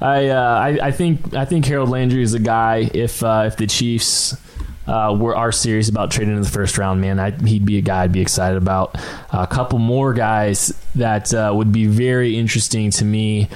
I, 0.00 0.28
uh, 0.28 0.40
I 0.58 0.78
I 0.88 0.90
think 0.90 1.34
I 1.34 1.44
think 1.46 1.64
Harold 1.64 1.88
Landry 1.88 2.22
is 2.22 2.34
a 2.34 2.38
guy. 2.40 2.90
If 2.92 3.22
uh, 3.22 3.44
if 3.46 3.56
the 3.56 3.66
Chiefs 3.66 4.36
uh, 4.86 5.16
were 5.18 5.36
are 5.36 5.52
serious 5.52 5.88
about 5.88 6.10
trading 6.10 6.34
in 6.34 6.42
the 6.42 6.48
first 6.48 6.78
round, 6.78 7.00
man, 7.00 7.18
I, 7.18 7.30
he'd 7.30 7.64
be 7.64 7.78
a 7.78 7.80
guy 7.80 8.02
I'd 8.02 8.12
be 8.12 8.20
excited 8.20 8.56
about. 8.58 8.96
a 9.32 9.46
couple 9.46 9.78
more 9.78 10.12
guys 10.12 10.72
that 10.94 11.32
uh, 11.32 11.52
would 11.54 11.72
be 11.72 11.86
very 11.86 12.36
interesting 12.36 12.90
to 12.92 13.04
me. 13.04 13.48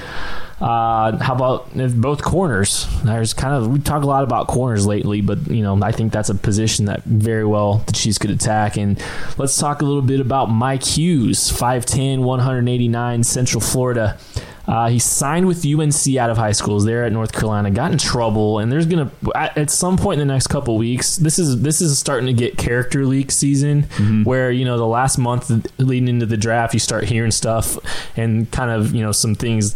Uh, 0.60 1.16
how 1.18 1.34
about 1.34 1.70
both 2.00 2.22
corners? 2.22 2.86
There's 3.04 3.32
kind 3.32 3.54
of 3.54 3.70
we 3.70 3.78
talk 3.78 4.02
a 4.02 4.06
lot 4.06 4.24
about 4.24 4.48
corners 4.48 4.86
lately, 4.86 5.20
but 5.20 5.48
you 5.48 5.62
know 5.62 5.78
I 5.82 5.92
think 5.92 6.12
that's 6.12 6.30
a 6.30 6.34
position 6.34 6.86
that 6.86 7.04
very 7.04 7.44
well 7.44 7.78
the 7.86 7.92
Chiefs 7.92 8.18
could 8.18 8.30
attack. 8.30 8.76
And 8.76 9.00
let's 9.36 9.56
talk 9.56 9.82
a 9.82 9.84
little 9.84 10.02
bit 10.02 10.20
about 10.20 10.46
Mike 10.46 10.82
Hughes, 10.82 11.52
5'10", 11.52 12.20
189, 12.20 13.22
Central 13.22 13.60
Florida. 13.60 14.18
Uh, 14.68 14.90
he 14.90 14.98
signed 14.98 15.46
with 15.46 15.64
UNC 15.64 16.16
out 16.18 16.28
of 16.28 16.36
high 16.36 16.52
schools 16.52 16.84
there 16.84 17.04
at 17.04 17.12
North 17.12 17.32
Carolina. 17.32 17.70
Got 17.70 17.90
in 17.92 17.98
trouble, 17.98 18.58
and 18.58 18.70
there's 18.70 18.84
gonna 18.84 19.10
at, 19.34 19.56
at 19.56 19.70
some 19.70 19.96
point 19.96 20.20
in 20.20 20.28
the 20.28 20.32
next 20.34 20.48
couple 20.48 20.76
weeks. 20.76 21.16
This 21.16 21.38
is 21.38 21.62
this 21.62 21.80
is 21.80 21.98
starting 21.98 22.26
to 22.26 22.34
get 22.34 22.58
character 22.58 23.06
leak 23.06 23.30
season, 23.30 23.84
where 24.24 24.50
you 24.50 24.66
know 24.66 24.76
the 24.76 24.86
last 24.86 25.16
month 25.16 25.50
leading 25.78 26.08
into 26.08 26.26
the 26.26 26.36
draft, 26.36 26.74
you 26.74 26.80
start 26.80 27.04
hearing 27.04 27.30
stuff 27.30 27.78
and 28.16 28.50
kind 28.52 28.70
of 28.70 28.94
you 28.94 29.02
know 29.02 29.10
some 29.10 29.34
things 29.34 29.74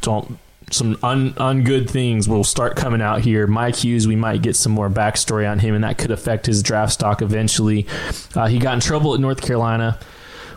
don't 0.00 0.38
some 0.70 0.98
un, 1.02 1.32
ungood 1.34 1.88
things 1.88 2.28
will 2.28 2.44
start 2.44 2.74
coming 2.76 3.00
out 3.00 3.20
here. 3.20 3.46
Mike 3.46 3.76
Hughes, 3.76 4.08
we 4.08 4.16
might 4.16 4.42
get 4.42 4.56
some 4.56 4.72
more 4.72 4.90
backstory 4.90 5.48
on 5.48 5.60
him, 5.60 5.74
and 5.74 5.84
that 5.84 5.98
could 5.98 6.10
affect 6.10 6.46
his 6.46 6.62
draft 6.62 6.92
stock 6.92 7.22
eventually. 7.22 7.86
Uh, 8.34 8.46
he 8.46 8.58
got 8.58 8.74
in 8.74 8.80
trouble 8.80 9.14
at 9.14 9.20
North 9.20 9.40
Carolina, 9.40 9.98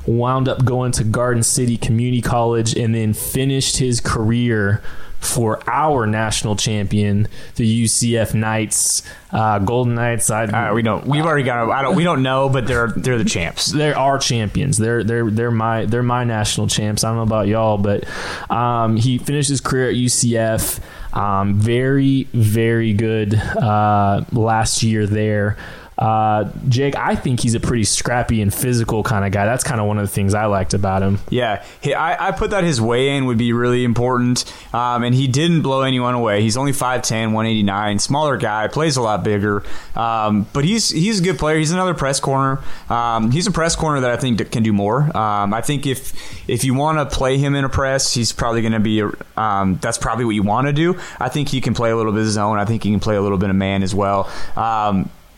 wound 0.07 0.47
up 0.49 0.65
going 0.65 0.91
to 0.93 1.03
Garden 1.03 1.43
City 1.43 1.77
Community 1.77 2.21
College, 2.21 2.75
and 2.75 2.95
then 2.95 3.13
finished 3.13 3.77
his 3.77 3.99
career 4.01 4.81
for 5.19 5.59
our 5.67 6.05
national 6.05 6.55
champion, 6.55 7.27
the 7.55 7.83
UCF 7.85 8.35
Knights, 8.35 9.01
uh, 9.31 9.57
Golden 9.59 9.95
Knights. 9.95 10.29
I, 10.29 10.43
Uh, 10.43 10.73
we 10.75 10.83
don't. 10.83 11.07
We've 11.07 11.25
already 11.25 11.43
got. 11.43 11.69
I 11.71 11.81
don't. 11.81 11.95
We 11.95 12.03
don't 12.03 12.21
know, 12.21 12.49
but 12.49 12.67
they're 12.67 12.89
they're 12.95 13.17
the 13.17 13.25
champs. 13.25 13.65
they're 13.67 13.97
our 13.97 14.19
champions. 14.19 14.77
They're 14.77 15.03
they're 15.03 15.29
they're 15.29 15.51
my 15.51 15.85
they're 15.85 16.03
my 16.03 16.23
national 16.23 16.67
champs. 16.67 17.03
I 17.03 17.09
don't 17.09 17.17
know 17.17 17.23
about 17.23 17.47
y'all, 17.47 17.77
but 17.79 18.05
um, 18.51 18.95
he 18.95 19.17
finished 19.17 19.49
his 19.49 19.59
career 19.59 19.89
at 19.89 19.95
UCF. 19.95 20.79
Um, 21.13 21.55
very 21.55 22.27
very 22.33 22.93
good 22.93 23.33
uh, 23.33 24.23
last 24.31 24.83
year 24.83 25.07
there. 25.07 25.57
Uh, 25.97 26.49
Jake, 26.69 26.95
I 26.95 27.15
think 27.15 27.39
he's 27.39 27.55
a 27.55 27.59
pretty 27.59 27.83
scrappy 27.83 28.41
and 28.41 28.53
physical 28.53 29.01
kind 29.03 29.25
of 29.25 29.31
guy. 29.31 29.45
That's 29.45 29.63
kind 29.63 29.81
of 29.81 29.87
one 29.87 29.97
of 29.97 30.03
the 30.03 30.11
things 30.13 30.33
I 30.33 30.45
liked 30.45 30.73
about 30.73 31.01
him. 31.01 31.19
Yeah, 31.29 31.63
he, 31.81 31.93
I, 31.93 32.27
I 32.27 32.31
put 32.31 32.51
that 32.51 32.63
his 32.63 32.79
weigh 32.79 33.17
in 33.17 33.25
would 33.25 33.37
be 33.39 33.51
really 33.53 33.83
important, 33.83 34.45
um, 34.73 35.03
and 35.03 35.15
he 35.15 35.27
didn't 35.27 35.63
blow 35.63 35.81
anyone 35.81 36.13
away. 36.13 36.41
He's 36.41 36.55
only 36.57 36.71
5'10", 36.71 37.33
189, 37.33 37.99
smaller 37.99 38.37
guy, 38.37 38.67
plays 38.67 38.95
a 38.97 39.01
lot 39.01 39.23
bigger, 39.23 39.63
um, 39.95 40.45
but 40.53 40.63
he's 40.65 40.89
he's 40.89 41.19
a 41.19 41.23
good 41.23 41.39
player. 41.39 41.57
He's 41.57 41.71
another 41.71 41.93
press 41.95 42.19
corner. 42.19 42.59
Um, 42.89 43.31
he's 43.31 43.47
a 43.47 43.51
press 43.51 43.75
corner 43.75 44.01
that 44.01 44.11
I 44.11 44.17
think 44.17 44.51
can 44.51 44.61
do 44.63 44.73
more. 44.73 45.01
Um, 45.17 45.53
I 45.53 45.61
think 45.61 45.87
if 45.87 46.13
if 46.49 46.63
you 46.63 46.73
want 46.75 46.97
to 46.99 47.15
play 47.17 47.37
him 47.37 47.55
in 47.55 47.63
a 47.65 47.69
press, 47.69 48.13
he's 48.13 48.31
probably 48.31 48.61
going 48.61 48.73
to 48.73 48.79
be. 48.79 48.99
a- 49.01 49.11
Um, 49.35 49.77
that's 49.81 49.97
probably 49.97 50.25
what 50.25 50.35
you 50.35 50.43
want 50.43 50.67
to 50.67 50.73
do. 50.73 50.97
I 51.19 51.29
think 51.29 51.49
he 51.49 51.61
can 51.61 51.73
play 51.73 51.89
a 51.91 51.95
little 51.95 52.11
bit 52.11 52.21
of 52.21 52.27
zone. 52.29 52.57
I 52.59 52.65
think 52.65 52.83
he 52.83 52.91
can 52.91 52.99
play 52.99 53.15
a 53.15 53.21
little 53.21 53.37
bit 53.37 53.49
of 53.49 53.55
man 53.55 53.81
as 53.83 53.93
well. 53.95 54.29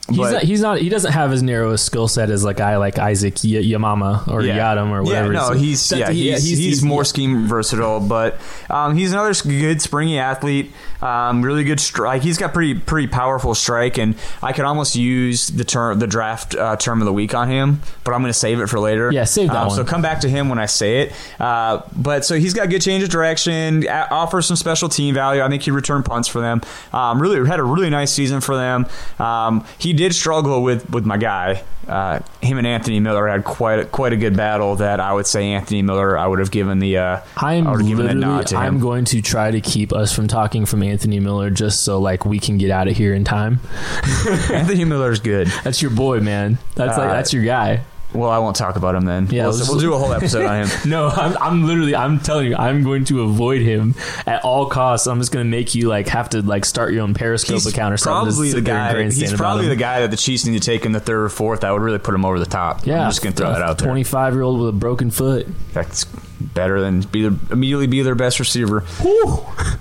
He's 0.10 0.17
but- 0.17 0.32
not, 0.34 0.43
he's 0.43 0.62
not. 0.62 0.80
He 0.80 0.89
doesn't 0.89 1.12
have 1.12 1.32
as 1.32 1.41
narrow 1.43 1.72
a 1.72 1.78
skill 1.78 2.08
set 2.08 2.30
as 2.30 2.43
like 2.43 2.58
guy 2.58 2.78
like 2.78 2.98
Isaac 3.00 3.36
y- 3.43 3.50
Yamama 3.52 4.28
or 4.28 4.41
Yiadom 4.41 4.89
or 4.91 5.04
whatever. 5.04 5.34
Yeah, 5.34 5.39
no, 5.50 5.52
he's 5.54 5.88
that- 5.89 6.00
yeah, 6.00 6.12
he- 6.12 6.32
he's, 6.32 6.43
he's, 6.58 6.84
more 6.84 7.02
yeah. 7.02 7.06
scheme 7.06 7.48
versatile, 7.48 8.00
but 8.00 8.39
um, 8.69 8.95
he's 8.95 9.12
another 9.13 9.34
good 9.48 9.82
springy 9.82 10.19
athlete. 10.19 10.72
Um, 11.02 11.41
really 11.43 11.63
good 11.63 11.80
strike. 11.80 12.24
He's 12.24 12.38
got 12.38 12.54
pretty 12.54 12.74
pretty 12.74 13.08
powerful 13.08 13.56
strike, 13.56 13.98
and 13.98 14.15
I 14.43 14.52
could 14.52 14.65
almost 14.65 14.98
use 14.98 15.48
the 15.48 15.63
term 15.63 15.98
the 16.00 16.08
draft 16.08 16.56
uh, 16.56 16.76
term 16.76 17.02
of 17.02 17.06
the 17.06 17.13
week 17.13 17.34
on 17.34 17.48
him, 17.50 17.82
but 18.04 18.13
I'm 18.13 18.22
going 18.22 18.34
to 18.34 18.38
save 18.38 18.60
it 18.60 18.67
for 18.67 18.80
later. 18.82 19.10
Yeah, 19.10 19.24
save 19.24 19.48
that 19.50 19.56
Um, 19.56 19.67
one. 19.67 19.76
So 19.78 19.86
come 19.86 20.02
back 20.02 20.19
to 20.22 20.30
him 20.30 20.50
when 20.50 20.60
I 20.60 20.65
say 20.65 21.04
it. 21.04 21.13
Uh, 21.39 21.82
but 21.95 22.26
so 22.26 22.36
he's 22.36 22.54
got 22.54 22.69
good 22.69 22.82
change 22.82 23.02
of 23.04 23.10
direction, 23.10 23.88
offers 23.88 24.45
some 24.48 24.58
special 24.58 24.89
team 24.89 25.13
value. 25.15 25.41
I 25.41 25.48
think 25.48 25.63
he 25.63 25.72
returned 25.72 26.04
punts 26.04 26.28
for 26.28 26.41
them. 26.41 26.62
Um, 26.91 27.22
really 27.22 27.48
had 27.48 27.60
a 27.62 27.63
really 27.63 27.89
nice 27.89 28.12
season 28.12 28.41
for 28.41 28.58
them. 28.58 28.86
Um, 29.19 29.65
he 29.78 29.93
did 30.00 30.16
struggle 30.16 30.64
with 30.64 30.90
with 30.90 31.06
my 31.06 31.18
guy. 31.18 31.64
Uh, 31.88 32.20
him 32.42 32.58
and 32.60 32.68
Anthony 32.68 33.00
Miller 33.00 33.28
had 33.28 33.44
quite 33.44 33.80
a, 33.80 33.86
quite 33.86 34.14
a 34.14 34.18
good 34.18 34.36
battle. 34.38 34.76
That 34.76 35.00
I 35.00 35.12
would 35.14 35.26
say 35.28 35.50
Anthony 35.54 35.82
Miller, 35.82 36.18
I 36.18 36.28
would 36.28 36.40
have 36.40 36.52
given 36.52 36.80
the 36.80 36.98
uh, 36.98 37.22
I'm 37.38 37.68
I 37.68 37.72
given 37.78 37.88
the 37.88 38.14
literally. 38.14 38.20
nod 38.20 38.48
to 38.48 38.56
him. 38.56 38.62
I'm 38.62 38.80
going 38.80 39.06
to 39.06 39.22
try 39.22 39.50
to 39.52 39.60
keep 39.62 39.92
us 39.94 40.14
from 40.14 40.28
talking 40.28 40.66
from 40.66 40.84
Anthony 40.84 41.20
Miller, 41.20 41.50
just 41.50 41.84
so 41.84 42.00
like 42.00 42.26
we 42.26 42.40
can 42.40 42.58
get 42.58 42.70
out 42.72 42.88
of 42.88 42.96
here 42.98 43.14
in 43.14 43.24
time. 43.24 43.60
Anthony 44.52 44.86
Miller's 44.86 45.20
good. 45.20 45.48
That's 45.64 45.82
your 45.82 45.92
boy, 45.92 46.20
man. 46.20 46.58
That's 46.76 46.98
like 46.98 47.10
Uh, 47.10 47.14
that's 47.14 47.34
your 47.34 47.44
guy. 47.44 47.82
Well, 48.13 48.30
I 48.30 48.39
won't 48.39 48.56
talk 48.56 48.76
about 48.76 48.95
him 48.95 49.06
then. 49.06 49.28
Yeah, 49.30 49.48
we'll, 49.48 49.58
we'll 49.67 49.80
do 49.80 49.93
a 49.93 49.98
whole 50.00 50.13
episode 50.13 50.45
on 50.45 50.65
him. 50.65 50.69
No, 50.89 51.08
I'm, 51.10 51.38
I'm 51.38 51.67
literally. 51.67 51.95
I'm 51.95 52.19
telling 52.19 52.48
you, 52.48 52.56
I'm 52.56 52.84
going 52.84 53.06
to 53.06 53.22
avoid 53.22 53.62
him 53.62 53.93
at 54.26 54.43
all 54.43 54.65
costs. 54.65 55.06
I'm 55.06 55.19
just 55.19 55.32
going 55.32 55.45
to 55.45 55.50
make 55.50 55.76
you 55.76 55.88
like 55.89 56.08
have 56.08 56.30
to 56.30 56.41
like 56.41 56.65
start 56.65 56.91
your 56.93 57.04
own 57.04 57.13
Periscope 57.13 57.63
account 57.65 57.93
or 57.93 57.98
something. 57.98 58.32
to 58.32 58.36
probably 58.36 58.52
the 58.54 58.62
guy. 58.62 59.04
He's 59.04 59.34
probably 59.34 59.67
the 59.67 59.76
guy 59.76 60.00
that 60.02 60.10
the 60.12 60.17
Chiefs 60.17 60.45
need 60.45 60.60
to 60.60 60.65
take 60.65 60.86
in 60.86 60.91
the 60.91 61.00
third 61.00 61.24
or 61.26 61.30
fourth. 61.30 61.62
That 61.62 61.72
would 61.72 61.84
really 61.84 62.00
put 62.00 62.15
him 62.15 62.26
over 62.26 62.39
the 62.39 62.45
top. 62.48 62.88
Yeah, 62.88 63.04
I'm 63.04 63.10
just 63.12 63.22
gonna 63.22 63.36
throw 63.36 63.52
that 63.52 63.62
out 63.62 63.78
there. 63.78 63.88
25 63.88 64.34
year 64.34 64.41
old 64.41 64.60
with 64.60 64.69
a 64.69 64.74
broken 64.74 65.12
foot. 65.12 65.48
That's 65.74 66.06
better 66.41 66.80
than 66.82 67.02
be 67.02 67.22
their, 67.28 67.34
immediately 67.52 67.86
be 67.88 68.02
their 68.02 68.15
best 68.15 68.39
receiver. 68.39 68.86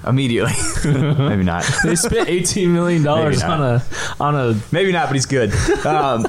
Immediately, 0.06 0.52
maybe 0.84 1.44
not. 1.44 1.64
They 1.84 1.94
spent 1.96 2.28
18 2.28 2.72
million 2.72 3.02
dollars 3.02 3.42
on 3.42 3.62
a 3.62 3.84
on 4.20 4.34
a. 4.34 4.60
Maybe 4.72 4.92
not, 4.92 5.06
but 5.06 5.14
he's 5.14 5.26
good. 5.26 5.52
Um, 5.86 6.26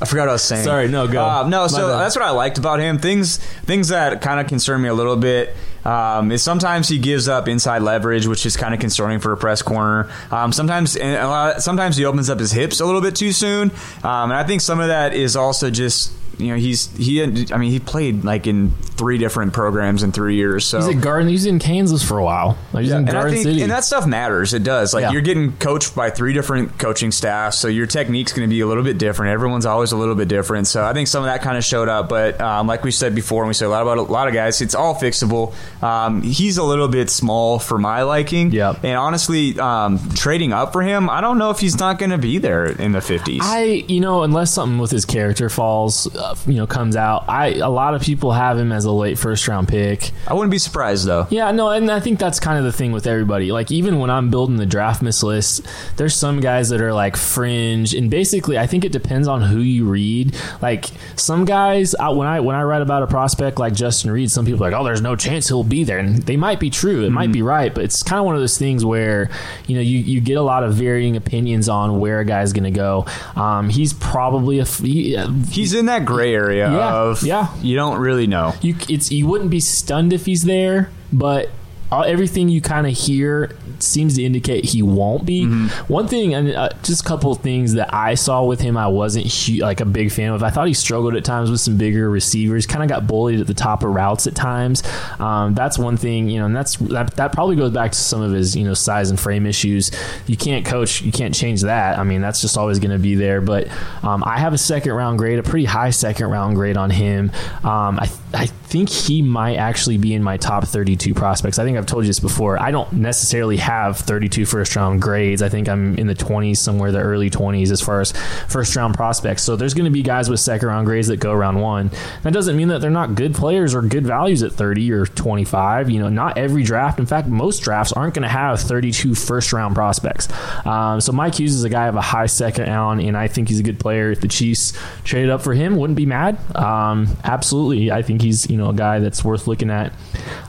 I 0.00 0.04
forgot 0.04 0.22
what 0.22 0.28
I 0.30 0.32
was 0.32 0.42
saying. 0.42 0.64
Sorry, 0.64 0.88
no, 0.88 1.08
go. 1.08 1.24
Uh, 1.24 1.48
no, 1.48 1.66
so 1.66 1.88
that's 1.88 2.14
what 2.14 2.24
I 2.24 2.30
liked 2.30 2.58
about 2.58 2.78
him. 2.78 2.98
Things 2.98 3.38
things 3.38 3.88
that 3.88 4.22
kind 4.22 4.38
of 4.38 4.46
concern 4.46 4.80
me 4.80 4.88
a 4.88 4.94
little 4.94 5.16
bit 5.16 5.56
um, 5.84 6.30
is 6.30 6.42
sometimes 6.42 6.88
he 6.88 6.98
gives 6.98 7.28
up 7.28 7.48
inside 7.48 7.82
leverage, 7.82 8.26
which 8.26 8.46
is 8.46 8.56
kind 8.56 8.74
of 8.74 8.80
concerning 8.80 9.18
for 9.18 9.32
a 9.32 9.36
press 9.36 9.60
corner. 9.60 10.08
Um, 10.30 10.52
sometimes 10.52 10.96
and 10.96 11.16
a 11.16 11.26
lot, 11.26 11.62
sometimes 11.62 11.96
he 11.96 12.04
opens 12.04 12.30
up 12.30 12.38
his 12.38 12.52
hips 12.52 12.78
a 12.78 12.86
little 12.86 13.00
bit 13.00 13.16
too 13.16 13.32
soon, 13.32 13.70
um, 14.04 14.30
and 14.30 14.34
I 14.34 14.44
think 14.44 14.60
some 14.60 14.78
of 14.78 14.88
that 14.88 15.14
is 15.14 15.34
also 15.34 15.68
just 15.68 16.12
you 16.38 16.48
know 16.48 16.56
he's 16.56 16.94
he. 16.96 17.22
I 17.22 17.26
mean, 17.58 17.70
he 17.70 17.78
played 17.80 18.24
like 18.24 18.46
in 18.46 18.70
three 18.96 19.18
different 19.18 19.52
programs 19.52 20.02
in 20.02 20.10
three 20.12 20.34
years. 20.36 20.64
So 20.64 20.78
He's 20.80 20.96
at 20.96 21.02
Garden. 21.02 21.28
He's 21.28 21.46
in 21.46 21.58
Kansas 21.58 22.02
for 22.02 22.18
a 22.18 22.24
while. 22.24 22.58
Like, 22.72 22.82
he's 22.84 22.92
in 22.92 22.98
and 23.00 23.08
I 23.10 23.12
Garden 23.12 23.32
think, 23.34 23.44
City. 23.44 23.62
and 23.62 23.70
that 23.70 23.84
stuff 23.84 24.06
matters. 24.06 24.54
It 24.54 24.64
does. 24.64 24.92
Like 24.92 25.02
Yeah. 25.02 25.10
you're 25.12 25.20
getting 25.22 25.52
coached 25.58 25.94
by 25.94 26.10
three 26.10 26.32
different 26.32 26.78
coaching 26.78 27.12
staffs, 27.12 27.58
so 27.58 27.68
your 27.68 27.86
technique's 27.86 28.32
going 28.32 28.48
to 28.48 28.52
be 28.52 28.60
a 28.60 28.66
little 28.66 28.82
bit 28.82 28.98
different. 28.98 29.32
Everyone's 29.32 29.66
always 29.66 29.92
a 29.92 29.96
little 29.96 30.14
bit 30.16 30.26
different. 30.28 30.66
So 30.66 30.84
I 30.84 30.92
think 30.92 31.06
some 31.08 31.22
of 31.22 31.26
that 31.28 31.42
kind 31.42 31.56
of 31.56 31.64
showed 31.64 31.88
up. 31.88 32.08
But 32.08 32.40
um, 32.40 32.66
like 32.66 32.82
we 32.82 32.90
said 32.90 33.14
before, 33.14 33.42
and 33.44 33.48
we 33.48 33.54
said 33.54 33.66
a 33.66 33.70
lot 33.70 33.82
about 33.82 33.98
a 33.98 34.02
lot 34.02 34.26
of 34.28 34.34
guys, 34.34 34.60
it's 34.60 34.74
all 34.74 34.94
fixable. 34.96 35.54
Um, 35.82 36.22
he's 36.22 36.58
a 36.58 36.64
little 36.64 36.88
bit 36.88 37.08
small 37.10 37.58
for 37.58 37.78
my 37.78 38.02
liking. 38.02 38.50
Yep. 38.50 38.82
And 38.84 38.96
honestly, 38.96 39.58
um, 39.60 39.98
trading 40.14 40.52
up 40.52 40.72
for 40.72 40.82
him, 40.82 41.08
I 41.08 41.20
don't 41.20 41.38
know 41.38 41.50
if 41.50 41.60
he's 41.60 41.78
not 41.78 41.98
going 41.98 42.10
to 42.10 42.18
be 42.18 42.38
there 42.38 42.66
in 42.66 42.92
the 42.92 42.98
50s. 43.00 43.38
I, 43.42 43.64
you 43.88 44.00
know, 44.00 44.22
unless 44.24 44.52
something 44.52 44.78
with 44.78 44.90
his 44.90 45.04
character 45.04 45.48
falls, 45.48 46.12
uh, 46.16 46.27
you 46.46 46.54
know, 46.54 46.66
comes 46.66 46.96
out. 46.96 47.24
I 47.28 47.54
a 47.54 47.70
lot 47.70 47.94
of 47.94 48.02
people 48.02 48.32
have 48.32 48.58
him 48.58 48.72
as 48.72 48.84
a 48.84 48.92
late 48.92 49.18
first 49.18 49.46
round 49.48 49.68
pick. 49.68 50.10
I 50.26 50.34
wouldn't 50.34 50.50
be 50.50 50.58
surprised 50.58 51.06
though. 51.06 51.26
Yeah, 51.30 51.50
no, 51.52 51.70
and 51.70 51.90
I 51.90 52.00
think 52.00 52.18
that's 52.18 52.40
kind 52.40 52.58
of 52.58 52.64
the 52.64 52.72
thing 52.72 52.92
with 52.92 53.06
everybody. 53.06 53.52
Like 53.52 53.70
even 53.70 53.98
when 53.98 54.10
I'm 54.10 54.30
building 54.30 54.56
the 54.56 54.66
draftmas 54.66 55.22
list, 55.22 55.66
there's 55.96 56.14
some 56.14 56.40
guys 56.40 56.68
that 56.70 56.80
are 56.80 56.92
like 56.92 57.16
fringe, 57.16 57.94
and 57.94 58.10
basically, 58.10 58.58
I 58.58 58.66
think 58.66 58.84
it 58.84 58.92
depends 58.92 59.28
on 59.28 59.42
who 59.42 59.60
you 59.60 59.86
read. 59.86 60.36
Like 60.60 60.86
some 61.16 61.44
guys, 61.44 61.94
I, 61.94 62.08
when 62.10 62.26
I 62.26 62.40
when 62.40 62.56
I 62.56 62.62
write 62.62 62.82
about 62.82 63.02
a 63.02 63.06
prospect 63.06 63.58
like 63.58 63.74
Justin 63.74 64.10
Reid, 64.10 64.30
some 64.30 64.44
people 64.44 64.64
are 64.64 64.70
like, 64.70 64.80
oh, 64.80 64.84
there's 64.84 65.02
no 65.02 65.16
chance 65.16 65.48
he'll 65.48 65.64
be 65.64 65.84
there, 65.84 65.98
and 65.98 66.22
they 66.22 66.36
might 66.36 66.60
be 66.60 66.70
true, 66.70 67.04
it 67.04 67.10
might 67.10 67.32
be 67.32 67.42
right, 67.42 67.74
but 67.74 67.84
it's 67.84 68.02
kind 68.02 68.18
of 68.18 68.26
one 68.26 68.34
of 68.34 68.40
those 68.40 68.58
things 68.58 68.84
where 68.84 69.30
you 69.66 69.74
know 69.74 69.80
you 69.82 69.98
you 69.98 70.20
get 70.20 70.36
a 70.36 70.42
lot 70.42 70.64
of 70.64 70.74
varying 70.74 71.16
opinions 71.16 71.68
on 71.68 72.00
where 72.00 72.20
a 72.20 72.24
guy's 72.24 72.52
going 72.52 72.64
to 72.64 72.70
go. 72.70 73.06
Um, 73.36 73.68
he's 73.68 73.92
probably 73.92 74.58
a 74.58 74.64
he, 74.64 75.16
uh, 75.16 75.28
He's 75.50 75.74
in 75.74 75.86
that 75.86 76.04
gray 76.18 76.34
area 76.34 76.70
Yeah, 76.70 76.94
of 76.94 77.22
yeah. 77.22 77.54
you 77.62 77.76
don't 77.76 77.98
really 77.98 78.26
know. 78.26 78.54
you 78.60 78.74
it's 78.88 79.10
you 79.12 79.26
wouldn't 79.26 79.50
be 79.50 79.60
stunned 79.60 80.12
if 80.12 80.26
he's 80.26 80.44
there, 80.44 80.90
but 81.12 81.50
all, 81.90 82.04
everything 82.04 82.48
you 82.48 82.60
kind 82.60 82.86
of 82.86 82.96
hear 82.96 83.56
seems 83.78 84.16
to 84.16 84.22
indicate 84.22 84.64
he 84.64 84.82
won't 84.82 85.24
be. 85.24 85.46
One 85.88 86.08
thing, 86.08 86.34
and 86.34 86.50
uh, 86.50 86.70
just 86.82 87.02
a 87.02 87.08
couple 87.08 87.32
of 87.32 87.38
things 87.40 87.74
that 87.74 87.92
I 87.94 88.14
saw 88.14 88.44
with 88.44 88.60
him, 88.60 88.76
I 88.76 88.88
wasn't 88.88 89.26
like 89.60 89.80
a 89.80 89.84
big 89.84 90.12
fan 90.12 90.32
of. 90.32 90.42
I 90.42 90.50
thought 90.50 90.66
he 90.66 90.74
struggled 90.74 91.14
at 91.16 91.24
times 91.24 91.50
with 91.50 91.60
some 91.60 91.76
bigger 91.76 92.10
receivers. 92.10 92.66
Kind 92.66 92.82
of 92.82 92.88
got 92.88 93.06
bullied 93.06 93.40
at 93.40 93.46
the 93.46 93.54
top 93.54 93.82
of 93.82 93.90
routes 93.90 94.26
at 94.26 94.34
times. 94.34 94.82
Um, 95.18 95.54
that's 95.54 95.78
one 95.78 95.96
thing, 95.96 96.28
you 96.28 96.38
know, 96.38 96.46
and 96.46 96.56
that's 96.56 96.76
that, 96.76 97.14
that 97.16 97.32
probably 97.32 97.56
goes 97.56 97.72
back 97.72 97.92
to 97.92 97.98
some 97.98 98.20
of 98.20 98.32
his 98.32 98.54
you 98.54 98.64
know 98.64 98.74
size 98.74 99.10
and 99.10 99.18
frame 99.18 99.46
issues. 99.46 99.90
You 100.26 100.36
can't 100.36 100.66
coach, 100.66 101.02
you 101.02 101.12
can't 101.12 101.34
change 101.34 101.62
that. 101.62 101.98
I 101.98 102.04
mean, 102.04 102.20
that's 102.20 102.40
just 102.40 102.58
always 102.58 102.78
going 102.78 102.90
to 102.90 102.98
be 102.98 103.14
there. 103.14 103.40
But 103.40 103.68
um, 104.02 104.22
I 104.24 104.38
have 104.38 104.52
a 104.52 104.58
second 104.58 104.92
round 104.92 105.18
grade, 105.18 105.38
a 105.38 105.42
pretty 105.42 105.66
high 105.66 105.90
second 105.90 106.26
round 106.26 106.56
grade 106.56 106.76
on 106.76 106.90
him. 106.90 107.30
Um, 107.64 107.98
I 107.98 108.10
I 108.34 108.46
think 108.46 108.90
he 108.90 109.22
might 109.22 109.56
actually 109.56 109.96
be 109.96 110.12
in 110.12 110.22
my 110.22 110.36
top 110.36 110.64
32 110.64 111.14
prospects. 111.14 111.58
I 111.58 111.64
think 111.64 111.77
I've 111.78 111.86
told 111.86 112.04
you 112.04 112.08
this 112.08 112.20
before. 112.20 112.60
I 112.60 112.70
don't 112.70 112.92
necessarily 112.92 113.56
have 113.58 113.98
32 113.98 114.46
first 114.46 114.76
round 114.76 115.00
grades. 115.00 115.42
I 115.42 115.48
think 115.48 115.68
I'm 115.68 115.96
in 115.96 116.06
the 116.06 116.14
20s, 116.14 116.58
somewhere 116.58 116.92
the 116.92 117.00
early 117.00 117.30
20s 117.30 117.70
as 117.70 117.80
far 117.80 118.00
as 118.00 118.12
first 118.48 118.74
round 118.76 118.94
prospects. 118.94 119.42
So 119.42 119.56
there's 119.56 119.74
going 119.74 119.84
to 119.86 119.90
be 119.90 120.02
guys 120.02 120.28
with 120.28 120.40
second 120.40 120.68
round 120.68 120.86
grades 120.86 121.08
that 121.08 121.18
go 121.18 121.32
round 121.32 121.60
one. 121.60 121.90
That 122.22 122.32
doesn't 122.32 122.56
mean 122.56 122.68
that 122.68 122.80
they're 122.80 122.90
not 122.90 123.14
good 123.14 123.34
players 123.34 123.74
or 123.74 123.82
good 123.82 124.06
values 124.06 124.42
at 124.42 124.52
30 124.52 124.92
or 124.92 125.06
25. 125.06 125.90
You 125.90 126.00
know, 126.00 126.08
not 126.08 126.38
every 126.38 126.62
draft. 126.62 126.98
In 126.98 127.06
fact, 127.06 127.28
most 127.28 127.60
drafts 127.60 127.92
aren't 127.92 128.14
going 128.14 128.22
to 128.22 128.28
have 128.28 128.60
32 128.60 129.14
first 129.14 129.52
round 129.52 129.74
prospects. 129.74 130.28
Um, 130.66 131.00
so 131.00 131.12
Mike 131.12 131.36
Hughes 131.36 131.54
is 131.54 131.64
a 131.64 131.70
guy 131.70 131.86
of 131.86 131.96
a 131.96 132.00
high 132.00 132.26
second 132.26 132.68
round, 132.68 133.00
and 133.00 133.16
I 133.16 133.28
think 133.28 133.48
he's 133.48 133.60
a 133.60 133.62
good 133.62 133.80
player. 133.80 134.10
If 134.10 134.20
the 134.20 134.28
Chiefs 134.28 134.72
traded 135.04 135.30
up 135.30 135.42
for 135.42 135.54
him, 135.54 135.76
wouldn't 135.76 135.96
be 135.96 136.06
mad. 136.06 136.38
Um, 136.56 137.16
absolutely, 137.24 137.90
I 137.90 138.02
think 138.02 138.22
he's 138.22 138.48
you 138.50 138.56
know 138.56 138.70
a 138.70 138.74
guy 138.74 138.98
that's 138.98 139.24
worth 139.24 139.46
looking 139.46 139.70
at. 139.70 139.92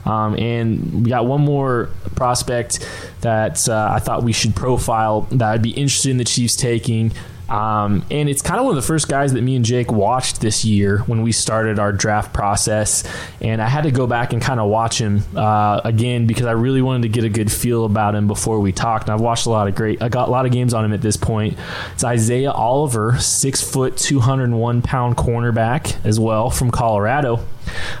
Um, 0.04 0.36
and 0.36 1.04
we 1.04 1.10
got 1.10 1.19
one 1.24 1.40
more 1.40 1.90
prospect 2.16 2.86
that 3.20 3.68
uh, 3.68 3.90
I 3.92 3.98
thought 3.98 4.22
we 4.22 4.32
should 4.32 4.54
profile 4.54 5.22
that 5.32 5.52
I'd 5.52 5.62
be 5.62 5.70
interested 5.70 6.10
in 6.10 6.16
the 6.16 6.24
Chiefs 6.24 6.56
taking. 6.56 7.12
Um, 7.50 8.06
and 8.12 8.28
it's 8.28 8.42
kind 8.42 8.60
of 8.60 8.66
one 8.66 8.76
of 8.76 8.82
the 8.82 8.86
first 8.86 9.08
guys 9.08 9.32
that 9.32 9.42
me 9.42 9.56
and 9.56 9.64
Jake 9.64 9.90
watched 9.90 10.40
this 10.40 10.64
year 10.64 10.98
when 11.00 11.22
we 11.22 11.32
started 11.32 11.80
our 11.80 11.92
draft 11.92 12.32
process. 12.32 13.02
And 13.40 13.60
I 13.60 13.68
had 13.68 13.82
to 13.82 13.90
go 13.90 14.06
back 14.06 14.32
and 14.32 14.40
kind 14.40 14.60
of 14.60 14.70
watch 14.70 15.00
him 15.00 15.24
uh, 15.34 15.80
again 15.84 16.28
because 16.28 16.46
I 16.46 16.52
really 16.52 16.80
wanted 16.80 17.02
to 17.02 17.08
get 17.08 17.24
a 17.24 17.28
good 17.28 17.50
feel 17.50 17.84
about 17.84 18.14
him 18.14 18.28
before 18.28 18.60
we 18.60 18.70
talked. 18.70 19.08
And 19.08 19.14
I've 19.14 19.20
watched 19.20 19.46
a 19.46 19.50
lot 19.50 19.66
of 19.66 19.74
great, 19.74 20.00
I 20.00 20.08
got 20.08 20.28
a 20.28 20.30
lot 20.30 20.46
of 20.46 20.52
games 20.52 20.72
on 20.72 20.84
him 20.84 20.92
at 20.92 21.02
this 21.02 21.16
point. 21.16 21.58
It's 21.94 22.04
Isaiah 22.04 22.52
Oliver, 22.52 23.18
six 23.18 23.60
foot, 23.60 23.96
201 23.96 24.82
pound 24.82 25.16
cornerback 25.16 25.96
as 26.06 26.20
well 26.20 26.50
from 26.50 26.70
Colorado. 26.70 27.44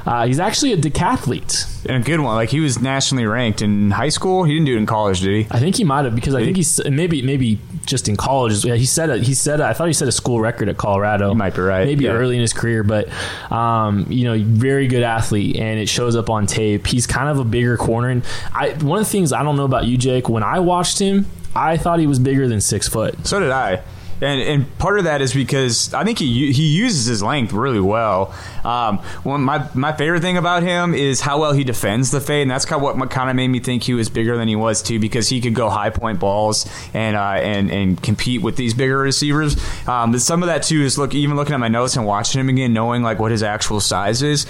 Uh, 0.06 0.26
he's 0.26 0.40
actually 0.40 0.72
a 0.72 0.76
decathlete. 0.76 1.86
And 1.86 2.02
a 2.02 2.06
good 2.06 2.20
one. 2.20 2.34
Like 2.34 2.50
he 2.50 2.60
was 2.60 2.80
nationally 2.80 3.26
ranked 3.26 3.62
in 3.62 3.90
high 3.90 4.08
school. 4.08 4.44
He 4.44 4.52
didn't 4.52 4.66
do 4.66 4.74
it 4.74 4.78
in 4.78 4.86
college, 4.86 5.20
did 5.20 5.44
he? 5.44 5.48
I 5.50 5.58
think 5.58 5.76
he 5.76 5.84
might 5.84 6.04
have 6.04 6.14
because 6.14 6.34
I 6.34 6.42
think 6.44 6.56
he? 6.56 6.60
he's 6.60 6.80
maybe 6.88 7.22
maybe 7.22 7.58
just 7.86 8.08
in 8.08 8.16
college. 8.16 8.64
Yeah, 8.64 8.74
he 8.74 8.86
said 8.86 9.10
a, 9.10 9.18
he 9.18 9.34
said 9.34 9.60
a, 9.60 9.66
I 9.66 9.72
thought 9.72 9.86
he 9.86 9.92
set 9.92 10.08
a 10.08 10.12
school 10.12 10.40
record 10.40 10.68
at 10.68 10.76
Colorado. 10.76 11.30
You 11.30 11.34
might 11.34 11.54
be 11.54 11.62
right, 11.62 11.86
Maybe 11.86 12.04
yeah. 12.04 12.12
early 12.12 12.34
in 12.34 12.40
his 12.40 12.52
career, 12.52 12.82
but 12.82 13.08
um, 13.52 14.06
you 14.10 14.24
know, 14.24 14.36
very 14.38 14.86
good 14.86 15.02
athlete, 15.02 15.56
and 15.56 15.80
it 15.80 15.88
shows 15.88 16.16
up 16.16 16.28
on 16.30 16.46
tape. 16.46 16.86
He's 16.86 17.06
kind 17.06 17.28
of 17.28 17.38
a 17.38 17.44
bigger 17.44 17.76
corner, 17.76 18.08
and 18.08 18.24
I 18.54 18.70
one 18.74 18.98
of 18.98 19.06
the 19.06 19.10
things 19.10 19.32
I 19.32 19.42
don't 19.42 19.56
know 19.56 19.64
about 19.64 19.86
you, 19.86 19.96
Jake. 19.96 20.28
When 20.28 20.42
I 20.42 20.60
watched 20.60 20.98
him, 20.98 21.26
I 21.54 21.76
thought 21.76 21.98
he 21.98 22.06
was 22.06 22.18
bigger 22.18 22.46
than 22.48 22.60
six 22.60 22.88
foot. 22.88 23.26
So 23.26 23.40
did 23.40 23.50
I. 23.50 23.82
And, 24.22 24.40
and 24.40 24.78
part 24.78 24.98
of 24.98 25.04
that 25.04 25.22
is 25.22 25.32
because 25.32 25.94
I 25.94 26.04
think 26.04 26.18
he 26.18 26.52
he 26.52 26.68
uses 26.68 27.06
his 27.06 27.22
length 27.22 27.52
really 27.52 27.80
well. 27.80 28.34
Um, 28.64 28.98
one 29.22 29.40
my 29.40 29.66
my 29.74 29.92
favorite 29.92 30.20
thing 30.20 30.36
about 30.36 30.62
him 30.62 30.94
is 30.94 31.22
how 31.22 31.40
well 31.40 31.52
he 31.52 31.64
defends 31.64 32.10
the 32.10 32.20
fade, 32.20 32.42
and 32.42 32.50
that's 32.50 32.64
kind 32.64 32.84
of 32.84 32.98
what 32.98 33.10
kind 33.10 33.30
of 33.30 33.36
made 33.36 33.48
me 33.48 33.60
think 33.60 33.82
he 33.84 33.94
was 33.94 34.08
bigger 34.10 34.36
than 34.36 34.46
he 34.46 34.56
was 34.56 34.82
too, 34.82 34.98
because 34.98 35.28
he 35.28 35.40
could 35.40 35.54
go 35.54 35.70
high 35.70 35.90
point 35.90 36.20
balls 36.20 36.68
and 36.92 37.16
uh, 37.16 37.38
and 37.40 37.70
and 37.70 38.02
compete 38.02 38.42
with 38.42 38.56
these 38.56 38.74
bigger 38.74 38.98
receivers. 38.98 39.56
Um, 39.88 40.12
but 40.12 40.20
some 40.20 40.42
of 40.42 40.48
that 40.48 40.64
too 40.64 40.82
is 40.82 40.98
look 40.98 41.14
even 41.14 41.36
looking 41.36 41.54
at 41.54 41.60
my 41.60 41.68
notes 41.68 41.96
and 41.96 42.04
watching 42.04 42.40
him 42.40 42.48
again, 42.50 42.72
knowing 42.74 43.02
like 43.02 43.18
what 43.18 43.30
his 43.30 43.42
actual 43.42 43.80
size 43.80 44.22
is. 44.22 44.46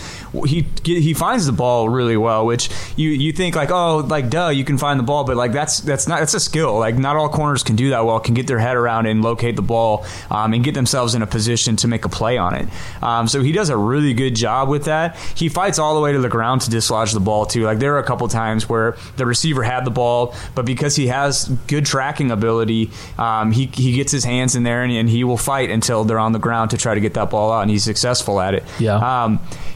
He 0.47 0.67
he 0.85 1.15
finds 1.15 1.47
the 1.47 1.53
ball 1.53 1.89
really 1.89 2.17
well, 2.17 2.45
which 2.45 2.71
you 2.97 3.11
you 3.11 3.33
think 3.33 3.55
like 3.55 3.71
oh 3.71 3.99
like 3.99 4.31
duh 4.31 4.49
you 4.49 4.65
can 4.65 4.79
find 4.79 4.99
the 4.99 5.05
ball, 5.05 5.23
but 5.23 5.37
like 5.37 5.53
that's 5.53 5.79
that's 5.79 6.09
not 6.09 6.19
that's 6.19 6.35
a 6.35 6.41
skill. 6.41 6.79
Like 6.79 6.99
not 6.99 7.15
all 7.15 7.29
corners 7.29 7.63
can 7.63 7.77
do 7.77 7.91
that 7.91 8.05
well, 8.05 8.19
can 8.19 8.35
get 8.35 8.49
their 8.49 8.59
head 8.59 8.77
around 8.77 9.07
and 9.07 9.23
locate 9.23 9.60
the 9.61 9.67
ball 9.67 10.05
um, 10.31 10.55
and 10.55 10.65
get 10.65 10.75
themselves 10.75 11.15
in 11.15 11.23
a 11.23 11.27
position 11.27 11.77
to 11.77 11.89
make 11.89 12.05
a 12.05 12.09
play 12.09 12.39
on 12.39 12.55
it. 12.55 12.69
Um, 13.03 13.29
so 13.29 13.43
he 13.43 13.53
does 13.53 13.69
a 13.69 13.77
really 13.77 14.15
good 14.15 14.35
job 14.35 14.69
with 14.69 14.85
that. 14.85 15.17
He 15.35 15.49
fights 15.49 15.79
all 15.79 15.95
the 15.95 16.01
way 16.01 16.13
to 16.13 16.21
the 16.21 16.29
ground 16.29 16.63
to 16.63 16.71
dislodge 16.71 17.13
the 17.13 17.21
ball 17.21 17.47
too. 17.47 17.65
Like 17.65 17.79
there 17.79 17.95
are 17.95 17.99
a 17.99 18.05
couple 18.05 18.27
times 18.29 18.69
where 18.69 18.97
the 19.17 19.27
receiver 19.27 19.63
had 19.63 19.85
the 19.85 19.91
ball, 19.91 20.35
but 20.55 20.65
because 20.65 20.97
he 20.97 21.09
has 21.09 21.49
good 21.67 21.85
tracking 21.87 22.31
ability, 22.31 22.91
um, 23.19 23.53
he 23.53 23.67
he 23.67 23.93
gets 23.93 24.13
his 24.13 24.25
hands 24.25 24.57
in 24.57 24.63
there 24.63 24.83
and, 24.83 24.93
and 24.93 25.09
he 25.09 25.25
will 25.25 25.37
fight 25.39 25.71
until 25.71 26.05
they're 26.05 26.19
on 26.19 26.33
the 26.33 26.39
ground 26.39 26.71
to 26.71 26.77
try 26.79 26.95
to 26.95 27.01
get 27.01 27.15
that 27.15 27.31
ball 27.31 27.53
out, 27.53 27.61
and 27.63 27.71
he's 27.71 27.85
successful 27.85 28.41
at 28.41 28.55
it. 28.55 28.65
Yeah. 28.79 28.97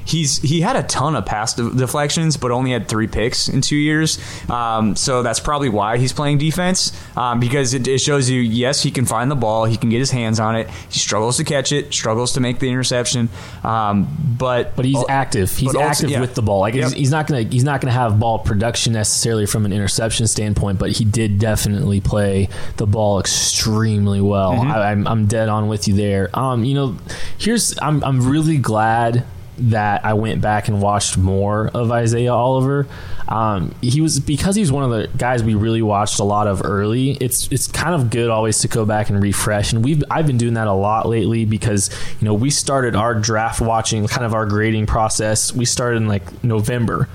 He's 0.04 0.38
he 0.42 0.60
had 0.60 0.76
a 0.76 0.82
ton 0.82 1.16
of 1.16 1.24
pass 1.26 1.54
deflections, 1.54 2.36
but 2.36 2.50
only 2.50 2.72
had 2.72 2.88
three 2.88 3.06
picks 3.06 3.48
in 3.48 3.60
two 3.60 3.76
years. 3.76 4.18
Um, 4.50 4.96
so 4.96 5.22
that's 5.22 5.40
probably 5.40 5.68
why 5.68 5.98
he's 5.98 6.12
playing 6.12 6.38
defense 6.38 6.92
um, 7.16 7.40
because 7.40 7.74
it, 7.74 7.88
it 7.88 7.98
shows 7.98 8.28
you 8.28 8.40
yes 8.40 8.82
he 8.82 8.90
can 8.90 9.06
find 9.06 9.30
the 9.30 9.34
ball, 9.36 9.64
he 9.64 9.76
can 9.76 9.90
get 9.90 9.98
his 9.98 10.10
hands 10.10 10.38
on 10.40 10.56
it. 10.56 10.68
He 10.90 10.98
struggles 10.98 11.36
to 11.38 11.44
catch 11.44 11.72
it, 11.72 11.92
struggles 11.92 12.32
to 12.34 12.40
make 12.40 12.58
the 12.58 12.68
interception, 12.68 13.28
um, 13.62 14.08
but 14.38 14.76
But 14.76 14.84
he's 14.84 15.02
active. 15.08 15.56
He's 15.56 15.68
also- 15.74 15.80
active 15.80 16.10
yeah. 16.10 16.20
with 16.20 16.34
the 16.34 16.42
ball. 16.42 16.60
Like 16.60 16.74
he's, 16.74 16.84
Yep. 16.90 16.92
he's 16.92 17.10
not 17.10 17.26
gonna 17.26 17.42
he's 17.42 17.64
not 17.64 17.80
gonna 17.80 17.92
have 17.92 18.18
ball 18.20 18.38
production 18.40 18.92
necessarily 18.92 19.46
from 19.46 19.64
an 19.64 19.72
interception 19.72 20.26
standpoint, 20.26 20.78
but 20.78 20.90
he 20.92 21.04
did 21.04 21.38
definitely 21.38 22.00
play 22.00 22.48
the 22.76 22.86
ball 22.86 23.20
extremely 23.20 24.20
well. 24.20 24.52
Mm-hmm. 24.52 24.70
I, 24.70 24.90
I'm 24.90 25.06
I'm 25.06 25.26
dead 25.26 25.48
on 25.48 25.68
with 25.68 25.88
you 25.88 25.94
there. 25.94 26.28
Um, 26.38 26.64
you 26.64 26.74
know, 26.74 26.96
here's 27.38 27.78
I'm 27.80 28.02
I'm 28.04 28.28
really 28.28 28.58
glad 28.58 29.24
that 29.58 30.04
I 30.04 30.14
went 30.14 30.40
back 30.40 30.68
and 30.68 30.80
watched 30.80 31.16
more 31.16 31.68
of 31.68 31.90
Isaiah 31.90 32.32
Oliver. 32.32 32.86
Um, 33.28 33.74
he 33.80 34.00
was 34.00 34.20
because 34.20 34.54
he's 34.56 34.70
one 34.70 34.84
of 34.84 34.90
the 34.90 35.16
guys 35.16 35.42
we 35.42 35.54
really 35.54 35.82
watched 35.82 36.18
a 36.20 36.24
lot 36.24 36.46
of 36.46 36.62
early. 36.64 37.12
It's 37.12 37.50
it's 37.50 37.66
kind 37.66 37.94
of 37.94 38.10
good 38.10 38.30
always 38.30 38.58
to 38.60 38.68
go 38.68 38.84
back 38.84 39.10
and 39.10 39.22
refresh, 39.22 39.72
and 39.72 39.84
we've 39.84 40.02
I've 40.10 40.26
been 40.26 40.38
doing 40.38 40.54
that 40.54 40.66
a 40.66 40.72
lot 40.72 41.08
lately 41.08 41.44
because 41.44 41.90
you 42.20 42.26
know 42.26 42.34
we 42.34 42.50
started 42.50 42.94
our 42.96 43.14
draft 43.14 43.60
watching 43.60 44.06
kind 44.06 44.24
of 44.24 44.34
our 44.34 44.46
grading 44.46 44.86
process. 44.86 45.52
We 45.52 45.64
started 45.64 45.98
in 45.98 46.08
like 46.08 46.44
November, 46.44 47.08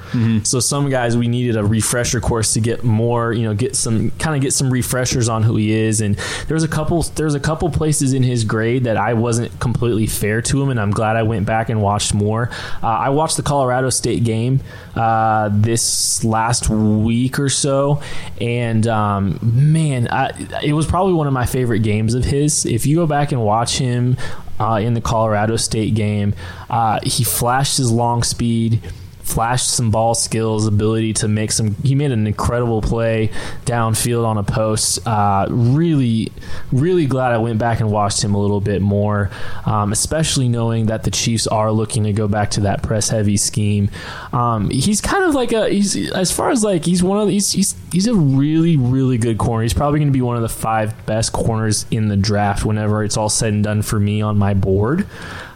so 0.43 0.60
some 0.60 0.89
guys 0.89 1.15
we 1.15 1.28
needed 1.28 1.56
a 1.56 1.63
refresher 1.63 2.19
course 2.19 2.54
to 2.54 2.60
get 2.60 2.84
more 2.84 3.32
you 3.34 3.43
know 3.43 3.54
get 3.54 3.76
some 3.76 4.12
kind 4.12 4.36
of 4.36 4.41
get 4.41 4.54
some 4.54 4.72
refreshers 4.72 5.30
on 5.30 5.43
who 5.43 5.56
he 5.56 5.72
is. 5.72 6.02
And 6.02 6.15
there's 6.48 6.63
a 6.63 6.67
couple 6.67 7.04
there's 7.04 7.36
a 7.36 7.39
couple 7.39 7.69
places 7.69 8.13
in 8.13 8.24
his 8.24 8.43
grade 8.43 8.86
that 8.86 8.98
I 8.98 9.13
wasn't 9.13 9.60
completely 9.60 10.08
fair 10.08 10.41
to 10.41 10.62
him, 10.62 10.69
and 10.69 10.80
I'm 10.80 10.91
glad 10.91 11.15
I 11.15 11.24
went 11.24 11.45
back 11.45 11.69
and 11.69 11.82
watched 11.82 12.13
more. 12.13 12.50
Uh, 12.82 12.88
I 12.88 13.10
watched 13.10 13.38
the 13.38 13.43
Colorado 13.43 13.89
State 13.89 14.24
game 14.24 14.62
uh, 14.95 15.50
this 15.52 15.99
last 16.24 16.70
week 16.70 17.40
or 17.40 17.50
so, 17.50 18.02
and 18.40 18.88
um, 18.88 19.40
man, 19.42 20.08
I, 20.10 20.32
it 20.64 20.74
was 20.74 20.86
probably 20.86 21.14
one 21.14 21.28
of 21.28 21.34
my 21.34 21.46
favorite 21.46 21.80
games 21.80 22.14
of 22.14 22.26
his. 22.26 22.66
If 22.66 22.86
you 22.86 22.96
go 22.96 23.08
back 23.08 23.32
and 23.32 23.44
watch 23.44 23.78
him 23.78 24.18
uh, 24.60 24.80
in 24.82 24.94
the 24.94 25.02
Colorado 25.02 25.56
State 25.56 25.96
game. 25.96 26.34
Uh, 26.70 27.00
he 27.04 27.24
flashed 27.24 27.78
his 27.78 27.92
long 27.92 28.24
speed 28.24 28.82
flashed 29.30 29.70
some 29.70 29.92
ball 29.92 30.15
skills, 30.15 30.65
ability 30.68 31.13
to 31.13 31.28
make 31.28 31.52
some. 31.52 31.76
He 31.84 31.96
made 31.96 32.12
an 32.12 32.28
incredible 32.28 32.82
play 32.82 33.32
downfield 33.65 34.26
on 34.26 34.38
a 34.38 34.44
post. 34.44 35.06
Uh, 35.08 35.48
really, 35.50 36.32
really 36.72 37.06
glad 37.06 37.32
I 37.32 37.38
went 37.38 37.60
back 37.60 37.80
and 37.80 37.92
watched 37.92 38.24
him 38.24 38.34
a 38.34 38.39
little 38.39 38.62
bit 38.62 38.82
more, 38.82 39.30
um, 39.65 39.92
especially 39.92 40.50
knowing 40.50 40.88
that 40.88 41.04
the 41.04 41.12
Chiefs 41.12 41.48
are 41.48 41.72
looking 41.72 42.04
to 42.06 42.13
go 42.13 42.28
back 42.28 42.52
to 42.52 42.62
that 42.62 42.84
press 42.84 43.10
heavy 43.10 43.38
scheme. 43.38 43.89
Um, 44.34 44.70
he's 44.70 45.02
kind 45.02 45.24
of 45.24 45.36
like 45.36 45.52
a 45.52 45.70
he's 45.70 46.12
as 46.12 46.32
far 46.32 46.50
as 46.50 46.63
like 46.63 46.86
he's 46.86 47.04
one 47.04 47.19
of 47.19 47.30
he's 47.30 47.52
he's 47.52 47.75
he's 47.92 48.08
a 48.08 48.15
really 48.15 48.77
really 48.77 49.17
good 49.17 49.38
corner. 49.38 49.63
He's 49.63 49.73
probably 49.73 50.00
going 50.00 50.10
to 50.10 50.17
be 50.17 50.21
one 50.21 50.36
of 50.36 50.42
the 50.42 50.50
five 50.50 51.06
best 51.06 51.34
corners 51.34 51.86
in 51.92 52.08
the 52.08 52.17
draft 52.17 52.65
whenever 52.65 53.04
it's 53.04 53.17
all 53.17 53.30
said 53.30 53.54
and 53.54 53.63
done 53.63 53.82
for 53.82 54.00
me 54.00 54.21
on 54.21 54.38
my 54.38 54.54
board. 54.54 55.08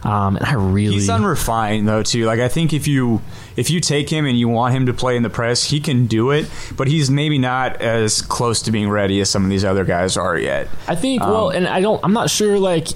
Um, 0.04 0.36
and 0.36 0.44
I 0.44 0.52
really 0.52 0.94
He's 0.94 1.08
unrefined 1.08 1.88
though 1.88 2.02
too. 2.02 2.26
Like 2.26 2.38
I 2.38 2.48
think 2.48 2.72
if 2.72 2.86
you 2.86 3.22
if 3.56 3.70
you 3.70 3.80
take 3.80 4.10
him 4.10 4.26
and 4.26 4.38
you 4.38 4.48
want 4.48 4.74
him 4.74 4.86
to 4.86 4.92
play 4.92 5.16
in 5.16 5.22
the 5.22 5.30
press, 5.30 5.64
he 5.64 5.80
can 5.80 6.06
do 6.06 6.30
it, 6.30 6.48
but 6.76 6.88
he's 6.88 7.10
maybe 7.10 7.38
not 7.38 7.80
as 7.80 8.20
close 8.20 8.60
to 8.62 8.70
being 8.70 8.90
ready 8.90 9.20
as 9.20 9.30
some 9.30 9.44
of 9.44 9.50
these 9.50 9.64
other 9.64 9.84
guys 9.84 10.16
are 10.16 10.38
yet. 10.38 10.68
I 10.86 10.94
think 10.94 11.22
well, 11.22 11.48
and 11.48 11.66
I 11.66 11.80
don't. 11.80 12.00
I'm 12.04 12.12
not 12.12 12.28
sure. 12.28 12.58
Like 12.58 12.88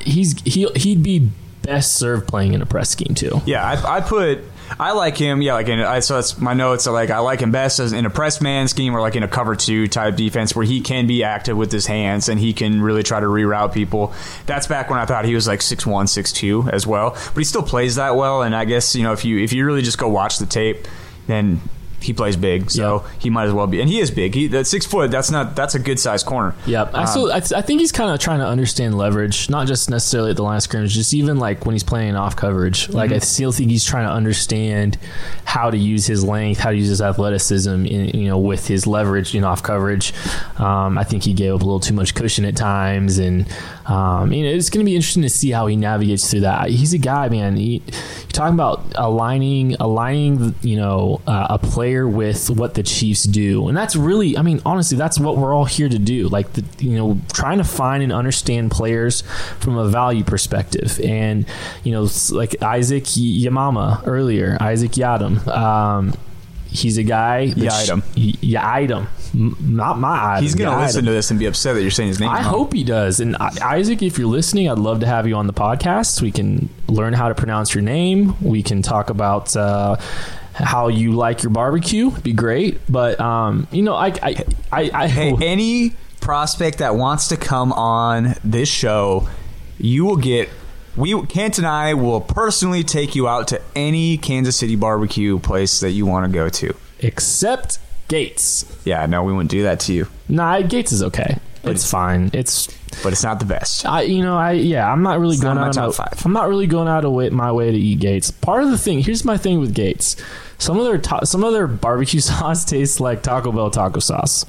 he's 0.00 0.40
he 0.42 0.66
he'd 0.76 1.02
be 1.02 1.30
best 1.62 1.96
served 1.96 2.26
playing 2.26 2.54
in 2.54 2.62
a 2.62 2.66
press 2.66 2.90
scheme 2.90 3.14
too. 3.14 3.40
Yeah, 3.44 3.62
I, 3.64 3.96
I 3.96 4.00
put 4.00 4.40
I 4.78 4.92
like 4.92 5.16
him. 5.16 5.42
Yeah, 5.42 5.54
like 5.54 5.68
in, 5.68 5.80
I 5.80 6.00
so 6.00 6.14
that's 6.16 6.38
my 6.38 6.54
notes 6.54 6.86
are 6.86 6.92
like 6.92 7.10
I 7.10 7.18
like 7.18 7.40
him 7.40 7.50
best 7.50 7.80
as 7.80 7.92
in 7.92 8.06
a 8.06 8.10
press 8.10 8.40
man 8.40 8.68
scheme 8.68 8.94
or 8.94 9.00
like 9.00 9.16
in 9.16 9.22
a 9.22 9.28
cover 9.28 9.56
two 9.56 9.88
type 9.88 10.16
defense 10.16 10.54
where 10.54 10.64
he 10.64 10.80
can 10.80 11.06
be 11.06 11.24
active 11.24 11.56
with 11.56 11.72
his 11.72 11.86
hands 11.86 12.28
and 12.28 12.38
he 12.38 12.52
can 12.52 12.80
really 12.80 13.02
try 13.02 13.20
to 13.20 13.26
reroute 13.26 13.72
people. 13.72 14.12
That's 14.46 14.66
back 14.66 14.90
when 14.90 14.98
I 14.98 15.06
thought 15.06 15.24
he 15.24 15.34
was 15.34 15.46
like 15.48 15.62
six 15.62 15.86
one, 15.86 16.06
six 16.06 16.32
two 16.32 16.68
as 16.72 16.86
well, 16.86 17.10
but 17.10 17.36
he 17.36 17.44
still 17.44 17.62
plays 17.62 17.96
that 17.96 18.16
well. 18.16 18.42
And 18.42 18.54
I 18.54 18.64
guess 18.64 18.94
you 18.94 19.02
know 19.02 19.12
if 19.12 19.24
you 19.24 19.38
if 19.38 19.52
you 19.52 19.66
really 19.66 19.82
just 19.82 19.98
go 19.98 20.08
watch 20.08 20.38
the 20.38 20.46
tape, 20.46 20.86
then 21.26 21.60
he 22.00 22.12
plays 22.12 22.36
big, 22.36 22.70
so 22.70 23.02
Yeah. 23.04 23.10
he 23.18 23.30
might 23.30 23.44
as 23.46 23.52
well 23.52 23.66
be. 23.66 23.80
And 23.80 23.88
he 23.90 24.00
is 24.00 24.10
big. 24.10 24.34
He 24.34 24.46
that 24.48 24.66
six 24.66 24.86
foot. 24.86 25.10
That's 25.10 25.30
not. 25.30 25.54
That's 25.56 25.74
a 25.74 25.78
good 25.78 25.98
sized 26.00 26.26
corner. 26.26 26.54
Yep. 26.66 26.90
I 26.94 27.04
still, 27.04 27.32
I, 27.32 27.40
th- 27.40 27.52
I 27.52 27.62
think 27.62 27.80
he's 27.80 27.92
kind 27.92 28.10
of 28.10 28.18
trying 28.18 28.40
to 28.40 28.46
understand 28.46 28.96
leverage, 28.98 29.48
not 29.50 29.66
just 29.66 29.90
necessarily 29.90 30.30
at 30.30 30.36
the 30.36 30.42
line 30.42 30.56
of 30.56 30.62
scrimmage, 30.62 30.94
just 30.94 31.14
even 31.14 31.38
like 31.38 31.66
when 31.66 31.74
he's 31.74 31.84
playing 31.84 32.16
off 32.16 32.36
coverage. 32.36 32.88
Like 32.88 33.12
I 33.12 33.18
still 33.18 33.52
think 33.52 33.70
he's 33.70 33.84
trying 33.84 34.06
to 34.06 34.12
understand 34.12 34.98
how 35.44 35.70
to 35.70 35.76
use 35.76 36.06
his 36.06 36.24
length, 36.24 36.60
how 36.60 36.70
to 36.70 36.76
use 36.76 36.88
his 36.88 37.02
athleticism, 37.02 37.70
in, 37.86 38.08
you 38.18 38.28
know, 38.28 38.38
with 38.38 38.66
his 38.66 38.86
leverage 38.86 39.34
in 39.34 39.44
off 39.44 39.62
coverage. 39.62 40.12
Um, 40.58 40.96
I 40.98 41.04
think 41.04 41.22
he 41.24 41.32
gave 41.34 41.54
up 41.54 41.60
a 41.62 41.64
little 41.64 41.80
too 41.80 41.94
much 41.94 42.14
cushion 42.14 42.44
at 42.44 42.56
times, 42.56 43.18
and 43.18 43.46
um, 43.86 44.32
you 44.32 44.44
know, 44.44 44.50
it's 44.50 44.70
going 44.70 44.84
to 44.84 44.88
be 44.88 44.94
interesting 44.94 45.22
to 45.22 45.28
see 45.30 45.50
how 45.50 45.66
he 45.66 45.76
navigates 45.76 46.30
through 46.30 46.40
that. 46.40 46.70
He's 46.70 46.92
a 46.92 46.98
guy, 46.98 47.28
man. 47.28 47.56
He, 47.56 47.82
you're 47.88 48.28
talking 48.32 48.54
about 48.54 48.84
aligning, 48.94 49.74
aligning, 49.80 50.54
you 50.62 50.76
know, 50.76 51.20
uh, 51.26 51.48
a 51.50 51.58
player 51.90 52.06
with 52.08 52.50
what 52.50 52.74
the 52.74 52.82
Chiefs 52.82 53.24
do, 53.24 53.66
and 53.68 53.76
that's 53.76 53.96
really, 53.96 54.36
I 54.36 54.42
mean, 54.42 54.60
honestly, 54.64 54.96
that's 54.96 55.18
what 55.18 55.36
we're 55.36 55.52
all 55.54 55.64
here 55.64 55.88
to 55.88 55.98
do. 55.98 56.28
Like, 56.28 56.52
the, 56.52 56.64
you 56.78 56.96
know, 56.96 57.18
trying 57.32 57.58
to 57.58 57.64
find 57.64 58.02
and 58.02 58.12
understand 58.12 58.70
players 58.70 59.22
from 59.58 59.76
a 59.76 59.88
value 59.88 60.22
perspective, 60.22 61.00
and 61.02 61.46
you 61.82 61.92
know, 61.92 62.08
like 62.30 62.62
Isaac 62.62 63.04
Yamama 63.04 64.02
earlier, 64.06 64.56
Isaac 64.60 64.92
Yadam. 64.92 65.44
Um, 65.48 66.14
he's 66.68 66.96
a 66.98 67.02
guy. 67.02 67.46
that 67.48 67.56
Yiadom. 67.56 68.02
sh- 68.14 68.36
Y- 68.44 68.54
Yiadom. 68.60 69.06
M- 69.34 69.56
not 69.60 69.98
my 69.98 70.34
item. 70.34 70.42
He's 70.44 70.54
gonna 70.54 70.78
listen 70.80 71.04
to 71.04 71.10
this 71.10 71.30
and 71.30 71.38
be 71.40 71.46
upset 71.46 71.74
that 71.74 71.82
you're 71.82 71.90
saying 71.90 72.08
his 72.08 72.20
name. 72.20 72.30
I 72.30 72.40
hope 72.42 72.72
he 72.72 72.84
does. 72.84 73.18
And 73.20 73.36
Isaac, 73.36 74.02
if 74.02 74.16
you're 74.18 74.28
listening, 74.28 74.68
I'd 74.68 74.78
love 74.78 75.00
to 75.00 75.06
have 75.06 75.26
you 75.26 75.34
on 75.36 75.46
the 75.48 75.52
podcast. 75.52 76.22
We 76.22 76.30
can 76.30 76.68
learn 76.88 77.12
how 77.14 77.28
to 77.28 77.34
pronounce 77.34 77.74
your 77.74 77.82
name. 77.82 78.36
We 78.42 78.62
can 78.62 78.82
talk 78.82 79.08
about 79.10 79.56
uh, 79.56 79.96
how 80.60 80.88
you 80.88 81.12
like 81.12 81.42
your 81.42 81.50
barbecue. 81.50 82.08
It'd 82.08 82.22
be 82.22 82.32
great. 82.32 82.80
But 82.88 83.20
um, 83.20 83.66
you 83.70 83.82
know, 83.82 83.94
I, 83.94 84.06
I, 84.22 84.44
I, 84.72 84.90
I 84.94 85.08
Hey, 85.08 85.34
any 85.42 85.94
prospect 86.20 86.78
that 86.78 86.94
wants 86.96 87.28
to 87.28 87.36
come 87.36 87.72
on 87.72 88.34
this 88.44 88.68
show, 88.68 89.28
you 89.78 90.04
will 90.04 90.16
get. 90.16 90.48
We 90.96 91.20
Kent 91.26 91.58
and 91.58 91.66
I 91.66 91.94
will 91.94 92.20
personally 92.20 92.82
take 92.82 93.14
you 93.14 93.28
out 93.28 93.48
to 93.48 93.62
any 93.76 94.18
Kansas 94.18 94.56
City 94.56 94.74
barbecue 94.76 95.38
place 95.38 95.80
that 95.80 95.90
you 95.90 96.04
want 96.04 96.26
to 96.26 96.32
go 96.32 96.48
to. 96.48 96.74
except 96.98 97.78
Gates. 98.08 98.64
Yeah, 98.84 99.06
no, 99.06 99.22
we 99.22 99.32
wouldn't 99.32 99.52
do 99.52 99.62
that 99.62 99.78
to 99.80 99.92
you, 99.92 100.08
Nah, 100.28 100.62
Gates 100.62 100.90
is 100.90 101.02
okay. 101.04 101.38
It's 101.62 101.88
fine. 101.88 102.30
It's 102.32 102.66
but 103.02 103.12
it's 103.12 103.22
not 103.22 103.38
the 103.38 103.44
best. 103.46 103.86
I, 103.86 104.02
you 104.02 104.22
know, 104.22 104.36
I 104.36 104.52
yeah, 104.52 104.90
I'm 104.90 105.02
not 105.02 105.18
really 105.20 105.34
It's 105.34 105.42
going 105.42 105.56
not 105.56 105.76
out 105.76 105.98
of. 106.00 106.24
I'm 106.26 106.32
not 106.32 106.48
really 106.48 106.66
going 106.66 106.88
out 106.88 107.04
of 107.04 107.12
way, 107.12 107.30
my 107.30 107.52
way 107.52 107.70
to 107.70 107.78
eat 107.78 108.00
Gates. 108.00 108.30
Part 108.30 108.62
of 108.62 108.70
the 108.70 108.78
thing, 108.78 109.00
here's 109.02 109.24
my 109.24 109.36
thing 109.36 109.60
with 109.60 109.74
Gates. 109.74 110.16
Some 110.58 110.76
of 110.78 110.84
their 110.84 110.98
ta- 110.98 111.24
some 111.24 111.42
of 111.42 111.54
their 111.54 111.66
barbecue 111.66 112.20
sauce 112.30 112.66
tastes 112.66 113.00
like 113.00 113.22
Taco 113.22 113.50
Bell 113.50 113.70
taco 113.70 113.98
sauce. 114.00 114.44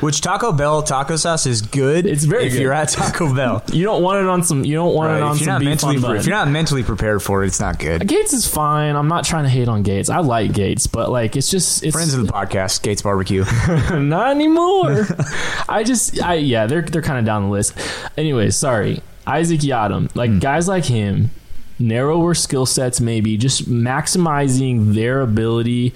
Which 0.00 0.20
Taco 0.20 0.52
Bell 0.52 0.82
taco 0.82 1.16
sauce 1.16 1.46
is 1.46 1.62
good. 1.62 2.04
It's 2.04 2.24
very 2.24 2.44
if 2.48 2.52
good. 2.52 2.60
you're 2.60 2.74
at 2.74 2.90
Taco 2.90 3.34
Bell. 3.34 3.62
You 3.72 3.82
don't 3.84 4.02
want 4.02 4.20
it 4.20 4.28
on 4.28 4.42
some. 4.42 4.66
You 4.66 4.74
don't 4.74 4.94
want 4.94 5.08
Right, 5.12 5.16
it 5.16 5.22
on 5.22 5.36
some 5.38 5.60
beef 5.60 5.68
mentally 5.70 5.96
on 5.96 6.02
pre- 6.02 6.18
if 6.18 6.26
you're 6.26 6.36
not 6.36 6.48
mentally 6.48 6.82
prepared 6.82 7.22
for 7.22 7.42
it, 7.42 7.46
it's 7.46 7.58
not 7.58 7.78
good. 7.78 8.06
Gates 8.06 8.34
is 8.34 8.46
fine. 8.46 8.94
I'm 8.96 9.08
not 9.08 9.24
trying 9.24 9.44
to 9.44 9.48
hate 9.48 9.66
on 9.68 9.82
Gates. 9.82 10.10
I 10.10 10.18
like 10.18 10.52
Gates, 10.52 10.86
but 10.86 11.10
like 11.10 11.36
it's 11.36 11.50
just 11.50 11.82
it's 11.82 11.94
Friends 11.96 12.12
of 12.12 12.26
the 12.26 12.30
podcast, 12.30 12.82
Gates 12.82 13.00
Barbecue. 13.00 13.46
not 13.98 14.32
anymore. 14.32 15.06
I 15.70 15.84
just 15.84 16.22
I 16.22 16.34
yeah, 16.34 16.66
they're 16.66 16.82
they're 16.82 17.00
kind 17.00 17.18
of 17.18 17.24
down 17.24 17.44
the 17.44 17.48
list. 17.50 17.72
Anyway, 18.16 18.50
sorry. 18.50 19.00
Isaac 19.26 19.60
Yiadom, 19.60 20.14
like 20.14 20.30
Hmm. 20.30 20.38
guys 20.38 20.68
like 20.68 20.84
him, 20.86 21.30
narrower 21.78 22.34
skill 22.34 22.64
sets 22.66 23.00
maybe, 23.00 23.36
just 23.36 23.68
maximizing 23.68 24.94
their 24.94 25.20
ability 25.20 25.92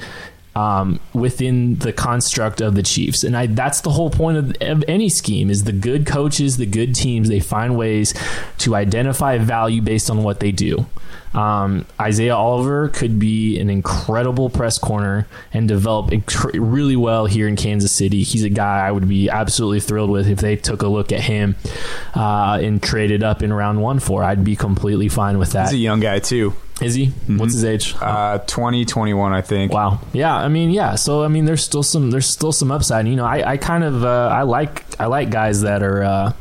um, 0.54 0.98
within 1.12 1.76
the 1.76 1.92
construct 1.92 2.60
of 2.60 2.74
the 2.74 2.82
Chiefs. 2.82 3.24
And 3.24 3.36
I 3.36 3.46
that's 3.46 3.80
the 3.80 3.90
whole 3.90 4.10
point 4.10 4.36
of, 4.36 4.56
of 4.60 4.84
any 4.88 5.08
scheme 5.08 5.50
is 5.50 5.64
the 5.64 5.72
good 5.72 6.06
coaches, 6.06 6.56
the 6.56 6.66
good 6.66 6.94
teams, 6.94 7.28
they 7.28 7.40
find 7.40 7.76
ways 7.76 8.14
to 8.58 8.74
identify 8.74 9.38
value 9.38 9.82
based 9.82 10.10
on 10.10 10.22
what 10.22 10.40
they 10.40 10.52
do. 10.52 10.86
Um, 11.32 11.86
Isaiah 12.00 12.34
Oliver 12.34 12.88
could 12.88 13.20
be 13.20 13.60
an 13.60 13.70
incredible 13.70 14.50
press 14.50 14.78
corner 14.78 15.28
and 15.52 15.68
develop 15.68 16.10
really 16.54 16.96
well 16.96 17.26
here 17.26 17.46
in 17.46 17.54
Kansas 17.54 17.92
City. 17.92 18.24
He's 18.24 18.42
a 18.42 18.50
guy 18.50 18.86
I 18.86 18.90
would 18.90 19.08
be 19.08 19.30
absolutely 19.30 19.78
thrilled 19.78 20.10
with 20.10 20.28
if 20.28 20.40
they 20.40 20.56
took 20.56 20.82
a 20.82 20.88
look 20.88 21.12
at 21.12 21.20
him 21.20 21.54
uh, 22.16 22.58
and 22.60 22.82
traded 22.82 23.22
up 23.22 23.44
in 23.44 23.52
round 23.52 23.80
one 23.80 24.00
for. 24.00 24.24
I'd 24.24 24.42
be 24.42 24.56
completely 24.56 25.08
fine 25.08 25.38
with 25.38 25.52
that. 25.52 25.66
He's 25.66 25.74
a 25.74 25.78
young 25.78 26.00
guy 26.00 26.18
too. 26.18 26.54
Is 26.80 26.94
he? 26.94 27.06
What's 27.26 27.52
his 27.52 27.64
age? 27.64 27.94
Uh, 28.00 28.38
20, 28.38 28.84
21, 28.84 29.32
I 29.32 29.42
think. 29.42 29.72
Wow. 29.72 30.00
Yeah. 30.12 30.34
I 30.34 30.48
mean, 30.48 30.70
yeah. 30.70 30.94
So 30.94 31.22
I 31.22 31.28
mean, 31.28 31.44
there's 31.44 31.62
still 31.62 31.82
some 31.82 32.10
there's 32.10 32.26
still 32.26 32.52
some 32.52 32.70
upside. 32.70 33.06
You 33.06 33.16
know, 33.16 33.26
I, 33.26 33.52
I 33.52 33.56
kind 33.56 33.84
of 33.84 34.04
uh, 34.04 34.28
I 34.32 34.42
like 34.42 34.84
I 35.00 35.06
like 35.06 35.30
guys 35.30 35.62
that 35.62 35.82
are. 35.82 36.02
Uh, 36.02 36.32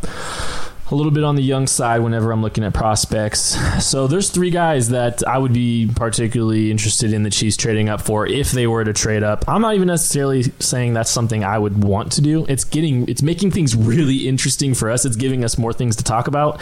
a 0.91 0.95
little 0.95 1.11
bit 1.11 1.23
on 1.23 1.35
the 1.35 1.41
young 1.43 1.67
side 1.67 1.99
whenever 2.01 2.31
I'm 2.31 2.41
looking 2.41 2.63
at 2.63 2.73
prospects. 2.73 3.57
So 3.83 4.07
there's 4.07 4.29
three 4.29 4.49
guys 4.49 4.89
that 4.89 5.25
I 5.27 5.37
would 5.37 5.53
be 5.53 5.89
particularly 5.95 6.71
interested 6.71 7.13
in 7.13 7.23
the 7.23 7.29
Chiefs 7.29 7.57
trading 7.57 7.89
up 7.89 8.01
for 8.01 8.25
if 8.25 8.51
they 8.51 8.67
were 8.67 8.83
to 8.83 8.93
trade 8.93 9.23
up. 9.23 9.45
I'm 9.47 9.61
not 9.61 9.75
even 9.75 9.87
necessarily 9.87 10.43
saying 10.59 10.93
that's 10.93 11.11
something 11.11 11.43
I 11.43 11.57
would 11.57 11.83
want 11.83 12.11
to 12.13 12.21
do. 12.21 12.45
It's 12.47 12.63
getting 12.63 13.07
it's 13.07 13.21
making 13.21 13.51
things 13.51 13.75
really 13.75 14.27
interesting 14.27 14.73
for 14.73 14.89
us. 14.89 15.05
It's 15.05 15.15
giving 15.15 15.43
us 15.43 15.57
more 15.57 15.73
things 15.73 15.95
to 15.97 16.03
talk 16.03 16.27
about. 16.27 16.61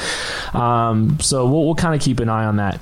Um, 0.54 1.20
so 1.20 1.46
we'll, 1.48 1.66
we'll 1.66 1.76
kind 1.76 1.96
of 1.96 2.02
keep 2.02 2.20
an 2.20 2.30
eye 2.30 2.46
on 2.46 2.58
that. 2.58 2.82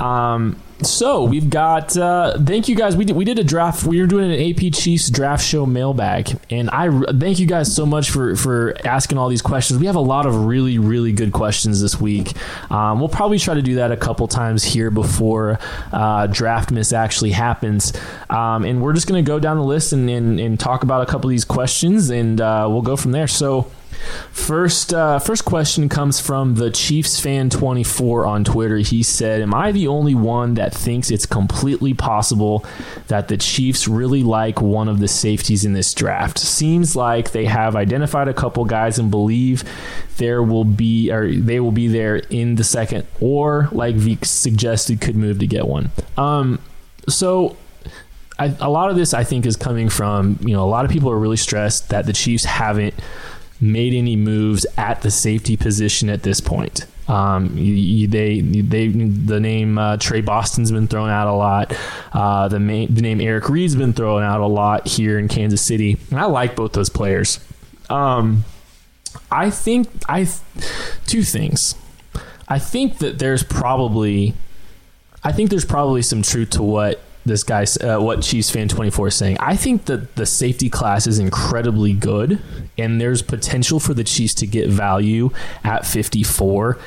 Um, 0.00 0.60
so 0.82 1.24
we've 1.24 1.50
got. 1.50 1.96
Uh, 1.96 2.38
thank 2.38 2.68
you 2.68 2.76
guys. 2.76 2.96
We 2.96 3.04
did, 3.04 3.16
we 3.16 3.24
did 3.24 3.38
a 3.38 3.44
draft. 3.44 3.84
We 3.84 4.00
were 4.00 4.06
doing 4.06 4.32
an 4.32 4.40
AP 4.40 4.72
Chiefs 4.72 5.10
draft 5.10 5.44
show 5.44 5.66
mailbag, 5.66 6.38
and 6.50 6.70
i 6.70 6.88
thank 7.12 7.40
you 7.40 7.46
guys 7.46 7.74
so 7.74 7.84
much 7.84 8.10
for 8.10 8.36
for 8.36 8.76
asking 8.86 9.18
all 9.18 9.28
these 9.28 9.42
questions. 9.42 9.80
We 9.80 9.86
have 9.86 9.96
a 9.96 10.00
lot 10.00 10.24
of 10.24 10.44
really 10.44 10.78
really 10.78 11.12
good 11.12 11.32
questions 11.32 11.80
this 11.80 12.00
week. 12.00 12.32
Um, 12.70 13.00
we'll 13.00 13.08
probably 13.08 13.40
try 13.40 13.54
to 13.54 13.62
do 13.62 13.76
that 13.76 13.90
a 13.90 13.96
couple 13.96 14.28
times 14.28 14.62
here 14.62 14.90
before 14.92 15.58
uh, 15.92 16.28
draftmas 16.28 16.92
actually 16.92 17.32
happens, 17.32 17.92
um, 18.30 18.64
and 18.64 18.80
we're 18.80 18.92
just 18.92 19.08
going 19.08 19.22
to 19.24 19.28
go 19.28 19.40
down 19.40 19.56
the 19.56 19.64
list 19.64 19.92
and, 19.92 20.08
and 20.08 20.38
and 20.38 20.60
talk 20.60 20.84
about 20.84 21.02
a 21.02 21.06
couple 21.06 21.28
of 21.28 21.32
these 21.32 21.44
questions, 21.44 22.10
and 22.10 22.40
uh, 22.40 22.66
we'll 22.70 22.82
go 22.82 22.96
from 22.96 23.12
there. 23.12 23.26
So. 23.28 23.70
First, 24.30 24.94
uh, 24.94 25.18
first 25.18 25.44
question 25.44 25.88
comes 25.88 26.20
from 26.20 26.54
the 26.54 26.70
Chiefs 26.70 27.20
fan 27.20 27.50
twenty 27.50 27.82
four 27.82 28.26
on 28.26 28.44
Twitter. 28.44 28.78
He 28.78 29.02
said, 29.02 29.42
"Am 29.42 29.54
I 29.54 29.72
the 29.72 29.88
only 29.88 30.14
one 30.14 30.54
that 30.54 30.72
thinks 30.72 31.10
it's 31.10 31.26
completely 31.26 31.94
possible 31.94 32.64
that 33.08 33.28
the 33.28 33.36
Chiefs 33.36 33.88
really 33.88 34.22
like 34.22 34.60
one 34.60 34.88
of 34.88 35.00
the 35.00 35.08
safeties 35.08 35.64
in 35.64 35.72
this 35.72 35.92
draft? 35.92 36.38
Seems 36.38 36.96
like 36.96 37.32
they 37.32 37.46
have 37.46 37.76
identified 37.76 38.28
a 38.28 38.34
couple 38.34 38.64
guys 38.64 38.98
and 38.98 39.10
believe 39.10 39.64
there 40.16 40.42
will 40.42 40.64
be 40.64 41.10
or 41.10 41.32
they 41.32 41.60
will 41.60 41.72
be 41.72 41.88
there 41.88 42.16
in 42.16 42.54
the 42.54 42.64
second, 42.64 43.06
or 43.20 43.68
like 43.72 43.96
Veek 43.96 44.24
suggested, 44.24 45.00
could 45.00 45.16
move 45.16 45.38
to 45.40 45.46
get 45.46 45.66
one." 45.66 45.90
Um, 46.16 46.58
so 47.08 47.56
I, 48.38 48.54
a 48.60 48.70
lot 48.70 48.90
of 48.90 48.96
this 48.96 49.14
I 49.14 49.24
think 49.24 49.46
is 49.46 49.56
coming 49.56 49.88
from 49.88 50.38
you 50.40 50.54
know 50.54 50.64
a 50.64 50.70
lot 50.70 50.84
of 50.84 50.90
people 50.90 51.10
are 51.10 51.18
really 51.18 51.36
stressed 51.36 51.90
that 51.90 52.06
the 52.06 52.12
Chiefs 52.12 52.44
haven't 52.44 52.94
made 53.60 53.94
any 53.94 54.16
moves 54.16 54.66
at 54.76 55.02
the 55.02 55.10
safety 55.10 55.56
position 55.56 56.08
at 56.08 56.22
this 56.22 56.40
point. 56.40 56.86
Um, 57.08 57.56
you, 57.56 57.72
you, 57.72 58.06
they 58.06 58.40
they 58.40 58.88
the 58.88 59.40
name 59.40 59.78
uh, 59.78 59.96
Tre 59.96 60.20
Boston's 60.20 60.70
been 60.70 60.88
thrown 60.88 61.08
out 61.08 61.26
a 61.26 61.32
lot. 61.32 61.74
Uh, 62.12 62.48
the 62.48 62.58
the 62.58 63.02
name 63.02 63.20
Eric 63.20 63.48
Reid's 63.48 63.74
been 63.74 63.94
thrown 63.94 64.22
out 64.22 64.40
a 64.40 64.46
lot 64.46 64.86
here 64.86 65.18
in 65.18 65.28
Kansas 65.28 65.62
City, 65.62 65.96
and 66.10 66.20
I 66.20 66.26
like 66.26 66.54
both 66.54 66.72
those 66.72 66.90
players. 66.90 67.40
Um, 67.88 68.44
I 69.30 69.48
think 69.50 69.88
I 70.08 70.28
two 71.06 71.22
things. 71.22 71.74
I 72.46 72.58
think 72.58 72.98
that 72.98 73.18
there's 73.18 73.42
probably, 73.42 74.34
I 75.22 75.32
think 75.32 75.50
there's 75.50 75.66
probably 75.66 76.02
some 76.02 76.22
truth 76.22 76.50
to 76.50 76.62
what 76.62 77.00
this 77.28 77.44
guy, 77.44 77.64
uh, 77.80 78.00
what 78.00 78.22
Chiefs 78.22 78.50
fan 78.50 78.68
24 78.68 79.08
is 79.08 79.14
saying. 79.14 79.38
I 79.38 79.56
think 79.56 79.84
that 79.86 80.16
the 80.16 80.26
safety 80.26 80.68
class 80.68 81.06
is 81.06 81.18
incredibly 81.18 81.92
good, 81.92 82.40
and 82.76 83.00
there's 83.00 83.22
potential 83.22 83.78
for 83.80 83.94
the 83.94 84.04
Chiefs 84.04 84.34
to 84.34 84.46
get 84.46 84.68
value 84.68 85.30
at 85.62 85.86
54. 85.86 86.78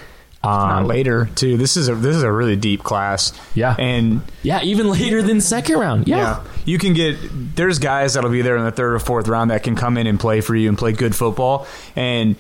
Um, 0.44 0.88
later 0.88 1.30
too. 1.36 1.56
This 1.56 1.78
is 1.78 1.88
a 1.88 1.94
this 1.94 2.16
is 2.16 2.24
a 2.24 2.32
really 2.32 2.56
deep 2.56 2.82
class. 2.82 3.32
Yeah. 3.54 3.76
and 3.78 4.22
yeah, 4.42 4.64
even 4.64 4.89
later 4.89 5.22
than 5.22 5.39
second 5.39 5.78
round. 5.78 6.08
Yeah. 6.08 6.18
yeah, 6.18 6.44
you 6.66 6.80
can 6.80 6.94
get. 6.94 7.18
There's 7.56 7.78
guys 7.78 8.16
that'll 8.16 8.32
be 8.32 8.42
there 8.42 8.58
in 8.58 8.66
the 8.66 8.72
third 8.72 8.94
or 8.96 9.00
fourth 9.00 9.28
round 9.28 9.52
that 9.52 9.62
can 9.62 9.76
come 9.76 9.98
in 10.00 10.08
and 10.08 10.20
play 10.20 10.42
for 10.42 10.56
you 10.56 10.68
and 10.68 10.76
play 10.78 10.94
good 10.94 11.16
football. 11.16 11.68
And 11.96 12.38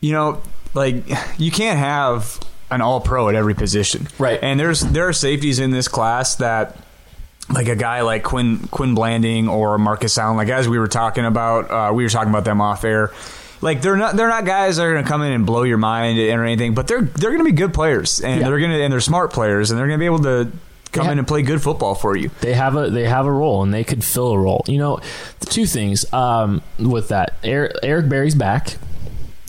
you 0.00 0.12
know, 0.12 0.40
like 0.72 1.02
you 1.36 1.50
can't 1.50 1.80
have 1.80 2.38
an 2.70 2.80
all 2.80 3.00
pro 3.00 3.28
at 3.28 3.34
every 3.34 3.54
position, 3.54 4.06
Right. 4.16 4.38
And 4.40 4.60
there's 4.60 4.80
there 4.80 5.08
are 5.08 5.12
safeties 5.12 5.58
in 5.58 5.72
this 5.72 5.88
class 5.88 6.36
that. 6.36 6.76
Like 7.52 7.68
a 7.68 7.76
guy 7.76 8.02
like 8.02 8.22
Quin 8.22 8.58
Quin 8.68 8.94
Blanding 8.94 9.48
or 9.48 9.76
Marcus 9.78 10.16
Allen, 10.18 10.36
like 10.36 10.48
as 10.48 10.68
we 10.68 10.78
were 10.78 10.86
talking 10.88 11.24
about, 11.24 11.70
uh, 11.70 11.92
we 11.92 12.04
were 12.04 12.08
talking 12.08 12.30
about 12.30 12.44
them 12.44 12.60
off 12.60 12.84
air. 12.84 13.12
Like 13.60 13.82
they're 13.82 13.96
not 13.96 14.16
they're 14.16 14.28
not 14.28 14.44
guys 14.46 14.76
that 14.76 14.84
are 14.84 14.92
going 14.92 15.04
to 15.04 15.08
come 15.08 15.22
in 15.22 15.32
and 15.32 15.44
blow 15.44 15.64
your 15.64 15.76
mind 15.76 16.18
or 16.18 16.44
anything, 16.44 16.74
but 16.74 16.86
they're 16.86 17.02
they're 17.02 17.30
going 17.30 17.44
to 17.44 17.50
be 17.50 17.52
good 17.52 17.74
players 17.74 18.20
and 18.20 18.40
Yeah. 18.40 18.48
they're 18.48 18.58
going 18.60 18.70
to 18.70 18.82
and 18.82 18.92
they're 18.92 19.00
smart 19.00 19.32
players 19.32 19.70
and 19.70 19.78
they're 19.78 19.86
going 19.88 19.98
to 19.98 20.02
be 20.02 20.06
able 20.06 20.20
to 20.20 20.50
come 20.92 21.06
Yeah. 21.06 21.12
in 21.12 21.18
and 21.18 21.26
play 21.28 21.42
good 21.42 21.60
football 21.60 21.94
for 21.94 22.16
you. 22.16 22.30
they 22.40 22.54
have 22.54 22.74
a 22.76 22.88
they 22.88 23.04
have 23.04 23.26
a 23.26 23.32
role 23.32 23.62
and 23.62 23.74
they 23.74 23.84
could 23.84 24.02
fill 24.04 24.30
a 24.32 24.38
role. 24.38 24.64
You 24.66 24.78
know, 24.78 25.00
the 25.40 25.46
two 25.46 25.66
things 25.66 26.10
um, 26.12 26.62
with 26.78 27.08
that. 27.08 27.34
Eric, 27.42 27.72
Eric 27.82 28.08
Berry's 28.08 28.34
back. 28.36 28.76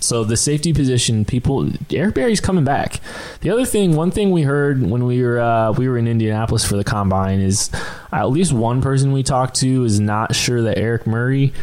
So 0.02 0.24
the 0.24 0.38
safety 0.38 0.74
position, 0.74 1.26
people, 1.26 1.70
Eric 1.92 2.16
Berry's 2.16 2.42
coming 2.42 2.64
back. 2.64 3.00
The 3.42 3.50
other 3.52 3.66
thing, 3.66 3.96
one 3.96 4.12
thing 4.12 4.32
we 4.32 4.42
heard 4.42 4.82
when 4.82 5.06
we 5.06 5.22
were 5.22 5.40
uh, 5.40 5.72
we 5.74 5.88
were 5.88 5.98
in 5.98 6.08
Indianapolis 6.08 6.66
for 6.66 6.76
the 6.76 6.84
combine 6.84 7.40
is 7.40 7.70
at 8.12 8.30
least 8.30 8.52
one 8.52 8.82
person 8.82 9.12
we 9.12 9.24
talked 9.24 9.56
to 9.58 9.84
is 9.84 10.00
not 10.00 10.36
sure 10.36 10.64
that 10.64 10.78
Eric 10.78 11.06
Murray 11.06 11.54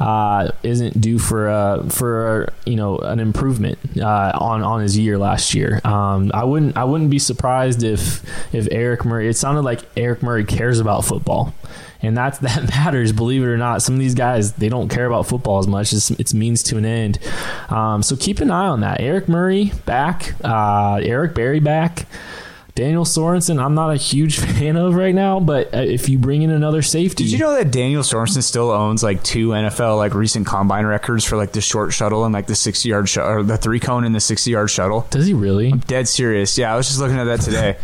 uh, 0.00 0.50
isn't 0.62 0.98
due 1.00 1.18
for 1.18 1.48
uh, 1.48 1.82
for 1.88 2.52
you 2.64 2.74
know 2.74 2.98
an 2.98 3.20
improvement 3.20 3.78
uh, 3.98 4.32
on 4.34 4.62
on 4.62 4.80
his 4.80 4.96
year 4.96 5.18
last 5.18 5.54
year. 5.54 5.80
Um, 5.84 6.30
I 6.32 6.44
wouldn't 6.44 6.76
I 6.76 6.84
wouldn't 6.84 7.10
be 7.10 7.18
surprised 7.18 7.82
if 7.82 8.24
if 8.54 8.66
Eric 8.70 9.04
Murray. 9.04 9.28
It 9.28 9.36
sounded 9.36 9.62
like 9.62 9.80
Eric 9.96 10.22
Murray 10.22 10.44
cares 10.44 10.80
about 10.80 11.04
football, 11.04 11.54
and 12.02 12.16
that's 12.16 12.38
that 12.40 12.68
matters. 12.68 13.12
Believe 13.12 13.42
it 13.42 13.46
or 13.46 13.56
not, 13.56 13.82
some 13.82 13.94
of 13.94 14.00
these 14.00 14.14
guys 14.14 14.52
they 14.52 14.68
don't 14.68 14.88
care 14.88 15.06
about 15.06 15.26
football 15.26 15.58
as 15.58 15.66
much. 15.66 15.92
It's, 15.92 16.10
it's 16.12 16.34
means 16.34 16.62
to 16.64 16.76
an 16.76 16.84
end. 16.84 17.18
Um, 17.68 18.02
so 18.02 18.16
keep 18.16 18.40
an 18.40 18.50
eye 18.50 18.66
on 18.66 18.80
that. 18.80 19.00
Eric 19.00 19.28
Murray 19.28 19.72
back. 19.86 20.34
Uh, 20.44 21.00
Eric 21.02 21.34
Berry 21.34 21.60
back. 21.60 22.06
Daniel 22.80 23.04
Sorensen, 23.04 23.62
I'm 23.62 23.74
not 23.74 23.90
a 23.90 23.96
huge 23.96 24.38
fan 24.40 24.78
of 24.78 24.94
right 24.94 25.14
now, 25.14 25.38
but 25.38 25.74
uh, 25.74 25.80
if 25.80 26.08
you 26.08 26.16
bring 26.18 26.40
in 26.40 26.48
another 26.48 26.80
safety, 26.80 27.24
Did 27.24 27.32
you 27.32 27.38
know 27.38 27.54
that 27.54 27.70
Daniel 27.70 28.02
Sorensen 28.02 28.42
still 28.42 28.70
owns 28.70 29.02
like 29.02 29.22
two 29.22 29.48
NFL 29.48 29.98
like 29.98 30.14
recent 30.14 30.46
combine 30.46 30.86
records 30.86 31.26
for 31.26 31.36
like 31.36 31.52
the 31.52 31.60
short 31.60 31.92
shuttle 31.92 32.24
and 32.24 32.32
like 32.32 32.46
the 32.46 32.54
sixty 32.54 32.88
yard 32.88 33.06
sh- 33.06 33.18
or 33.18 33.42
the 33.42 33.58
three 33.58 33.80
cone 33.80 34.04
and 34.04 34.14
the 34.14 34.20
sixty 34.20 34.52
yard 34.52 34.70
shuttle? 34.70 35.06
does 35.10 35.26
he 35.26 35.34
really? 35.34 35.70
I'm 35.70 35.80
dead 35.80 36.08
serious. 36.08 36.56
Yeah, 36.56 36.72
I 36.72 36.76
was 36.78 36.86
just 36.86 37.00
looking 37.00 37.18
at 37.18 37.24
that 37.24 37.40
today. 37.42 37.76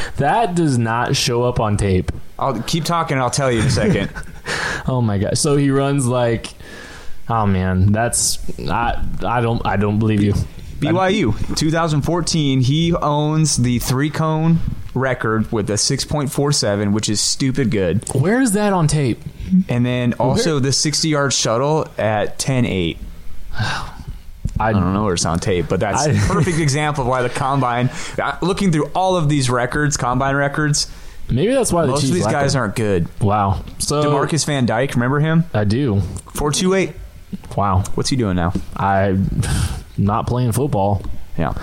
that 0.16 0.56
does 0.56 0.76
not 0.76 1.14
show 1.14 1.44
up 1.44 1.60
on 1.60 1.76
tape. 1.76 2.10
I'll 2.36 2.60
keep 2.62 2.82
talking. 2.82 3.18
I'll 3.18 3.30
tell 3.30 3.52
you 3.52 3.60
in 3.60 3.66
a 3.66 3.70
second. 3.70 4.10
Oh 4.88 5.00
my 5.00 5.18
god! 5.18 5.38
So 5.38 5.56
he 5.56 5.70
runs 5.70 6.04
like, 6.04 6.48
oh 7.28 7.46
man, 7.46 7.92
that's 7.92 8.40
I 8.68 9.00
I 9.24 9.40
don't 9.40 9.64
I 9.64 9.76
don't 9.76 10.00
believe 10.00 10.20
you. 10.20 10.34
BYU 10.82 11.56
2014. 11.56 12.60
He 12.60 12.94
owns 12.94 13.56
the 13.56 13.78
three 13.78 14.10
cone 14.10 14.58
record 14.94 15.50
with 15.52 15.70
a 15.70 15.74
6.47, 15.74 16.92
which 16.92 17.08
is 17.08 17.20
stupid 17.20 17.70
good. 17.70 18.04
Where 18.14 18.40
is 18.40 18.52
that 18.52 18.72
on 18.72 18.88
tape? 18.88 19.18
And 19.68 19.84
then 19.86 20.12
also 20.14 20.58
the 20.58 20.72
60 20.72 21.08
yard 21.08 21.32
shuttle 21.32 21.86
at 21.96 22.38
10.8. 22.38 22.96
I, 23.54 24.68
I 24.68 24.72
don't 24.72 24.92
know 24.92 25.04
where 25.04 25.14
it's 25.14 25.24
on 25.24 25.38
tape, 25.38 25.66
but 25.68 25.80
that's 25.80 26.06
I- 26.06 26.10
a 26.10 26.14
perfect 26.28 26.58
example 26.58 27.02
of 27.02 27.08
why 27.08 27.22
the 27.22 27.30
combine. 27.30 27.90
uh, 28.22 28.36
Looking 28.42 28.70
through 28.72 28.90
all 28.94 29.16
of 29.16 29.28
these 29.28 29.48
records, 29.50 29.96
combine 29.96 30.36
records, 30.36 30.90
maybe 31.30 31.52
that's 31.54 31.72
why 31.72 31.82
the 31.82 31.88
most 31.92 32.02
Chiefs 32.02 32.10
of 32.10 32.14
these 32.16 32.26
guys 32.26 32.54
him. 32.54 32.60
aren't 32.62 32.76
good. 32.76 33.08
Wow. 33.20 33.64
So 33.78 34.02
Demarcus 34.02 34.44
Van 34.46 34.66
Dyke, 34.66 34.94
remember 34.94 35.20
him? 35.20 35.44
I 35.54 35.64
do. 35.64 36.00
428. 36.34 36.92
Wow. 37.56 37.82
What's 37.94 38.10
he 38.10 38.16
doing 38.16 38.36
now? 38.36 38.52
I 38.76 39.16
not 39.98 40.26
playing 40.26 40.52
football. 40.52 41.02
Yeah. 41.38 41.54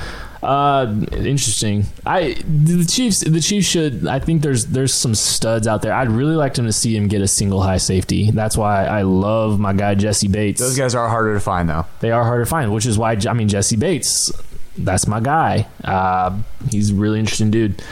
Uh, 0.41 0.95
interesting. 1.11 1.85
I 2.05 2.35
the 2.47 2.85
Chiefs. 2.89 3.19
The 3.19 3.41
Chiefs 3.41 3.67
should. 3.67 4.07
I 4.07 4.19
think 4.19 4.41
there's 4.41 4.67
there's 4.67 4.93
some 4.93 5.13
studs 5.13 5.67
out 5.67 5.81
there. 5.81 5.93
I'd 5.93 6.09
really 6.09 6.35
like 6.35 6.53
them 6.53 6.65
to 6.65 6.71
see 6.71 6.95
him 6.95 7.09
get 7.09 7.21
a 7.21 7.27
single 7.27 7.61
high 7.61 7.77
safety. 7.77 8.31
That's 8.31 8.55
why 8.55 8.85
I 8.85 9.01
love 9.01 9.59
my 9.59 9.73
guy 9.73 9.95
Jessie 9.95 10.29
Bates. 10.29 10.61
Those 10.61 10.77
guys 10.77 10.95
are 10.95 11.09
harder 11.09 11.33
to 11.33 11.41
find, 11.41 11.67
though. 11.69 11.85
they 11.99 12.11
are 12.11 12.23
hard 12.23 12.41
to 12.45 12.49
find, 12.49 12.73
which 12.73 12.85
is 12.85 12.97
why 12.97 13.17
I 13.27 13.33
mean 13.33 13.49
Jessie 13.49 13.75
Bates. 13.75 14.31
That's 14.77 15.07
my 15.07 15.19
guy. 15.19 15.67
Uh, 15.83 16.37
he's 16.71 16.91
a 16.91 16.95
really 16.95 17.19
interesting 17.19 17.51
dude. 17.51 17.83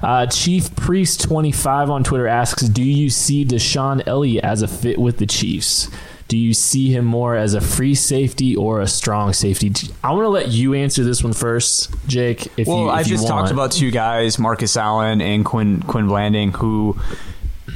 Uh, 0.00 0.26
Chief 0.26 0.74
Priest 0.76 1.22
twenty 1.22 1.50
five 1.50 1.90
on 1.90 2.04
Twitter 2.04 2.28
asks, 2.28 2.62
"Do 2.62 2.84
you 2.84 3.10
see 3.10 3.44
DeShon 3.44 4.06
Elliott 4.06 4.44
as 4.44 4.62
a 4.62 4.68
fit 4.68 5.00
with 5.00 5.18
the 5.18 5.26
Chiefs? 5.26 5.90
Do 6.28 6.36
you 6.36 6.54
see 6.54 6.90
him 6.90 7.04
more 7.04 7.36
as 7.36 7.54
a 7.54 7.60
free 7.60 7.94
safety 7.94 8.56
or 8.56 8.80
a 8.80 8.86
strong 8.86 9.32
safety?" 9.32 9.72
I 10.02 10.10
want 10.12 10.24
to 10.24 10.28
let 10.28 10.48
you 10.48 10.74
answer 10.74 11.04
this 11.04 11.22
one 11.22 11.32
first, 11.32 11.90
Jake. 12.08 12.48
If 12.56 12.66
Well, 12.66 12.78
you, 12.78 12.88
if 12.88 12.94
I 12.94 13.02
just 13.04 13.26
talked 13.28 13.50
about 13.52 13.72
two 13.72 13.90
guys, 13.90 14.38
Marcus 14.38 14.76
Allen 14.76 15.20
and 15.20 15.44
Quin 15.44 15.82
Quin 15.82 16.08
Blanding, 16.08 16.52
who 16.52 16.98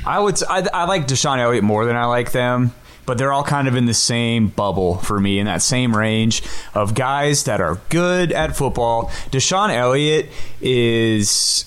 I 0.04 0.18
would 0.18 0.42
I, 0.48 0.66
I 0.72 0.84
like 0.84 1.06
DeShon 1.06 1.38
Elliott 1.38 1.62
more 1.64 1.84
than 1.84 1.96
I 1.96 2.06
like 2.06 2.32
them, 2.32 2.72
but 3.06 3.18
they're 3.18 3.32
all 3.32 3.44
kind 3.44 3.68
of 3.68 3.76
in 3.76 3.86
the 3.86 3.94
same 3.94 4.48
bubble 4.48 4.96
for 4.98 5.20
me 5.20 5.38
in 5.38 5.46
that 5.46 5.62
same 5.62 5.96
range 5.96 6.42
of 6.74 6.94
guys 6.94 7.44
that 7.44 7.60
are 7.60 7.78
good 7.88 8.32
at 8.32 8.56
football. 8.56 9.10
DeShon 9.30 9.70
Elliott 9.70 10.28
is 10.60 11.64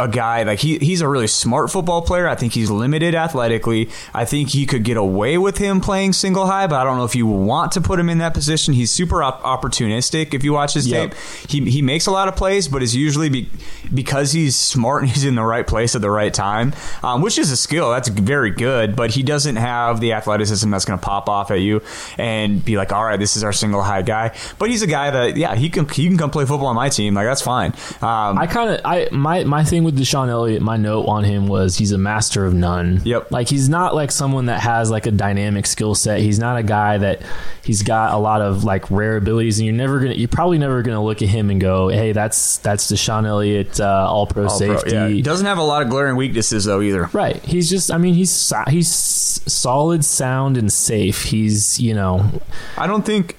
a 0.00 0.08
guy 0.08 0.42
like 0.42 0.58
he 0.58 0.76
he's 0.78 1.00
a 1.00 1.08
really 1.08 1.28
smart 1.28 1.70
football 1.70 2.02
player. 2.02 2.26
I 2.28 2.34
think 2.34 2.52
he's 2.52 2.68
limited 2.68 3.14
athletically. 3.14 3.88
I 4.12 4.24
think 4.24 4.48
he 4.50 4.66
could 4.66 4.82
get 4.82 4.96
away 4.96 5.38
with 5.38 5.58
him 5.58 5.80
playing 5.80 6.14
single 6.14 6.46
high, 6.46 6.66
but 6.66 6.76
I 6.80 6.84
don't 6.84 6.96
know 6.98 7.04
if 7.04 7.14
you 7.14 7.26
want 7.28 7.70
to 7.72 7.80
put 7.80 8.00
him 8.00 8.08
in 8.08 8.18
that 8.18 8.34
position. 8.34 8.74
He's 8.74 8.90
super 8.90 9.22
op- 9.22 9.42
opportunistic. 9.42 10.34
If 10.34 10.42
you 10.42 10.52
watch 10.52 10.74
his 10.74 10.88
Yep. 10.88 11.10
tape, 11.12 11.20
he 11.48 11.70
he 11.70 11.80
makes 11.80 12.06
a 12.06 12.10
lot 12.10 12.26
of 12.26 12.34
plays, 12.34 12.66
but 12.66 12.82
it's 12.82 12.92
usually 12.94 13.28
be, 13.28 13.48
because 13.94 14.32
he's 14.32 14.56
smart 14.56 15.02
and 15.02 15.10
he's 15.12 15.24
in 15.24 15.36
the 15.36 15.44
right 15.44 15.66
place 15.66 15.94
at 15.94 16.00
the 16.00 16.10
right 16.10 16.34
time, 16.34 16.72
um, 17.04 17.22
which 17.22 17.38
is 17.38 17.52
a 17.52 17.56
skill. 17.56 17.90
That's 17.92 18.08
very 18.08 18.50
good, 18.50 18.96
but 18.96 19.12
he 19.12 19.22
doesn't 19.22 19.56
have 19.56 20.00
the 20.00 20.12
athleticism 20.14 20.68
that's 20.70 20.84
going 20.84 20.98
to 20.98 21.04
pop 21.04 21.28
off 21.28 21.52
at 21.52 21.60
you 21.60 21.82
and 22.18 22.64
be 22.64 22.76
like, 22.76 22.92
all 22.92 23.04
right, 23.04 23.18
this 23.18 23.36
is 23.36 23.44
our 23.44 23.52
single 23.52 23.82
high 23.82 24.02
guy. 24.02 24.34
But 24.58 24.70
he's 24.70 24.82
a 24.82 24.88
guy 24.88 25.10
that 25.12 25.36
yeah, 25.36 25.54
he 25.54 25.70
can 25.70 25.88
he 25.88 26.08
can 26.08 26.18
come 26.18 26.30
play 26.30 26.46
football 26.46 26.66
on 26.68 26.74
my 26.76 26.88
team. 26.88 27.14
Like 27.14 27.26
that's 27.26 27.42
fine. 27.42 27.72
Um, 28.02 28.38
I 28.38 28.48
kind 28.50 28.70
of 28.70 28.80
I 28.84 29.08
my 29.12 29.44
my 29.44 29.62
thing 29.62 29.83
with 29.84 29.98
DeShon 29.98 30.28
Elliott, 30.28 30.62
my 30.62 30.76
note 30.76 31.04
on 31.04 31.24
him 31.24 31.46
was 31.46 31.76
he's 31.76 31.92
a 31.92 31.98
master 31.98 32.44
of 32.44 32.54
none. 32.54 33.00
Yep. 33.04 33.30
Like 33.30 33.48
he's 33.48 33.68
not 33.68 33.94
like 33.94 34.10
someone 34.10 34.46
that 34.46 34.60
has 34.60 34.90
like 34.90 35.06
a 35.06 35.10
dynamic 35.10 35.66
skill 35.66 35.94
set. 35.94 36.20
He's 36.20 36.38
not 36.38 36.56
a 36.56 36.62
guy 36.62 36.98
that 36.98 37.22
he's 37.62 37.82
got 37.82 38.12
a 38.14 38.18
lot 38.18 38.40
of 38.40 38.64
like 38.64 38.90
rare 38.90 39.16
abilities, 39.16 39.58
and 39.58 39.66
you're 39.66 39.74
never 39.76 40.00
gonna 40.00 40.14
you're 40.14 40.28
probably 40.28 40.58
never 40.58 40.82
gonna 40.82 41.02
look 41.04 41.22
at 41.22 41.28
him 41.28 41.50
and 41.50 41.60
go, 41.60 41.88
hey, 41.88 42.12
that's 42.12 42.58
that's 42.58 42.90
DeShon 42.90 43.26
Elliott, 43.26 43.78
uh, 43.80 44.06
all 44.08 44.26
pro 44.26 44.48
all 44.48 44.58
pro- 44.58 44.76
safety. 44.76 44.92
yeah. 44.92 45.08
He 45.08 45.22
doesn't 45.22 45.46
have 45.46 45.58
a 45.58 45.62
lot 45.62 45.82
of 45.82 45.88
glaring 45.88 46.16
weaknesses 46.16 46.64
though 46.64 46.80
either. 46.80 47.10
Right. 47.12 47.42
He's 47.44 47.68
just. 47.70 47.90
I 47.92 47.98
mean, 47.98 48.14
he's 48.14 48.52
he's 48.68 48.88
solid, 48.90 50.04
sound, 50.04 50.56
and 50.56 50.72
safe. 50.72 51.24
He's 51.24 51.78
you 51.78 51.94
know. 51.94 52.30
I 52.76 52.86
don't 52.86 53.04
think. 53.04 53.36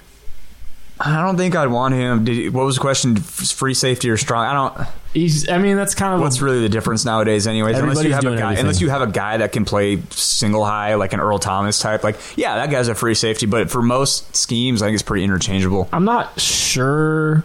I 1.00 1.22
don't 1.22 1.36
think 1.36 1.56
I'd 1.56 1.68
want 1.68 1.94
him. 1.94 2.24
Did, 2.24 2.54
what 2.54 2.66
was 2.66 2.76
the 2.76 2.82
question? 2.82 3.18
Free 3.18 3.74
safety 3.74 4.10
or 4.10 4.18
strong? 4.18 4.46
I 4.46 4.54
don't. 4.54 4.88
He's. 5.14 5.50
I 5.50 5.58
mean, 5.58 5.76
that's 5.76 5.94
kind 5.94 6.14
of 6.14 6.22
What's 6.22 6.42
really 6.42 6.62
the 6.62 6.70
difference 6.70 7.04
nowadays, 7.04 7.48
anyways? 7.48 7.78
Unless 7.78 8.04
you 8.04 8.14
have 8.14 8.24
a 8.24 8.28
guy, 8.28 8.32
everything. 8.32 8.60
unless 8.60 8.82
you 8.82 8.90
have 8.90 9.02
a 9.02 9.08
guy 9.08 9.38
that 9.38 9.52
can 9.52 9.66
play 9.66 10.02
single 10.12 10.64
high, 10.64 10.96
like 10.96 11.12
an 11.14 11.20
Earl 11.20 11.38
Thomas 11.40 11.80
type. 11.80 12.04
Like, 12.04 12.18
yeah, 12.38 12.56
that 12.56 12.72
guy's 12.72 12.88
a 12.88 12.96
free 12.96 13.14
safety. 13.16 13.46
But 13.46 13.70
for 13.70 13.82
most 13.82 14.36
schemes, 14.36 14.82
I 14.82 14.88
think 14.88 14.96
it's 14.96 15.04
pretty 15.04 15.26
interchangeable. 15.26 15.90
I'm 15.92 16.06
not 16.06 16.40
sure 16.40 17.44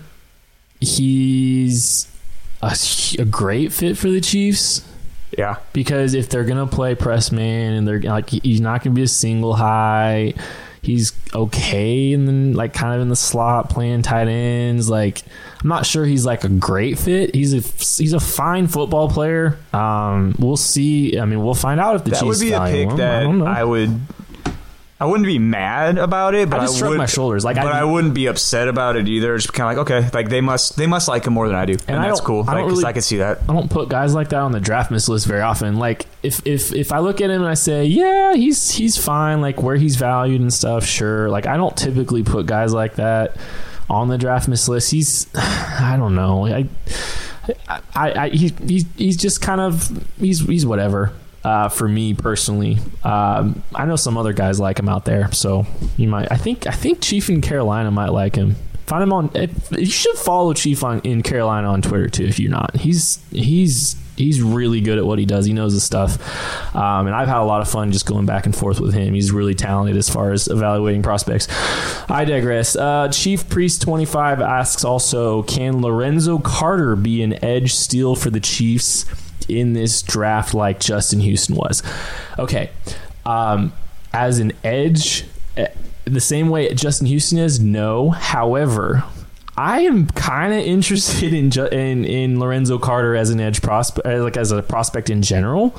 he's 0.81 2.09
a, 2.63 2.77
a 3.19 3.25
great 3.25 3.73
fit 3.73 3.99
for 3.99 4.09
the 4.11 4.21
Chiefs 4.21 4.85
Yeah, 5.37 5.57
because 5.73 6.15
if 6.15 6.29
they're 6.29 6.45
gonna 6.45 6.67
play 6.67 6.95
press 6.95 7.33
man 7.33 7.75
and 7.75 7.87
they're 7.89 8.01
like 8.01 8.31
he's 8.31 8.61
not 8.61 8.83
gonna 8.83 8.95
be 8.95 9.03
a 9.03 9.09
single 9.09 9.55
high, 9.55 10.35
he's 10.83 11.13
okay 11.35 12.13
and 12.13 12.27
then 12.27 12.55
like 12.55 12.73
kind 12.73 12.95
of 12.95 13.01
in 13.01 13.09
the 13.09 13.17
slot 13.17 13.71
playing 13.71 14.03
tight 14.03 14.29
ends. 14.29 14.89
Like 14.89 15.23
I'm 15.63 15.69
not 15.69 15.87
sure 15.87 16.05
he's 16.05 16.25
like 16.25 16.45
a 16.45 16.49
great 16.49 16.99
fit. 16.99 17.35
He's 17.35 17.53
a 17.53 17.61
he's 18.01 18.13
a 18.13 18.21
fine 18.21 18.67
football 18.67 19.09
player. 19.09 19.59
Um, 19.73 20.35
we'll 20.39 20.57
see. 20.57 21.19
I 21.19 21.25
mean, 21.25 21.43
we'll 21.43 21.55
find 21.55 21.81
out 21.81 21.97
if 21.97 22.05
the 22.05 22.11
that 22.11 22.21
Chiefs 22.21 22.39
would 22.41 22.45
be 22.45 22.53
a 22.53 22.61
pick 22.67 22.91
him. 22.91 22.97
that 22.97 23.49
I. 23.49 23.61
I 23.61 23.65
would. 23.65 24.01
I 25.01 25.07
wouldn't 25.07 25.27
be 25.27 25.39
mad 25.39 25.97
about 25.97 26.35
it, 26.35 26.51
but 26.51 26.61
I 26.61 26.65
just 26.65 26.77
I 26.77 26.79
shrug 26.81 26.91
would, 26.91 26.99
my 26.99 27.07
shoulders. 27.07 27.43
Like, 27.43 27.57
but 27.57 27.69
I- 27.69 27.81
I, 27.81 27.85
wouldn't 27.85 28.13
be 28.13 28.27
upset 28.27 28.69
about 28.69 28.97
it 28.97 29.09
either. 29.09 29.35
Just 29.39 29.55
kind 29.55 29.71
of 29.71 29.87
like, 29.87 29.91
okay, 29.91 30.11
like 30.13 30.29
they 30.29 30.43
must, 30.43 30.77
they 30.77 30.87
must 30.87 31.09
like 31.09 31.25
him 31.25 31.33
more 31.33 31.47
than 31.49 31.57
I 31.57 31.65
do, 31.65 31.79
and, 31.89 31.99
I 31.99 32.09
that's 32.09 32.21
cool. 32.21 32.45
I 32.47 32.55
don't 32.55 32.69
really- 32.69 32.85
I 32.85 32.93
can 32.93 33.01
see 33.01 33.17
that. 33.17 33.39
I 33.49 33.55
don't 33.55 33.71
put 33.71 33.89
guys 33.89 34.15
like 34.15 34.29
that 34.29 34.41
on 34.41 34.53
the 34.53 34.61
draft 34.61 34.91
miss 34.91 35.09
list 35.09 35.27
very 35.27 35.41
often. 35.41 35.79
Like 35.79 36.05
if 36.23 36.47
if 36.47 36.75
if 36.75 36.93
I 36.93 36.99
look 36.99 37.23
at 37.23 37.31
him 37.31 37.41
and 37.41 37.51
I 37.51 37.55
say, 37.55 37.87
yeah, 37.87 38.35
he's 38.35 38.73
he's 38.73 38.99
fine, 39.03 39.41
like 39.41 39.63
where 39.63 39.77
he's 39.77 39.97
valued 39.97 40.43
and 40.43 40.53
stuff, 40.53 40.85
sure. 40.85 41.31
Like 41.31 41.47
I 41.47 41.57
don't 41.57 41.75
typically 41.77 42.23
put 42.23 42.45
guys 42.45 42.75
like 42.75 42.97
that 42.97 43.39
on 43.89 44.09
the 44.09 44.19
draftmas 44.19 44.69
list. 44.69 44.91
He's 44.91 45.27
I 45.35 45.97
don't 45.99 46.15
know. 46.15 46.47
I 46.47 46.69
I, 47.69 47.81
I 48.25 48.29
he, 48.29 48.53
he's 48.67 48.85
he's 48.97 49.17
just 49.17 49.41
kind 49.41 49.63
of 49.63 49.91
he's 50.19 50.41
he's 50.41 50.67
whatever. 50.67 51.13
Uh, 51.43 51.71
for 51.71 51.89
me 51.89 52.13
personally, 52.13 52.77
um, 53.03 53.63
I 53.75 53.87
know 53.87 53.97
some 53.97 54.19
other 54.19 54.35
guys 54.35 54.61
like 54.61 54.79
him 54.79 54.91
out 54.91 55.07
there, 55.07 55.33
so 55.33 55.67
you 55.97 56.07
might. 56.07 56.31
I 56.31 56.37
think 56.37 56.67
I 56.67 56.73
think 56.73 57.01
Chief 57.01 57.31
in 57.31 57.41
Carolina 57.41 57.91
might 57.91 58.11
like 58.11 58.37
him. 58.37 58.57
Find 58.85 59.03
him 59.03 59.13
on. 59.13 59.31
If, 59.35 59.71
you 59.73 59.87
should 59.87 60.17
follow 60.17 60.53
Chief 60.53 60.85
on 60.85 61.01
in 61.01 61.23
Carolina 61.23 61.69
on 61.69 61.81
Twitter 61.81 62.11
too. 62.11 62.25
If 62.27 62.39
you're 62.39 62.51
not, 62.51 62.77
he's 62.77 63.25
he's 63.31 63.97
he's 64.19 64.43
really 64.43 64.83
good 64.83 64.99
at 64.99 65.07
what 65.07 65.19
he 65.19 65.25
does. 65.25 65.47
He 65.47 65.55
knows 65.55 65.73
his 65.73 65.83
stuff, 65.83 66.19
um, 66.77 67.07
and 67.07 67.17
I've 67.17 67.29
had 67.29 67.39
a 67.39 67.45
lot 67.45 67.63
of 67.63 67.71
fun 67.71 67.91
just 67.91 68.05
going 68.05 68.27
back 68.27 68.45
and 68.45 68.55
forth 68.55 68.79
with 68.79 68.93
him. 68.93 69.15
He's 69.15 69.33
really 69.33 69.55
talented 69.55 69.97
as 69.97 70.11
far 70.11 70.33
as 70.33 70.47
evaluating 70.47 71.03
prospects. 71.03 71.49
I 72.11 72.27
digress. 72.27 72.77
Uh, 72.77 73.09
Chief 73.09 73.49
Priest 73.49 73.81
twenty 73.81 74.05
five 74.05 74.43
asks 74.43 74.85
also, 74.85 75.43
can 75.45 75.81
Lorenzo 75.81 76.39
Carter 76.39 76.97
be 76.97 77.23
an 77.23 77.43
edge 77.43 77.73
steal 77.73 78.15
for 78.15 78.29
the 78.29 78.41
Chiefs 78.41 79.07
in 79.51 79.73
this 79.75 80.01
draft 80.03 80.55
like 80.55 80.81
Justin 80.81 81.21
Houston 81.21 81.57
was? 81.57 81.83
Okay, 82.39 82.71
um, 83.27 83.73
as 84.13 84.39
an 84.39 84.53
edge. 84.65 85.25
eh, 85.57 85.67
The 86.05 86.21
same 86.21 86.49
way 86.49 86.73
Justin 86.75 87.07
Houston 87.07 87.39
is, 87.39 87.61
no. 87.61 88.11
However, 88.11 89.05
I 89.57 89.81
am 89.83 90.07
kind 90.07 90.55
of 90.55 90.61
interested 90.61 91.35
in, 91.35 91.51
in 91.73 92.05
in 92.07 92.41
Lorenzo 92.41 92.79
Carter 92.79 93.15
as 93.15 93.29
an 93.31 93.41
edge 93.41 93.61
prospect, 93.61 94.07
like 94.07 94.37
as 94.39 94.53
a 94.53 94.63
prospect 94.63 95.11
in 95.11 95.21
general. 95.23 95.79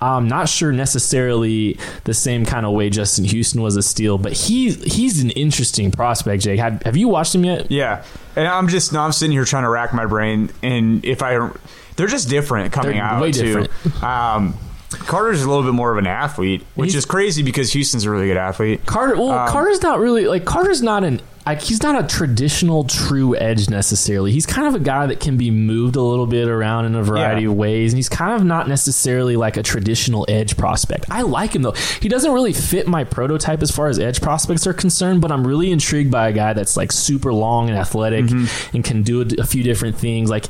I'm 0.00 0.28
not 0.28 0.48
sure 0.48 0.72
necessarily 0.72 1.76
the 2.04 2.14
same 2.14 2.46
kind 2.46 2.64
of 2.64 2.72
way 2.72 2.88
Justin 2.88 3.24
Houston 3.24 3.60
was 3.60 3.76
a 3.76 3.82
steal, 3.82 4.16
but 4.16 4.32
he 4.32 4.70
he's 4.70 5.20
an 5.22 5.30
interesting 5.30 5.90
prospect. 5.90 6.42
Jake, 6.44 6.58
have, 6.60 6.82
have 6.84 6.96
you 6.96 7.08
watched 7.08 7.34
him 7.34 7.44
yet? 7.44 7.70
Yeah, 7.70 8.02
and 8.36 8.46
I'm 8.48 8.68
just 8.68 8.92
now 8.92 9.04
I'm 9.04 9.12
sitting 9.12 9.32
here 9.32 9.44
trying 9.44 9.64
to 9.64 9.68
rack 9.70 9.92
my 9.92 10.06
brain, 10.06 10.50
and 10.62 11.04
if 11.04 11.22
I, 11.22 11.50
they're 11.98 12.06
just 12.06 12.30
different 12.30 12.72
coming 12.72 12.92
They're 12.96 13.04
out 13.04 13.20
way 13.20 13.32
too. 13.32 13.66
different. 13.66 14.02
Um, 14.02 14.54
Carter's 14.90 15.42
a 15.42 15.48
little 15.48 15.62
bit 15.64 15.74
more 15.74 15.92
of 15.92 15.98
an 15.98 16.06
athlete, 16.06 16.64
which 16.74 16.92
He's- 16.92 17.00
is 17.00 17.04
crazy 17.04 17.42
because 17.42 17.72
Houston's 17.74 18.04
a 18.06 18.10
really 18.10 18.26
good 18.28 18.38
athlete. 18.38 18.86
Carter, 18.86 19.16
well, 19.16 19.32
Um, 19.32 19.48
Carter's 19.50 19.82
not 19.82 19.98
really 20.00 20.26
like 20.26 20.46
Carter's 20.46 20.80
not 20.82 21.04
an 21.04 21.20
like 21.46 21.62
he's 21.62 21.82
not 21.82 21.98
a 21.98 22.06
traditional 22.06 22.84
true 22.84 23.34
edge 23.34 23.70
necessarily. 23.70 24.32
He's 24.32 24.44
kind 24.44 24.68
of 24.68 24.74
a 24.74 24.84
guy 24.84 25.06
that 25.06 25.18
can 25.18 25.38
be 25.38 25.50
moved 25.50 25.96
a 25.96 26.02
little 26.02 26.26
bit 26.26 26.46
around 26.46 26.84
in 26.84 26.94
a 26.94 27.02
variety 27.02 27.42
Yeah. 27.44 27.48
of 27.48 27.54
ways, 27.54 27.92
and 27.94 27.96
he's 27.98 28.10
kind 28.10 28.34
of 28.34 28.44
not 28.44 28.68
necessarily 28.68 29.34
like 29.34 29.56
a 29.56 29.62
traditional 29.62 30.26
edge 30.28 30.58
prospect. 30.58 31.06
I 31.10 31.22
like 31.22 31.54
him 31.54 31.62
though. 31.62 31.72
He 32.02 32.08
doesn't 32.10 32.30
really 32.32 32.52
fit 32.52 32.86
my 32.86 33.02
prototype 33.04 33.62
as 33.62 33.70
far 33.70 33.88
as 33.88 33.98
edge 33.98 34.20
prospects 34.20 34.66
are 34.66 34.74
concerned, 34.74 35.22
but 35.22 35.32
I'm 35.32 35.46
really 35.46 35.70
intrigued 35.70 36.10
by 36.10 36.28
a 36.28 36.32
guy 36.34 36.52
that's 36.52 36.76
like 36.76 36.92
super 36.92 37.32
long 37.32 37.70
and 37.70 37.78
athletic 37.78 38.26
Mm-hmm. 38.26 38.76
and 38.76 38.84
can 38.84 39.02
do 39.02 39.22
a, 39.22 39.26
a 39.40 39.44
few 39.44 39.62
different 39.62 39.96
things. 39.96 40.28
Like 40.28 40.48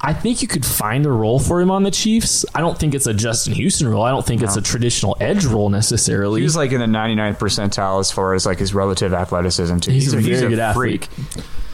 I 0.00 0.14
think 0.14 0.42
you 0.42 0.48
could 0.48 0.64
find 0.64 1.06
a 1.06 1.10
role 1.10 1.40
for 1.40 1.60
him 1.60 1.70
on 1.70 1.82
the 1.82 1.90
Chiefs. 1.90 2.44
I 2.54 2.60
don't 2.60 2.78
think 2.78 2.94
it's 2.94 3.06
a 3.06 3.14
Justin 3.14 3.52
Houston 3.54 3.88
role. 3.88 4.02
I 4.02 4.10
don't 4.10 4.24
think 4.24 4.42
it's 4.42 4.56
a 4.56 4.62
traditional 4.62 5.16
edge 5.20 5.44
role 5.44 5.70
necessarily. 5.70 6.40
He's 6.42 6.54
like 6.56 6.70
in 6.70 6.78
the 6.80 6.86
99th 6.86 7.38
percentile 7.38 7.98
as 7.98 8.12
far 8.12 8.34
as 8.34 8.46
like 8.46 8.60
his 8.60 8.72
relative 8.74 9.12
athleticism 9.12 9.78
too. 9.78 9.90
He's 9.90 10.12
a 10.14 10.18
very 10.18 10.48
good 10.48 10.58
athlete. 10.60 11.08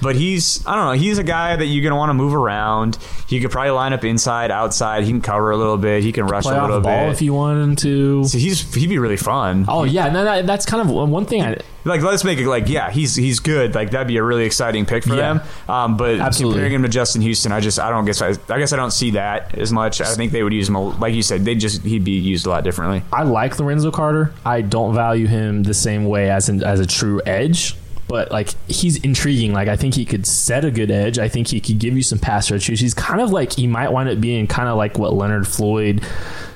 But 0.05 0.14
he's 0.16 0.64
I 0.66 0.76
don't 0.76 0.84
know, 0.84 0.92
he's 1.02 1.18
a 1.18 1.24
guy 1.24 1.57
that 1.57 1.66
you're 1.66 1.82
gonna 1.82 1.96
want 1.96 2.11
to 2.11 2.14
move 2.14 2.34
around. 2.34 2.96
He 3.26 3.40
could 3.40 3.50
probably 3.50 3.70
line 3.70 3.92
up 3.92 4.05
inside, 4.05 4.50
outside. 4.52 5.02
He 5.05 5.11
can 5.11 5.20
cover 5.22 5.50
a 5.50 5.57
little 5.57 5.78
bit. 5.78 6.02
He 6.05 6.12
can 6.12 6.26
rush 6.26 6.44
play 6.44 6.55
a 6.55 6.59
off 6.59 6.62
little 6.68 6.80
the 6.80 6.84
ball 6.84 7.07
bit. 7.07 7.12
if 7.14 7.22
you 7.22 7.34
want 7.34 7.59
him 7.61 7.76
to. 7.76 8.24
so 8.24 8.38
he's 8.38 8.72
he'd 8.74 8.88
be 8.88 8.98
really 8.98 9.16
fun. 9.16 9.64
Oh 9.66 9.82
yeah, 9.84 10.11
no, 10.11 10.22
that, 10.24 10.46
that's 10.46 10.66
kind 10.66 10.80
of 10.88 10.94
one 10.94 11.24
thing. 11.26 11.42
I 11.42 11.57
Like 11.84 12.02
let's 12.02 12.22
make 12.22 12.38
it 12.38 12.46
like 12.46 12.68
yeah, 12.68 12.90
he's 12.90 13.16
he's 13.16 13.40
good. 13.40 13.74
Like 13.74 13.90
that'd 13.90 14.07
be 14.07 14.18
a 14.18 14.22
really 14.22 14.44
exciting 14.44 14.84
pick 14.86 15.05
for 15.05 15.16
Yeah. 15.16 15.34
them. 15.34 15.40
Um, 15.68 15.96
but 15.96 16.20
Absolutely. 16.20 16.57
comparing 16.59 16.74
him 16.74 16.82
to 16.82 16.88
Justin 16.88 17.22
Houston, 17.22 17.50
I 17.50 17.61
just 17.61 17.80
I 17.80 17.88
don't 17.90 18.05
guess 18.05 18.20
I, 18.22 18.34
I 18.48 18.59
guess 18.59 18.72
I 18.72 18.76
don't 18.76 18.92
see 18.92 19.12
that 19.12 19.57
as 19.59 19.72
much. 19.72 20.00
I 20.02 20.14
think 20.14 20.32
they 20.32 20.42
would 20.42 20.52
use 20.52 20.68
him 20.68 20.76
a- 20.76 20.88
like 20.98 21.14
you 21.14 21.22
said. 21.22 21.44
They 21.44 21.55
just 21.55 21.82
he'd 21.82 22.05
be 22.05 22.12
used 22.12 22.46
a 22.46 22.50
lot 22.50 22.62
differently. 22.62 23.02
I 23.12 23.22
like 23.22 23.59
Lorenzo 23.59 23.90
Carter. 23.90 24.32
I 24.44 24.61
don't 24.61 24.94
value 24.94 25.26
him 25.26 25.62
the 25.62 25.74
same 25.74 26.05
way 26.05 26.30
as 26.30 26.48
an, 26.50 26.62
as 26.62 26.78
a 26.80 26.86
true 26.86 27.22
edge. 27.24 27.74
But 28.07 28.30
like 28.30 28.50
he's 28.68 28.96
intriguing. 29.02 29.52
Like 29.52 29.68
I 29.68 29.76
think 29.76 29.94
he 29.94 30.05
could 30.05 30.26
set 30.26 30.64
a 30.64 30.70
good 30.70 30.90
edge. 30.90 31.18
I 31.18 31.28
think 31.28 31.48
he 31.48 31.61
could 31.61 31.78
give 31.78 31.96
you 31.96 32.02
some 32.02 32.18
pass 32.18 32.50
rush. 32.50 32.66
He's 32.66 32.94
kind 32.94 33.20
of 33.20 33.30
like 33.30 33.55
he 33.55 33.66
might 33.66 33.90
wind 33.90 34.09
up 34.09 34.20
being 34.20 34.46
kind 34.46 34.68
of 34.68 34.76
like 34.76 34.98
what 34.98 35.14
Leonard 35.14 35.48
Floyd. 35.48 36.05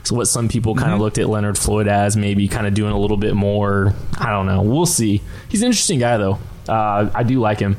So 0.04 0.14
what 0.14 0.26
some 0.26 0.48
people 0.48 0.74
kind 0.74 0.92
of 0.92 1.00
looked 1.00 1.18
at 1.18 1.28
Leonard 1.28 1.58
Floyd 1.58 1.86
as, 1.86 2.16
maybe 2.16 2.48
kind 2.48 2.66
of 2.66 2.72
doing 2.72 2.92
a 2.92 2.98
little 2.98 3.16
bit 3.16 3.34
more. 3.34 3.92
I 4.18 4.30
don't 4.30 4.46
know. 4.46 4.62
We'll 4.62 4.86
see. 4.86 5.20
He's 5.48 5.60
an 5.62 5.66
interesting 5.66 5.98
guy 5.98 6.16
though. 6.16 6.38
Uh, 6.68 7.10
I 7.14 7.22
do 7.22 7.40
like 7.40 7.58
him. 7.60 7.76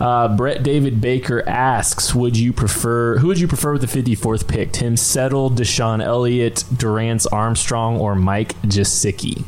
Uh, 0.00 0.36
Brett 0.36 0.62
David 0.64 1.00
Baker 1.00 1.48
asks, 1.48 2.14
"Would 2.14 2.36
you 2.36 2.52
prefer? 2.52 3.18
Who 3.18 3.28
would 3.28 3.38
you 3.38 3.46
prefer 3.46 3.72
with 3.72 3.80
the 3.80 3.86
54th 3.86 4.48
pick? 4.48 4.72
Tim 4.72 4.96
Settle, 4.96 5.50
DeShon 5.50 6.02
Elliott, 6.02 6.64
Dorance 6.74 7.26
Armstrong, 7.30 7.98
or 7.98 8.16
Mike 8.16 8.60
Gesicki?" 8.62 9.44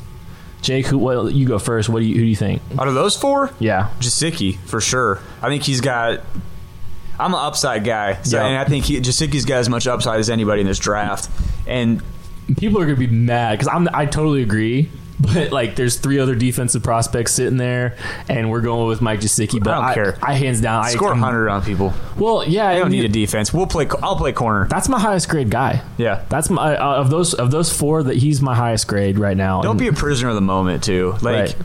Jake, 0.62 0.86
who? 0.86 0.98
Well, 0.98 1.30
you 1.30 1.46
go 1.46 1.58
first. 1.58 1.88
What 1.88 2.00
do 2.00 2.06
you? 2.06 2.14
Who 2.14 2.20
do 2.20 2.26
you 2.26 2.36
think? 2.36 2.60
Out 2.78 2.88
of 2.88 2.94
those 2.94 3.16
four, 3.16 3.50
Yeah, 3.60 3.90
Gesicki 4.00 4.58
for 4.60 4.80
sure. 4.80 5.20
I 5.42 5.48
think 5.48 5.62
he's 5.62 5.80
got. 5.80 6.20
I'm 7.18 7.32
an 7.32 7.40
upside 7.40 7.84
guy, 7.84 8.20
so, 8.22 8.36
Yeah. 8.38 8.46
and 8.46 8.58
I 8.58 8.64
think 8.64 8.84
he, 8.84 9.00
Gesicki's 9.00 9.44
got 9.46 9.56
as 9.58 9.68
much 9.70 9.86
upside 9.86 10.20
as 10.20 10.28
anybody 10.28 10.60
in 10.60 10.66
this 10.66 10.78
draft. 10.78 11.30
And 11.66 12.02
people 12.58 12.80
are 12.80 12.84
gonna 12.84 12.96
be 12.98 13.06
mad 13.06 13.52
because 13.58 13.68
I'm. 13.72 13.88
I 13.94 14.06
totally 14.06 14.42
agree. 14.42 14.90
But 15.18 15.50
like, 15.50 15.76
there's 15.76 15.96
three 15.96 16.18
other 16.18 16.34
defensive 16.34 16.82
prospects 16.82 17.32
sitting 17.32 17.56
there, 17.56 17.96
and 18.28 18.50
we're 18.50 18.60
going 18.60 18.86
with 18.88 19.00
Mike 19.00 19.20
Gesicki. 19.20 19.62
But 19.62 19.72
I 19.74 19.94
don't 19.94 19.94
care. 19.94 20.18
I, 20.22 20.34
hands 20.34 20.60
down, 20.60 20.84
I 20.84 20.90
score 20.90 21.08
I'm- 21.08 21.20
100 21.20 21.48
on 21.48 21.62
people. 21.64 21.94
Well, 22.18 22.46
yeah, 22.46 22.68
I 22.68 22.78
don't 22.78 22.90
need 22.90 23.04
a 23.04 23.08
defense. 23.08 23.52
We'll 23.52 23.66
play. 23.66 23.86
I'll 24.02 24.16
play 24.16 24.32
corner. 24.32 24.66
That's 24.68 24.88
my 24.88 24.98
highest 25.00 25.28
grade 25.28 25.50
guy. 25.50 25.82
Yeah. 25.96 26.24
That's 26.28 26.50
my 26.50 26.76
uh, 26.76 26.96
of 26.96 27.10
those 27.10 27.34
of 27.34 27.50
those 27.50 27.72
four 27.72 28.02
that 28.02 28.16
he's 28.16 28.40
my 28.42 28.54
highest 28.54 28.86
grade 28.88 29.18
right 29.18 29.36
now. 29.36 29.62
Don't 29.62 29.72
And- 29.72 29.80
be 29.80 29.88
a 29.88 29.92
prisoner 29.92 30.28
of 30.30 30.34
the 30.34 30.40
moment, 30.40 30.84
too. 30.84 31.12
Like, 31.22 31.24
right. 31.24 31.56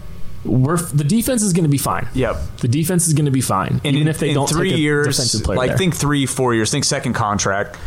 We're 0.44 0.78
the 0.78 1.04
defense 1.04 1.44
is 1.44 1.54
going 1.54 1.66
to 1.66 1.70
be 1.70 1.78
fine. 1.78 2.08
yep. 2.14 2.38
The 2.58 2.68
defense 2.68 3.08
is 3.08 3.14
going 3.14 3.26
to 3.26 3.32
be 3.32 3.42
fine, 3.42 3.80
And 3.84 3.96
even 3.96 4.02
in, 4.04 4.08
if 4.08 4.18
they 4.20 4.34
don't 4.34 4.50
three 4.50 4.74
years, 4.74 5.48
like 5.48 5.70
there. 5.70 5.78
think 5.78 5.96
three, 5.96 6.26
four 6.26 6.56
years, 6.56 6.72
think 6.72 6.84
second 6.86 7.14
contract. 7.14 7.78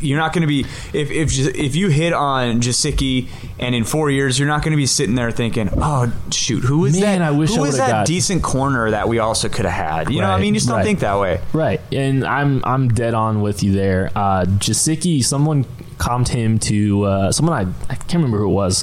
You're 0.00 0.18
not 0.18 0.32
going 0.32 0.42
to 0.42 0.46
be 0.48 0.60
if 0.92 1.10
if 1.10 1.32
if 1.54 1.76
you 1.76 1.88
hit 1.88 2.12
on 2.12 2.60
Gesicki 2.60 3.28
and 3.58 3.74
in 3.74 3.84
four 3.84 4.10
years, 4.10 4.38
you're 4.38 4.48
not 4.48 4.62
going 4.62 4.72
to 4.72 4.76
be 4.76 4.84
sitting 4.86 5.14
there 5.14 5.30
thinking, 5.30 5.70
oh 5.76 6.12
shoot, 6.30 6.64
who 6.64 6.84
is 6.86 6.98
Man, 7.00 7.20
that? 7.20 7.28
I 7.28 7.30
wish 7.30 7.54
who 7.54 7.64
I 7.64 7.68
is 7.68 7.76
that 7.76 7.88
got- 7.90 8.06
decent 8.06 8.42
corner 8.42 8.90
that 8.90 9.08
we 9.08 9.18
also 9.20 9.48
could 9.48 9.64
have 9.64 9.72
had? 10.06 10.10
You 10.10 10.20
know, 10.20 10.28
what 10.28 10.38
I 10.38 10.40
mean, 10.40 10.54
you 10.54 10.60
just 10.60 10.68
don't 10.68 10.78
right. 10.78 10.84
think 10.84 11.00
that 11.00 11.18
way. 11.18 11.40
Right, 11.52 11.80
and 11.92 12.24
I'm 12.24 12.62
I'm 12.64 12.88
dead 12.88 13.14
on 13.14 13.40
with 13.42 13.62
you 13.62 13.72
there. 13.72 14.10
Uh, 14.14 14.44
Gesicki, 14.46 15.24
someone 15.24 15.64
comped 15.98 16.28
him 16.28 16.58
to 16.58 17.04
uh, 17.04 17.32
someone 17.32 17.54
I 17.54 17.70
I 17.92 17.94
can't 17.94 18.14
remember 18.14 18.38
who 18.38 18.46
it 18.50 18.54
was, 18.54 18.82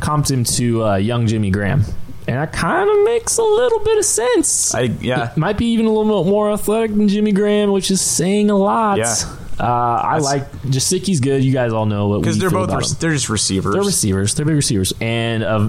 comped 0.00 0.30
him 0.30 0.42
to 0.44 0.84
uh, 0.86 0.96
young 0.96 1.26
Jimmy 1.28 1.50
Graham, 1.50 1.84
and 2.30 2.38
that 2.38 2.52
kind 2.52 2.88
of 2.88 3.04
makes 3.04 3.38
a 3.38 3.42
little 3.42 3.80
bit 3.80 3.98
of 3.98 4.04
sense. 4.04 4.72
I 4.72 4.82
yeah. 4.82 5.32
Might 5.34 5.58
be 5.58 5.66
even 5.72 5.86
a 5.86 5.92
little 5.92 6.22
bit 6.22 6.30
more 6.30 6.52
athletic 6.52 6.92
than 6.92 7.08
Jimmy 7.08 7.32
Graham, 7.32 7.72
which 7.72 7.90
is 7.90 8.00
saying 8.00 8.50
a 8.50 8.56
lot. 8.56 8.98
Yeah. 8.98 9.16
Uh, 9.60 9.64
I 10.02 10.18
That's- 10.20 10.24
like 10.24 10.52
Gesicki's 10.62 11.20
good. 11.20 11.44
You 11.44 11.52
guys 11.52 11.72
all 11.72 11.84
know 11.84 12.08
what 12.08 12.20
Because 12.22 12.38
they're 12.38 12.48
both 12.50 12.70
him. 12.70 12.80
they're 12.98 13.12
just 13.12 13.28
receivers. 13.28 13.74
They're 13.74 13.82
receivers. 13.82 14.34
They're 14.34 14.46
big 14.46 14.56
receivers, 14.56 14.94
and 15.02 15.42
uh, 15.42 15.68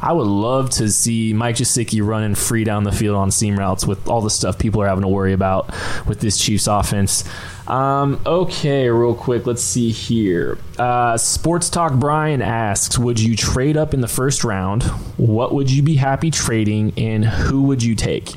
I 0.00 0.12
would 0.12 0.28
love 0.28 0.70
to 0.70 0.88
see 0.90 1.32
Mike 1.32 1.56
Jasicki 1.56 2.06
running 2.06 2.34
free 2.36 2.62
down 2.64 2.84
the 2.84 2.92
field 2.92 3.16
on 3.16 3.30
seam 3.32 3.58
routes 3.58 3.84
with 3.86 4.06
all 4.08 4.20
the 4.20 4.30
stuff 4.30 4.58
people 4.58 4.80
are 4.82 4.86
having 4.86 5.02
to 5.02 5.08
worry 5.08 5.32
about 5.32 5.68
with 6.06 6.20
this 6.20 6.38
Chiefs 6.38 6.68
offense. 6.68 7.24
Um, 7.66 8.20
okay, 8.26 8.88
real 8.88 9.14
quick, 9.14 9.46
let's 9.46 9.62
see 9.62 9.90
here. 9.90 10.58
Uh, 10.78 11.16
Sports 11.16 11.68
Talk 11.70 11.94
Brian 11.94 12.42
asks, 12.42 12.98
"Would 12.98 13.18
you 13.20 13.36
trade 13.36 13.76
up 13.76 13.92
in 13.94 14.00
the 14.00 14.08
first 14.08 14.44
round? 14.44 14.82
What 15.16 15.52
would 15.54 15.70
you 15.70 15.82
be 15.82 15.94
happy 15.96 16.30
trading, 16.30 16.92
and 16.96 17.24
who 17.24 17.62
would 17.62 17.82
you 17.82 17.94
take?" 17.94 18.34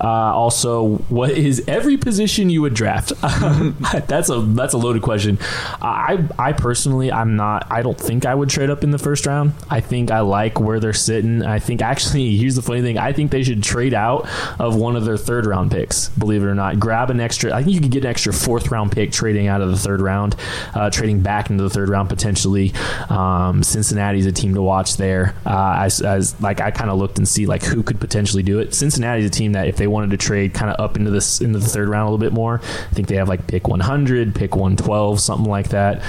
Uh, 0.00 0.08
also, 0.08 0.96
what 1.08 1.30
is 1.30 1.62
every 1.66 1.96
position 1.96 2.50
you 2.50 2.62
would 2.62 2.74
draft? 2.74 3.12
that's 4.06 4.30
a 4.30 4.40
that's 4.40 4.74
a 4.74 4.78
loaded 4.78 5.02
question. 5.02 5.38
I 5.80 6.26
I 6.38 6.52
personally 6.52 7.12
I'm 7.12 7.36
not. 7.36 7.66
I 7.70 7.82
don't 7.82 7.98
think 7.98 8.26
I 8.26 8.34
would 8.34 8.48
trade 8.48 8.70
up 8.70 8.84
in 8.84 8.90
the 8.90 8.98
first 8.98 9.26
round. 9.26 9.52
I 9.70 9.80
think 9.80 10.10
I 10.10 10.20
like 10.20 10.60
where 10.60 10.80
they're 10.80 10.92
sitting. 10.92 11.42
I 11.42 11.58
think 11.58 11.82
actually 11.82 12.36
here's 12.38 12.54
the 12.54 12.62
funny 12.62 12.82
thing. 12.82 12.98
I 12.98 13.12
think 13.12 13.30
they 13.30 13.42
should 13.42 13.62
trade 13.62 13.94
out 13.94 14.28
of 14.58 14.76
one 14.76 14.96
of 14.96 15.04
their 15.04 15.16
third 15.16 15.46
round 15.46 15.70
picks. 15.70 16.08
Believe 16.10 16.42
it 16.42 16.46
or 16.46 16.54
not, 16.54 16.78
grab 16.78 17.10
an 17.10 17.20
extra. 17.20 17.52
I 17.52 17.62
think 17.62 17.74
you 17.74 17.80
could 17.80 17.90
get 17.90 18.04
an 18.04 18.10
extra 18.10 18.32
fourth 18.32 18.70
round 18.70 18.92
pick 18.92 19.12
trading 19.12 19.48
out 19.48 19.60
of 19.60 19.70
the 19.70 19.76
third 19.76 20.00
round, 20.00 20.36
uh, 20.74 20.90
trading 20.90 21.20
back 21.20 21.50
into 21.50 21.62
the 21.62 21.70
third 21.70 21.88
round 21.88 22.08
potentially. 22.08 22.72
Um, 23.08 23.62
Cincinnati's 23.62 24.26
a 24.26 24.32
team 24.32 24.54
to 24.54 24.62
watch 24.62 24.96
there. 24.96 25.34
Uh, 25.44 25.76
as, 25.80 26.00
as 26.00 26.40
like 26.40 26.60
I 26.60 26.70
kind 26.70 26.90
of 26.90 26.98
looked 26.98 27.18
and 27.18 27.26
see 27.26 27.46
like 27.46 27.62
who 27.62 27.82
could 27.82 28.00
potentially 28.00 28.42
do 28.42 28.58
it. 28.60 28.74
Cincinnati's 28.74 29.26
a 29.26 29.30
team 29.30 29.52
that 29.52 29.68
if 29.68 29.76
they 29.76 29.87
wanted 29.88 30.10
to 30.10 30.16
trade 30.16 30.54
kind 30.54 30.70
of 30.70 30.78
up 30.78 30.96
into 30.96 31.10
this 31.10 31.40
into 31.40 31.58
the 31.58 31.66
third 31.66 31.88
round 31.88 32.02
a 32.08 32.10
little 32.10 32.18
bit 32.18 32.32
more, 32.32 32.60
I 32.62 32.94
think 32.94 33.08
they 33.08 33.16
have 33.16 33.28
like 33.28 33.46
pick 33.46 33.66
100, 33.68 34.34
pick 34.34 34.54
112, 34.54 35.20
something 35.20 35.50
like 35.50 35.70
that. 35.70 36.02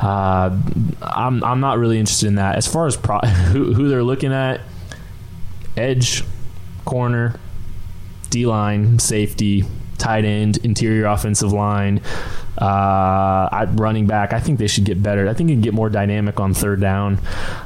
Uh, 0.00 0.56
I'm 1.02 1.44
I'm 1.44 1.60
not 1.60 1.78
really 1.78 1.98
interested 1.98 2.26
in 2.26 2.34
that. 2.36 2.56
As 2.56 2.66
far 2.66 2.86
as 2.86 2.96
pro- 2.96 3.20
who 3.52 3.72
who 3.74 3.88
they're 3.88 4.02
looking 4.02 4.32
at, 4.32 4.60
edge, 5.76 6.24
corner, 6.84 7.38
D 8.30 8.46
line, 8.46 8.98
safety, 8.98 9.64
tight 9.98 10.24
end, 10.24 10.58
interior 10.58 11.06
offensive 11.06 11.52
line, 11.52 12.00
uh, 12.58 13.48
at 13.52 13.68
running 13.78 14.06
back. 14.06 14.32
I 14.32 14.40
think 14.40 14.58
they 14.58 14.66
should 14.66 14.84
get 14.84 15.02
better. 15.02 15.28
I 15.28 15.34
think 15.34 15.48
you 15.50 15.54
can 15.54 15.62
get 15.62 15.74
more 15.74 15.88
dynamic 15.88 16.40
on 16.40 16.54
third 16.54 16.80
down. 16.80 17.18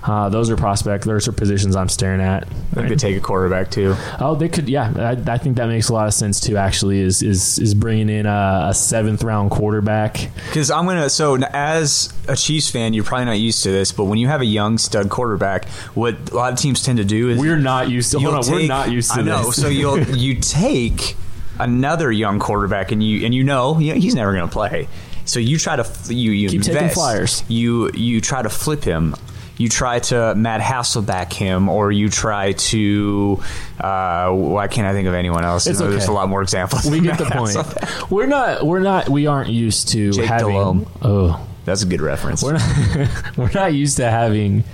Uh, 0.02 0.28
those 0.28 0.50
are 0.50 0.56
prospects. 0.56 1.06
Those 1.06 1.26
are 1.28 1.32
positions 1.32 1.74
I'm 1.76 1.88
staring 1.88 2.20
at. 2.20 2.44
I 2.44 2.74
think 2.74 2.88
they 2.88 2.96
take 2.96 3.16
a 3.16 3.20
quarterback 3.20 3.70
too. 3.70 3.94
Oh, 4.20 4.34
they 4.34 4.48
could. 4.48 4.68
Yeah, 4.68 4.92
I, 4.96 5.32
I 5.32 5.38
think 5.38 5.56
that 5.56 5.66
makes 5.66 5.88
a 5.88 5.94
lot 5.94 6.06
of 6.06 6.14
sense 6.14 6.40
too. 6.40 6.56
Actually, 6.56 7.00
is 7.00 7.22
is 7.22 7.58
is 7.58 7.74
bringing 7.74 8.08
in 8.08 8.26
a, 8.26 8.66
a 8.70 8.74
seventh 8.74 9.22
round 9.24 9.50
quarterback. 9.50 10.28
Because 10.48 10.70
I'm 10.70 10.86
gonna. 10.86 11.10
So 11.10 11.36
as 11.36 12.12
a 12.28 12.36
Chiefs 12.36 12.70
fan, 12.70 12.94
you're 12.94 13.04
probably 13.04 13.26
not 13.26 13.38
used 13.38 13.62
to 13.64 13.70
this, 13.70 13.92
but 13.92 14.04
when 14.04 14.18
you 14.18 14.28
have 14.28 14.40
a 14.40 14.46
young 14.46 14.78
stud 14.78 15.10
quarterback, 15.10 15.68
what 15.94 16.30
a 16.30 16.34
lot 16.34 16.52
of 16.52 16.58
teams 16.58 16.82
tend 16.82 16.98
to 16.98 17.04
do 17.04 17.30
is 17.30 17.38
We're 17.38 17.56
not 17.56 17.88
used 17.90 18.12
to. 18.12 18.20
Hold 18.20 18.34
on, 18.34 18.50
we're 18.50 18.66
not 18.68 18.90
used 18.90 19.12
to 19.12 19.20
I 19.20 19.22
know. 19.22 19.46
this. 19.46 19.56
So 19.60 19.68
you'll 19.68 20.00
you 20.16 20.36
take 20.36 21.16
another 21.62 22.10
young 22.12 22.38
quarterback, 22.38 22.92
and 22.92 23.02
you 23.02 23.24
and 23.24 23.34
you 23.34 23.44
know 23.44 23.74
he's 23.74 24.14
never 24.14 24.32
going 24.32 24.46
to 24.48 24.52
play. 24.52 24.88
So 25.24 25.38
you 25.40 25.58
try 25.58 25.76
to 25.76 25.86
you 26.14 26.32
you 26.32 26.48
Keep 26.50 26.66
invest. 26.68 26.94
flyers. 26.94 27.44
You 27.48 27.90
you 27.94 28.20
try 28.20 28.42
to 28.42 28.48
flip 28.50 28.82
him. 28.84 29.14
You 29.58 29.68
try 29.68 30.00
to 30.00 30.34
Matt 30.34 30.60
Hasselbeck 30.60 31.32
him, 31.32 31.68
or 31.68 31.92
you 31.92 32.08
try 32.08 32.52
to. 32.52 33.40
Uh, 33.78 34.30
why 34.32 34.66
can't 34.66 34.86
I 34.88 34.92
think 34.92 35.06
of 35.06 35.14
anyone 35.14 35.44
else? 35.44 35.66
It's 35.66 35.78
No, 35.78 35.90
There's 35.90 36.04
okay. 36.04 36.12
a 36.12 36.14
lot 36.14 36.28
more 36.28 36.42
examples. 36.42 36.86
we 36.90 37.00
get 37.00 37.18
the 37.18 37.26
point. 37.26 37.54
Hasselbeck. 37.56 38.10
We're 38.10 38.26
not. 38.26 38.66
We're 38.66 38.80
not. 38.80 39.08
We 39.08 39.26
aren't 39.26 39.50
used 39.50 39.88
to 39.90 40.10
Jake 40.12 40.24
having. 40.26 40.86
Oh, 41.02 41.46
That's 41.64 41.82
a 41.82 41.86
good 41.86 42.00
reference. 42.00 42.42
We're 42.42 42.54
not, 42.54 43.18
we're 43.36 43.52
not 43.52 43.72
used 43.72 43.96
to 43.98 44.10
having 44.10 44.64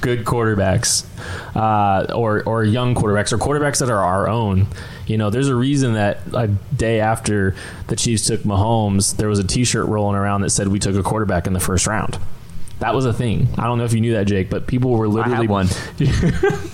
good 0.00 0.24
quarterbacks 0.24 1.04
uh, 1.56 2.12
or 2.14 2.42
or 2.44 2.62
young 2.64 2.94
quarterbacks 2.94 3.32
or 3.32 3.38
quarterbacks 3.38 3.80
that 3.80 3.90
are 3.90 3.98
our 4.02 4.28
own. 4.28 4.68
You 5.06 5.18
know, 5.18 5.30
there's 5.30 5.48
a 5.48 5.54
reason 5.54 5.94
that 5.94 6.20
a 6.34 6.48
day 6.48 7.00
after 7.00 7.54
the 7.88 7.96
Chiefs 7.96 8.26
took 8.26 8.40
Mahomes, 8.42 9.16
there 9.16 9.28
was 9.28 9.38
a 9.38 9.44
T-shirt 9.44 9.86
rolling 9.86 10.16
around 10.16 10.42
that 10.42 10.50
said 10.50 10.68
we 10.68 10.78
took 10.78 10.96
a 10.96 11.02
quarterback 11.02 11.46
in 11.46 11.52
the 11.52 11.60
first 11.60 11.86
round. 11.86 12.18
That 12.80 12.94
was 12.94 13.06
a 13.06 13.12
thing. 13.12 13.48
I 13.56 13.64
don't 13.64 13.78
know 13.78 13.84
if 13.84 13.94
you 13.94 14.00
knew 14.00 14.12
that, 14.14 14.26
Jake, 14.26 14.50
but 14.50 14.66
people 14.66 14.90
were 14.90 15.06
I 15.06 15.08
literally 15.08 15.36
had 15.36 15.48
one. 15.48 15.68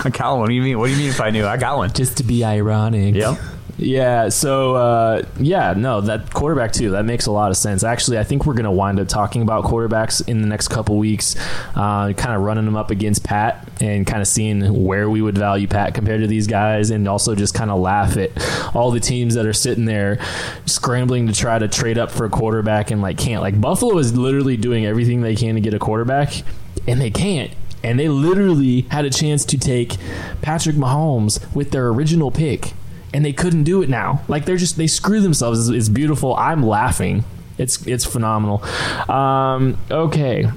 I 0.04 0.10
got 0.10 0.32
one. 0.32 0.40
What 0.40 0.48
do 0.48 0.54
you 0.54 0.62
mean? 0.62 0.78
What 0.78 0.86
do 0.86 0.92
you 0.92 0.98
mean 0.98 1.10
if 1.10 1.20
I 1.20 1.30
knew? 1.30 1.46
I 1.46 1.56
got 1.56 1.76
one. 1.76 1.92
just 1.92 2.16
to 2.16 2.24
be 2.24 2.44
ironic. 2.44 3.14
Yep. 3.14 3.38
Yeah. 3.82 4.28
So 4.28 4.76
uh, 4.76 5.22
yeah, 5.38 5.74
no, 5.76 6.00
that 6.02 6.32
quarterback 6.32 6.72
too. 6.72 6.90
That 6.90 7.04
makes 7.04 7.26
a 7.26 7.32
lot 7.32 7.50
of 7.50 7.56
sense. 7.56 7.82
Actually, 7.82 8.18
I 8.18 8.24
think 8.24 8.46
we're 8.46 8.54
going 8.54 8.64
to 8.64 8.70
wind 8.70 9.00
up 9.00 9.08
talking 9.08 9.42
about 9.42 9.64
quarterbacks 9.64 10.26
in 10.26 10.40
the 10.40 10.46
next 10.46 10.68
couple 10.68 10.96
weeks, 10.98 11.36
uh, 11.74 12.12
kind 12.12 12.34
of 12.34 12.42
running 12.42 12.64
them 12.64 12.76
up 12.76 12.90
against 12.90 13.24
Pat 13.24 13.68
and 13.80 14.06
kind 14.06 14.22
of 14.22 14.28
seeing 14.28 14.84
where 14.84 15.10
we 15.10 15.20
would 15.20 15.36
value 15.36 15.66
Pat 15.66 15.94
compared 15.94 16.20
to 16.20 16.26
these 16.26 16.46
guys, 16.46 16.90
and 16.90 17.08
also 17.08 17.34
just 17.34 17.54
kind 17.54 17.70
of 17.70 17.80
laugh 17.80 18.16
at 18.16 18.30
all 18.74 18.90
the 18.90 19.00
teams 19.00 19.34
that 19.34 19.46
are 19.46 19.52
sitting 19.52 19.84
there 19.84 20.18
scrambling 20.66 21.26
to 21.26 21.32
try 21.32 21.58
to 21.58 21.68
trade 21.68 21.98
up 21.98 22.10
for 22.10 22.24
a 22.24 22.30
quarterback 22.30 22.90
and 22.90 23.02
like 23.02 23.18
can't. 23.18 23.42
Like 23.42 23.60
Buffalo 23.60 23.98
is 23.98 24.16
literally 24.16 24.56
doing 24.56 24.86
everything 24.86 25.22
they 25.22 25.34
can 25.34 25.56
to 25.56 25.60
get 25.60 25.74
a 25.74 25.78
quarterback, 25.78 26.42
and 26.86 27.00
they 27.00 27.10
can't. 27.10 27.50
And 27.84 27.98
they 27.98 28.08
literally 28.08 28.82
had 28.82 29.04
a 29.04 29.10
chance 29.10 29.44
to 29.46 29.58
take 29.58 29.96
Patrick 30.40 30.76
Mahomes 30.76 31.52
with 31.52 31.72
their 31.72 31.88
original 31.88 32.30
pick 32.30 32.74
and 33.14 33.24
they 33.24 33.32
couldn't 33.32 33.64
do 33.64 33.82
it 33.82 33.88
now. 33.88 34.22
Like 34.28 34.44
they're 34.44 34.56
just 34.56 34.76
they 34.76 34.86
screw 34.86 35.20
themselves. 35.20 35.68
It's, 35.68 35.76
it's 35.76 35.88
beautiful. 35.88 36.34
I'm 36.36 36.62
laughing. 36.62 37.24
It's 37.58 37.86
it's 37.86 38.04
phenomenal. 38.04 38.62
Um, 39.10 39.78
okay, 39.90 40.48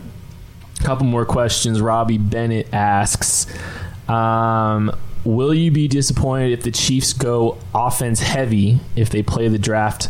couple 0.83 1.05
more 1.05 1.25
questions. 1.25 1.81
Robbie 1.81 2.17
Bennett 2.17 2.73
asks, 2.73 3.47
um, 4.07 4.95
"Will 5.23 5.53
you 5.53 5.71
be 5.71 5.87
disappointed 5.87 6.51
if 6.51 6.63
the 6.63 6.71
Chiefs 6.71 7.13
go 7.13 7.57
offense 7.73 8.21
heavy 8.21 8.79
if 8.95 9.09
they 9.09 9.23
play 9.23 9.47
the 9.47 9.59
draft?" 9.59 10.09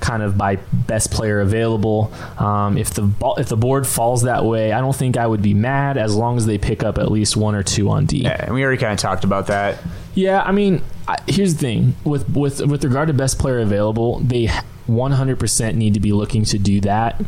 Kind 0.00 0.22
of 0.22 0.38
by 0.38 0.56
best 0.72 1.10
player 1.10 1.40
available. 1.40 2.12
Um, 2.38 2.78
if 2.78 2.90
the 2.90 3.02
ball, 3.02 3.34
if 3.36 3.48
the 3.48 3.56
board 3.56 3.84
falls 3.84 4.22
that 4.22 4.44
way, 4.44 4.70
I 4.72 4.80
don't 4.80 4.94
think 4.94 5.16
I 5.16 5.26
would 5.26 5.42
be 5.42 5.54
mad 5.54 5.96
as 5.96 6.14
long 6.14 6.36
as 6.36 6.46
they 6.46 6.56
pick 6.56 6.84
up 6.84 6.98
at 6.98 7.10
least 7.10 7.36
one 7.36 7.56
or 7.56 7.64
two 7.64 7.90
on 7.90 8.06
D. 8.06 8.18
Yeah, 8.18 8.44
and 8.44 8.54
we 8.54 8.62
already 8.62 8.78
kind 8.78 8.92
of 8.92 9.00
talked 9.00 9.24
about 9.24 9.48
that. 9.48 9.82
Yeah, 10.14 10.40
I 10.42 10.52
mean, 10.52 10.82
I, 11.08 11.16
here's 11.26 11.54
the 11.54 11.60
thing 11.60 11.96
with 12.04 12.28
with 12.28 12.60
with 12.60 12.84
regard 12.84 13.08
to 13.08 13.14
best 13.14 13.38
player 13.38 13.60
available, 13.60 14.20
they 14.20 14.50
100% 14.86 15.74
need 15.74 15.94
to 15.94 16.00
be 16.00 16.12
looking 16.12 16.44
to 16.44 16.58
do 16.58 16.80
that. 16.82 17.20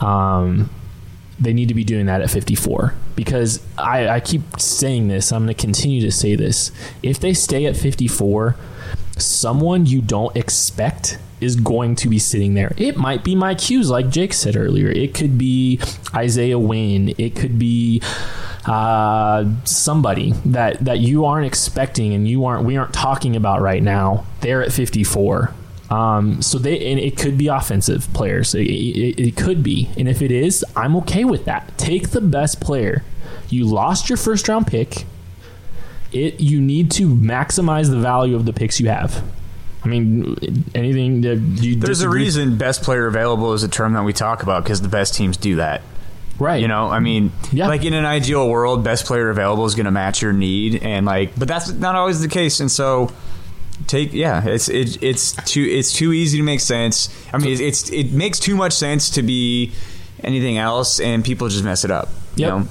Um, 0.00 0.70
they 1.38 1.52
need 1.52 1.68
to 1.68 1.74
be 1.74 1.84
doing 1.84 2.06
that 2.06 2.20
at 2.22 2.30
54 2.30 2.94
because 3.14 3.62
I, 3.76 4.08
I 4.08 4.20
keep 4.20 4.58
saying 4.58 5.08
this. 5.08 5.32
I'm 5.32 5.44
going 5.44 5.54
to 5.54 5.60
continue 5.60 6.00
to 6.02 6.10
say 6.10 6.34
this. 6.34 6.72
If 7.02 7.20
they 7.20 7.34
stay 7.34 7.66
at 7.66 7.76
54, 7.76 8.56
someone 9.18 9.86
you 9.86 10.00
don't 10.00 10.34
expect 10.36 11.18
is 11.40 11.56
going 11.56 11.94
to 11.96 12.08
be 12.08 12.18
sitting 12.18 12.54
there. 12.54 12.72
It 12.78 12.96
might 12.96 13.22
be 13.22 13.34
Mike 13.34 13.60
Hughes, 13.60 13.90
like 13.90 14.08
Jake 14.08 14.32
said 14.32 14.56
earlier. 14.56 14.88
It 14.88 15.12
could 15.12 15.36
be 15.36 15.80
Isaiah 16.14 16.58
Wynn. 16.58 17.14
It 17.18 17.36
could 17.36 17.58
be 17.58 18.00
uh, 18.66 19.44
somebody 19.64 20.32
that 20.44 20.84
that 20.84 20.98
you 20.98 21.24
aren't 21.24 21.46
expecting 21.46 22.12
and 22.12 22.26
you 22.26 22.44
aren't 22.44 22.64
we 22.64 22.76
aren't 22.76 22.92
talking 22.92 23.36
about 23.36 23.60
right 23.60 23.82
now. 23.82 24.26
They're 24.40 24.62
at 24.62 24.72
54. 24.72 25.54
Um, 25.88 26.42
so 26.42 26.58
they 26.58 26.90
and 26.90 26.98
it 26.98 27.16
could 27.16 27.38
be 27.38 27.46
offensive 27.46 28.12
players. 28.12 28.54
It, 28.54 28.66
it, 28.66 29.28
it 29.28 29.36
could 29.36 29.62
be, 29.62 29.88
and 29.96 30.08
if 30.08 30.20
it 30.20 30.32
is, 30.32 30.64
I'm 30.74 30.96
okay 30.96 31.24
with 31.24 31.44
that. 31.44 31.78
Take 31.78 32.10
the 32.10 32.20
best 32.20 32.60
player. 32.60 33.04
You 33.48 33.66
lost 33.66 34.08
your 34.08 34.16
first 34.16 34.48
round 34.48 34.66
pick. 34.66 35.04
It 36.12 36.40
you 36.40 36.60
need 36.60 36.90
to 36.92 37.08
maximize 37.08 37.88
the 37.88 37.98
value 37.98 38.34
of 38.34 38.46
the 38.46 38.52
picks 38.52 38.80
you 38.80 38.88
have. 38.88 39.22
I 39.84 39.88
mean, 39.88 40.36
anything 40.74 41.20
that 41.20 41.36
you 41.36 41.76
There's 41.76 42.00
a 42.00 42.08
reason 42.08 42.58
best 42.58 42.82
player 42.82 43.06
available 43.06 43.52
is 43.52 43.62
a 43.62 43.68
term 43.68 43.92
that 43.92 44.02
we 44.02 44.12
talk 44.12 44.42
about 44.42 44.64
because 44.64 44.82
the 44.82 44.88
best 44.88 45.14
teams 45.14 45.36
do 45.36 45.56
that. 45.56 45.82
Right? 46.38 46.60
You 46.60 46.68
know, 46.68 46.88
I 46.88 47.00
mean, 47.00 47.32
Yeah. 47.52 47.68
like 47.68 47.84
in 47.84 47.94
an 47.94 48.04
ideal 48.04 48.48
world, 48.48 48.82
best 48.84 49.06
player 49.06 49.30
available 49.30 49.64
is 49.66 49.74
going 49.74 49.86
to 49.86 49.90
match 49.92 50.22
your 50.22 50.32
need, 50.32 50.82
and 50.82 51.06
like, 51.06 51.38
but 51.38 51.48
that's 51.48 51.70
not 51.72 51.94
always 51.94 52.20
the 52.20 52.28
case. 52.28 52.60
And 52.60 52.70
so, 52.70 53.10
take 53.86 54.12
yeah, 54.12 54.44
it's 54.46 54.68
it, 54.68 55.02
it's 55.02 55.32
too 55.44 55.62
it's 55.62 55.92
too 55.92 56.12
easy 56.12 56.38
to 56.38 56.44
make 56.44 56.60
sense. 56.60 57.08
I 57.32 57.38
mean, 57.38 57.52
it's, 57.52 57.60
it's 57.60 57.90
it 57.90 58.12
makes 58.12 58.38
too 58.38 58.56
much 58.56 58.72
sense 58.72 59.10
to 59.10 59.22
be 59.22 59.72
anything 60.24 60.58
else, 60.58 60.98
and 61.00 61.24
people 61.24 61.48
just 61.48 61.64
mess 61.64 61.84
it 61.84 61.90
up. 61.90 62.08
You 62.36 62.46
Yep. 62.46 62.54
know? 62.58 62.68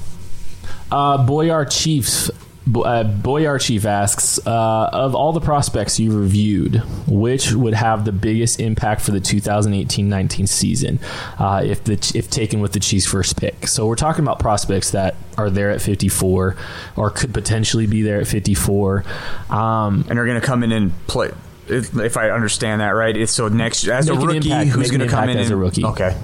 Uh, 0.91 1.25
Boyar 1.25 1.65
Chiefs. 1.65 2.29
Uh, 2.73 3.03
Boyar 3.03 3.59
Chief 3.59 3.85
asks, 3.85 4.39
uh, 4.47 4.89
of 4.91 5.13
all 5.13 5.33
the 5.33 5.41
prospects 5.41 5.99
you 5.99 6.17
reviewed, 6.17 6.77
which 7.07 7.51
would 7.51 7.75
have 7.75 8.05
the 8.05 8.11
biggest 8.11 8.59
impact 8.59 9.01
for 9.01 9.11
the 9.11 9.19
2018-19 9.19 10.47
season 10.47 10.99
uh, 11.37 11.61
if 11.63 11.83
the 11.83 11.93
if 12.15 12.29
taken 12.29 12.61
with 12.61 12.73
the 12.73 12.79
Chiefs' 12.79 13.05
first 13.05 13.37
pick? 13.37 13.67
So 13.67 13.85
we're 13.85 13.95
talking 13.95 14.23
about 14.23 14.39
prospects 14.39 14.91
that 14.91 15.15
are 15.37 15.51
there 15.51 15.69
at 15.69 15.81
54 15.81 16.55
or 16.95 17.09
could 17.11 17.33
potentially 17.33 17.85
be 17.85 18.01
there 18.01 18.19
at 18.19 18.27
54. 18.27 19.03
Um, 19.51 20.05
and 20.09 20.17
are 20.17 20.25
going 20.25 20.41
to 20.41 20.45
come 20.45 20.63
in 20.63 20.71
and 20.71 21.07
play. 21.07 21.31
If, 21.67 21.95
if 21.97 22.17
I 22.17 22.29
understand 22.29 22.81
that 22.81 22.89
right, 22.89 23.15
it's 23.15 23.31
so 23.31 23.47
next 23.47 23.87
as 23.87 24.09
a 24.09 24.15
rookie 24.15 24.37
impact- 24.37 24.71
who's 24.71 24.89
going 24.89 25.01
to 25.01 25.07
come 25.07 25.29
in 25.29 25.37
as 25.37 25.47
and, 25.47 25.53
a 25.53 25.57
rookie. 25.57 25.85
Okay, 25.85 26.17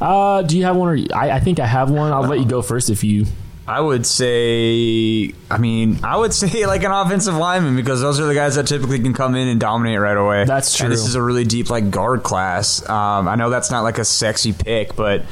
uh, 0.00 0.42
do 0.42 0.58
you 0.58 0.64
have 0.64 0.76
one? 0.76 0.88
Or 0.88 1.16
I, 1.16 1.32
I 1.32 1.40
think 1.40 1.58
I 1.58 1.66
have 1.66 1.90
one. 1.90 2.12
I'll 2.12 2.26
let 2.26 2.38
you 2.38 2.46
go 2.46 2.60
first 2.60 2.90
if 2.90 3.02
you. 3.02 3.26
I 3.68 3.80
would 3.80 4.06
say, 4.06 5.32
I 5.50 5.58
mean, 5.58 5.98
I 6.04 6.16
would 6.16 6.32
say 6.34 6.66
like 6.66 6.84
an 6.84 6.92
offensive 6.92 7.34
lineman 7.34 7.76
because 7.76 8.00
those 8.00 8.20
are 8.20 8.26
the 8.26 8.34
guys 8.34 8.54
that 8.54 8.66
typically 8.66 9.00
can 9.00 9.12
come 9.12 9.34
in 9.34 9.48
and 9.48 9.58
dominate 9.60 9.98
right 9.98 10.16
away. 10.16 10.44
That's 10.44 10.80
And 10.80 10.92
this 10.92 11.06
is 11.06 11.14
a 11.14 11.22
really 11.22 11.44
deep 11.44 11.70
like 11.70 11.90
guard 11.90 12.22
class. 12.22 12.88
Um, 12.88 13.28
I 13.28 13.34
know 13.34 13.50
that's 13.50 13.70
not 13.70 13.82
like 13.82 13.98
a 13.98 14.04
sexy 14.04 14.52
pick, 14.52 14.94
but 14.94 15.24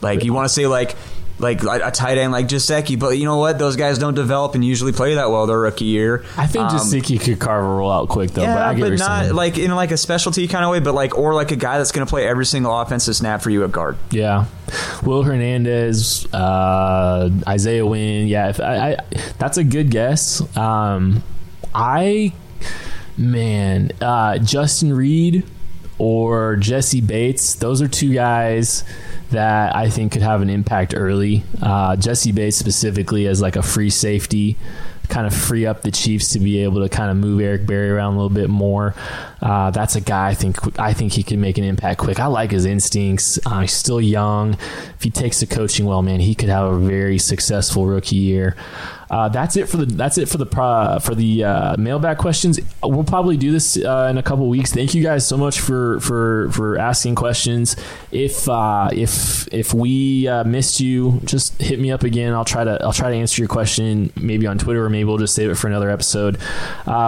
like 0.00 0.24
you 0.24 0.32
want 0.32 0.46
to 0.46 0.54
say 0.54 0.66
like 0.66 0.96
like 1.38 1.62
a 1.64 1.90
tight 1.90 2.16
end 2.16 2.30
like 2.32 2.46
Gesicki. 2.46 2.98
But 2.98 3.18
you 3.18 3.24
know 3.24 3.38
what? 3.38 3.58
Those 3.58 3.74
guys 3.76 3.98
don't 3.98 4.14
develop 4.14 4.54
and 4.54 4.64
usually 4.64 4.92
play 4.92 5.16
that 5.16 5.30
well 5.30 5.46
their 5.46 5.58
rookie 5.58 5.84
year. 5.86 6.24
I 6.38 6.46
think 6.46 6.64
Um, 6.66 6.76
Gesicki 6.78 7.20
could 7.20 7.38
carve 7.40 7.64
a 7.64 7.68
role 7.68 7.90
out 7.90 8.08
quick 8.08 8.30
though. 8.30 8.42
yeah, 8.42 8.54
but 8.54 8.62
I 8.62 8.74
get 8.74 8.80
but 8.82 8.98
not 8.98 9.22
saying. 9.24 9.34
like 9.34 9.58
in 9.58 9.74
like 9.74 9.90
a 9.90 9.96
specialty 9.96 10.46
kind 10.46 10.64
of 10.64 10.70
way, 10.70 10.78
but 10.80 10.94
like 10.94 11.18
or 11.18 11.34
like 11.34 11.50
a 11.50 11.56
guy 11.56 11.78
that's 11.78 11.90
going 11.92 12.06
to 12.06 12.10
play 12.10 12.26
every 12.26 12.46
single 12.46 12.78
offensive 12.80 13.16
snap 13.16 13.42
for 13.42 13.50
you 13.50 13.64
at 13.64 13.72
guard. 13.72 13.96
Yeah, 14.10 14.46
Will 15.02 15.22
Hernandez, 15.24 16.26
uh, 16.32 17.30
Isaiah 17.48 17.84
Wynn. 17.84 18.28
Yeah, 18.28 18.50
if 18.50 18.60
I, 18.60 18.92
I, 18.92 18.96
that's 19.38 19.58
a 19.58 19.64
good 19.64 19.90
guess. 19.90 20.40
Um, 20.56 21.22
I, 21.74 22.32
man, 23.16 23.90
uh, 24.00 24.38
Justin 24.38 24.92
Reid 24.92 25.44
or 25.98 26.56
Jessie 26.56 27.00
Bates. 27.00 27.54
Those 27.56 27.82
are 27.82 27.88
two 27.88 28.12
guys 28.14 28.84
that 29.34 29.76
I 29.76 29.90
think 29.90 30.12
could 30.12 30.22
have 30.22 30.42
an 30.42 30.50
impact 30.50 30.94
early. 30.96 31.44
Uh, 31.62 31.96
Jessie 31.96 32.32
Bates 32.32 32.56
specifically 32.56 33.26
as 33.26 33.40
like 33.40 33.56
a 33.56 33.62
free 33.62 33.90
safety. 33.90 34.56
Kind 35.08 35.26
of 35.26 35.34
free 35.34 35.66
up 35.66 35.82
the 35.82 35.90
Chiefs 35.90 36.30
to 36.30 36.38
be 36.38 36.64
able 36.64 36.80
to 36.82 36.88
kind 36.88 37.10
of 37.10 37.16
move 37.18 37.40
Eric 37.40 37.66
Berry 37.66 37.90
around 37.90 38.14
a 38.14 38.16
little 38.16 38.30
bit 38.30 38.48
more. 38.48 38.94
Uh, 39.44 39.70
that's 39.70 39.94
a 39.94 40.00
guy 40.00 40.28
I 40.28 40.34
think 40.34 40.56
I 40.80 40.94
think 40.94 41.12
he 41.12 41.22
can 41.22 41.38
make 41.38 41.58
an 41.58 41.64
impact 41.64 42.00
quick. 42.00 42.18
I 42.18 42.26
like 42.26 42.50
his 42.50 42.64
instincts. 42.64 43.38
Uh, 43.44 43.60
he's 43.60 43.74
still 43.74 44.00
young. 44.00 44.54
If 44.54 45.02
he 45.02 45.10
takes 45.10 45.40
the 45.40 45.46
coaching 45.46 45.84
well, 45.84 46.00
man, 46.00 46.18
he 46.20 46.34
could 46.34 46.48
have 46.48 46.72
a 46.72 46.78
very 46.78 47.18
successful 47.18 47.86
rookie 47.86 48.16
year. 48.16 48.56
Uh, 49.10 49.28
that's 49.28 49.56
it 49.56 49.68
for 49.68 49.76
the 49.76 49.86
that's 49.86 50.18
it 50.18 50.28
for 50.28 50.38
the 50.38 50.98
for 51.02 51.14
the 51.14 51.44
uh, 51.44 51.76
mailbag 51.76 52.18
questions. 52.18 52.58
We'll 52.82 53.04
probably 53.04 53.36
do 53.36 53.52
this 53.52 53.76
uh, 53.76 54.08
in 54.10 54.18
a 54.18 54.22
couple 54.22 54.48
weeks. 54.48 54.72
Thank 54.72 54.94
you 54.94 55.02
guys 55.02 55.26
so 55.26 55.36
much 55.36 55.60
for 55.60 56.00
for 56.00 56.50
for 56.50 56.78
asking 56.78 57.14
questions. 57.14 57.76
If 58.10 58.48
uh, 58.48 58.88
if 58.92 59.46
if 59.52 59.74
we 59.74 60.26
uh, 60.26 60.44
missed 60.44 60.80
you, 60.80 61.20
just 61.24 61.60
hit 61.60 61.78
me 61.78 61.92
up 61.92 62.02
again. 62.02 62.32
I'll 62.32 62.44
try 62.44 62.64
to 62.64 62.82
I'll 62.82 62.92
try 62.92 63.10
to 63.10 63.16
answer 63.16 63.40
your 63.40 63.48
question 63.48 64.12
maybe 64.16 64.46
on 64.46 64.58
Twitter 64.58 64.84
or 64.84 64.90
maybe 64.90 65.04
we'll 65.04 65.18
just 65.18 65.34
save 65.34 65.50
it 65.50 65.56
for 65.56 65.68
another 65.68 65.90
episode. 65.90 66.38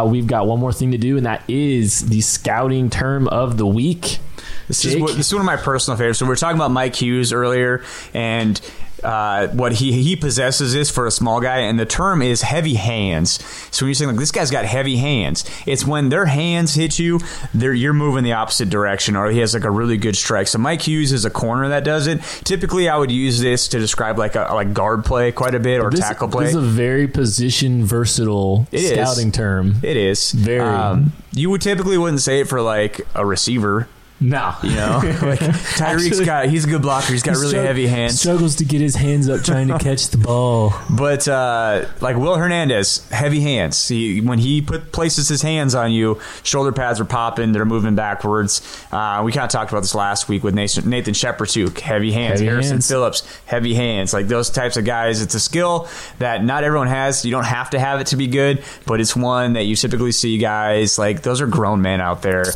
We've 0.06 0.26
got 0.26 0.46
one 0.46 0.60
more 0.60 0.72
thing 0.72 0.92
to 0.92 0.98
do, 0.98 1.16
and 1.16 1.26
that 1.26 1.42
is 1.48 2.08
the 2.08 2.20
scouting 2.26 2.90
term 2.90 3.28
of 3.28 3.56
the 3.56 3.66
week. 3.66 4.18
This 4.68 4.84
is, 4.84 4.96
what, 4.96 5.16
this 5.16 5.28
is 5.28 5.32
one 5.32 5.40
of 5.40 5.46
my 5.46 5.56
personal 5.56 5.96
favorites. 5.96 6.18
So 6.18 6.24
we 6.24 6.30
were 6.30 6.36
talking 6.36 6.56
about 6.56 6.72
Mike 6.72 6.96
Hughes 6.96 7.32
earlier, 7.32 7.84
and 8.12 8.60
uh, 9.02 9.48
what 9.48 9.72
he 9.72 9.92
he 10.02 10.16
possesses 10.16 10.74
is 10.74 10.90
for 10.90 11.06
a 11.06 11.10
small 11.10 11.40
guy, 11.40 11.58
and 11.58 11.78
the 11.78 11.86
term 11.86 12.22
is 12.22 12.42
heavy 12.42 12.74
hands. 12.74 13.42
So 13.70 13.84
when 13.84 13.88
you're 13.90 13.94
saying 13.94 14.10
like 14.10 14.18
this 14.18 14.30
guy's 14.32 14.50
got 14.50 14.64
heavy 14.64 14.96
hands, 14.96 15.44
it's 15.66 15.84
when 15.86 16.08
their 16.08 16.26
hands 16.26 16.74
hit 16.74 16.98
you, 16.98 17.20
they're 17.54 17.74
you're 17.74 17.92
moving 17.92 18.24
the 18.24 18.32
opposite 18.32 18.70
direction, 18.70 19.16
or 19.16 19.30
he 19.30 19.38
has 19.40 19.54
like 19.54 19.64
a 19.64 19.70
really 19.70 19.96
good 19.96 20.16
strike. 20.16 20.48
So 20.48 20.58
Mike 20.58 20.82
Hughes 20.82 21.12
is 21.12 21.24
a 21.24 21.30
corner 21.30 21.68
that 21.68 21.84
does 21.84 22.06
it. 22.06 22.20
Typically, 22.44 22.88
I 22.88 22.96
would 22.96 23.10
use 23.10 23.38
this 23.40 23.68
to 23.68 23.78
describe 23.78 24.18
like 24.18 24.34
a 24.34 24.48
like 24.54 24.72
guard 24.72 25.04
play 25.04 25.32
quite 25.32 25.54
a 25.54 25.60
bit 25.60 25.80
or 25.80 25.90
This, 25.90 26.00
tackle 26.00 26.28
play. 26.28 26.44
this 26.44 26.54
is 26.54 26.62
a 26.62 26.66
very 26.66 27.06
position 27.06 27.84
versatile 27.84 28.66
It 28.72 28.80
is. 28.80 28.90
scouting 28.92 29.32
term. 29.32 29.76
it 29.82 29.96
is 29.96 30.32
Very. 30.32 30.60
Um, 30.60 31.12
you 31.32 31.50
would 31.50 31.60
typically 31.60 31.98
wouldn't 31.98 32.22
say 32.22 32.40
it 32.40 32.48
for 32.48 32.62
like 32.62 33.00
a 33.14 33.26
receiver. 33.26 33.88
No, 34.18 34.54
You 34.62 34.70
know, 34.70 35.00
like 35.22 35.40
Tyreek's 35.40 36.20
got 36.20 36.48
he's 36.48 36.64
a 36.64 36.68
good 36.68 36.80
blocker. 36.80 37.12
He's 37.12 37.22
got 37.22 37.36
really 37.36 37.52
strugg- 37.52 37.66
heavy 37.66 37.86
hands. 37.86 38.18
Struggles 38.18 38.56
to 38.56 38.64
get 38.64 38.80
his 38.80 38.94
hands 38.94 39.28
up 39.28 39.42
trying 39.42 39.68
to 39.68 39.78
catch 39.80 40.08
the 40.08 40.16
ball. 40.16 40.72
But 40.88 41.28
uh, 41.28 41.84
like 42.00 42.16
Will 42.16 42.36
Hernandez, 42.36 43.06
heavy 43.10 43.40
hands. 43.40 43.86
He, 43.88 44.22
when 44.22 44.38
he 44.38 44.62
put 44.62 44.90
places 44.90 45.28
his 45.28 45.42
hands 45.42 45.74
on 45.74 45.92
you, 45.92 46.18
shoulder 46.42 46.72
pads 46.72 46.98
are 46.98 47.04
popping. 47.04 47.52
They're 47.52 47.66
moving 47.66 47.94
backwards. 47.94 48.62
Uh, 48.90 49.20
we 49.22 49.32
kind 49.32 49.44
of 49.44 49.50
talked 49.50 49.70
about 49.70 49.80
this 49.82 49.94
last 49.94 50.30
week 50.30 50.42
with 50.42 50.54
Nathan, 50.54 50.88
Nathan 50.88 51.12
Shepherd 51.12 51.50
too. 51.50 51.68
Heavy 51.82 52.10
hands. 52.10 52.40
Heavy 52.40 52.46
Harrison 52.46 52.76
hands. 52.76 52.88
Phillips, 52.88 53.40
heavy 53.44 53.74
hands. 53.74 54.14
Like 54.14 54.28
those 54.28 54.48
types 54.48 54.78
of 54.78 54.86
guys. 54.86 55.20
It's 55.20 55.34
a 55.34 55.40
skill 55.40 55.88
that 56.20 56.42
not 56.42 56.64
everyone 56.64 56.88
has. 56.88 57.22
You 57.22 57.32
don't 57.32 57.44
have 57.44 57.68
to 57.70 57.78
have 57.78 58.00
it 58.00 58.06
to 58.08 58.16
be 58.16 58.28
good, 58.28 58.64
but 58.86 58.98
it's 58.98 59.14
one 59.14 59.52
that 59.52 59.64
you 59.64 59.76
typically 59.76 60.12
see 60.12 60.38
guys 60.38 60.98
like 60.98 61.20
those 61.20 61.42
are 61.42 61.46
grown 61.46 61.82
men 61.82 62.00
out 62.00 62.22
there 62.22 62.46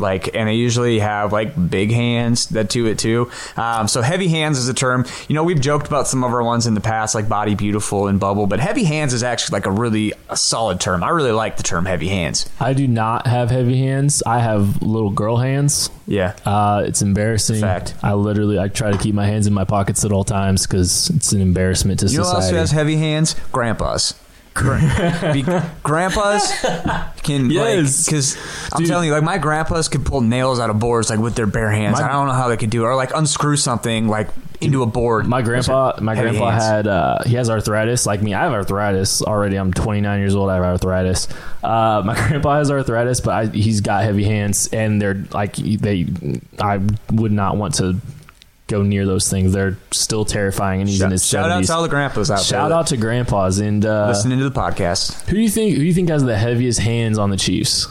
like 0.00 0.34
and 0.34 0.48
they 0.48 0.54
usually 0.54 0.98
have 0.98 1.32
like 1.32 1.52
big 1.70 1.90
hands 1.92 2.46
that 2.48 2.68
do 2.68 2.86
it 2.86 2.98
too 2.98 3.30
um, 3.56 3.86
so 3.88 4.02
heavy 4.02 4.28
hands 4.28 4.58
is 4.58 4.68
a 4.68 4.74
term 4.74 5.04
you 5.28 5.34
know 5.34 5.44
we've 5.44 5.60
joked 5.60 5.86
about 5.86 6.06
some 6.06 6.24
of 6.24 6.32
our 6.32 6.42
ones 6.42 6.66
in 6.66 6.74
the 6.74 6.80
past 6.80 7.14
like 7.14 7.28
body 7.28 7.54
beautiful 7.54 8.06
and 8.08 8.18
bubble 8.20 8.46
but 8.46 8.60
heavy 8.60 8.84
hands 8.84 9.12
is 9.12 9.22
actually 9.22 9.54
like 9.56 9.66
a 9.66 9.70
really 9.70 10.12
a 10.28 10.36
solid 10.36 10.80
term 10.80 11.02
i 11.02 11.08
really 11.10 11.32
like 11.32 11.56
the 11.56 11.62
term 11.62 11.84
heavy 11.86 12.08
hands 12.08 12.48
I 12.60 12.72
do 12.74 12.86
not 12.86 13.26
have 13.26 13.50
heavy 13.50 13.78
hands. 13.78 14.22
I 14.26 14.38
have 14.40 14.82
little 14.82 15.10
girl 15.10 15.36
hands. 15.38 15.90
yeah 16.06 16.34
Uh, 16.44 16.82
it's 16.86 17.00
embarrassing. 17.02 17.60
Fact. 17.60 17.94
I 18.02 18.12
literally 18.14 18.58
I 18.58 18.68
try 18.68 18.90
to 18.90 18.98
keep 18.98 19.14
my 19.14 19.26
hands 19.26 19.46
in 19.46 19.52
my 19.54 19.64
pockets 19.64 20.04
at 20.04 20.12
all 20.12 20.24
times 20.24 20.66
because 20.66 21.10
it's 21.10 21.32
an 21.32 21.40
embarrassment 21.40 22.00
to 22.00 22.06
you 22.06 22.18
know 22.18 22.24
who 22.24 22.28
else 22.30 22.44
society. 22.46 22.56
has 22.58 22.70
heavy 22.70 22.96
hands 22.96 23.34
grandpas 23.52 24.14
Gra- 24.54 25.30
be- 25.32 25.44
grandpas 25.82 26.52
can 27.22 27.50
Yes. 27.50 28.04
because 28.06 28.36
I'm 28.74 28.84
telling 28.84 29.06
you 29.06 29.12
like 29.12 29.22
my 29.22 29.38
grandpas 29.38 29.88
could 29.88 30.04
pull 30.04 30.20
nails 30.22 30.58
out 30.58 30.70
of 30.70 30.78
boards 30.78 31.08
like 31.08 31.20
with 31.20 31.34
their 31.34 31.46
bare 31.46 31.70
hands 31.70 32.00
My- 32.00 32.08
I 32.08 32.12
don't 32.12 32.26
know 32.26 32.32
how 32.34 32.48
they 32.48 32.56
could 32.56 32.70
do 32.70 32.82
it 32.82 32.86
or 32.86 32.96
like 32.96 33.12
unscrew 33.14 33.56
something 33.56 34.08
like 34.08 34.28
into 34.60 34.82
a 34.82 34.86
board 34.86 35.26
my 35.26 35.40
grandpa, 35.40 35.94
my 36.02 36.14
grandpa 36.14 36.50
hands. 36.50 36.62
had 36.64 36.86
uh, 36.86 37.22
he 37.24 37.34
has 37.36 37.48
arthritis 37.48 38.04
like 38.04 38.20
me. 38.20 38.34
I 38.34 38.42
have 38.42 38.52
arthritis 38.52 39.22
already. 39.22 39.56
I'm 39.56 39.72
29 39.72 40.18
years 40.20 40.34
old. 40.34 40.50
I 40.50 40.56
have 40.56 40.64
arthritis. 40.64 41.28
Uh, 41.64 42.02
my 42.04 42.14
grandpa 42.28 42.56
has 42.58 42.70
arthritis, 42.70 43.22
but 43.22 43.30
I, 43.32 43.46
he's 43.46 43.80
got 43.80 44.04
heavy 44.04 44.24
hands, 44.24 44.68
and 44.70 45.00
they're 45.00 45.24
like 45.32 45.54
they. 45.56 46.08
I 46.60 46.78
would 47.10 47.32
not 47.32 47.56
want 47.56 47.76
to 47.76 47.96
go 48.70 48.82
near 48.82 49.04
those 49.04 49.28
things. 49.28 49.52
They're 49.52 49.76
still 49.90 50.24
terrifying, 50.24 50.80
and 50.80 50.88
he's 50.88 51.00
in 51.02 51.10
his 51.10 51.26
shout 51.26 51.50
out 51.50 51.62
to 51.64 51.72
all 51.74 51.82
the 51.82 51.88
grandpas 51.88 52.30
out 52.30 52.36
there 52.36 52.44
Shout 52.44 52.72
out 52.72 52.86
to 52.88 52.96
grandpas 52.96 53.58
and 53.58 53.84
uh, 53.84 54.06
listening 54.08 54.38
to 54.38 54.48
the 54.48 54.58
podcast. 54.58 55.26
who 55.28 55.36
do 55.36 55.42
you 55.42 55.48
think 55.50 55.72
who 55.74 55.80
do 55.80 55.84
you 55.86 55.92
think 55.94 56.08
has 56.08 56.24
the 56.24 56.36
heaviest 56.38 56.78
hands 56.80 57.18
on 57.18 57.30
the 57.30 57.36
Chiefs? 57.36 57.86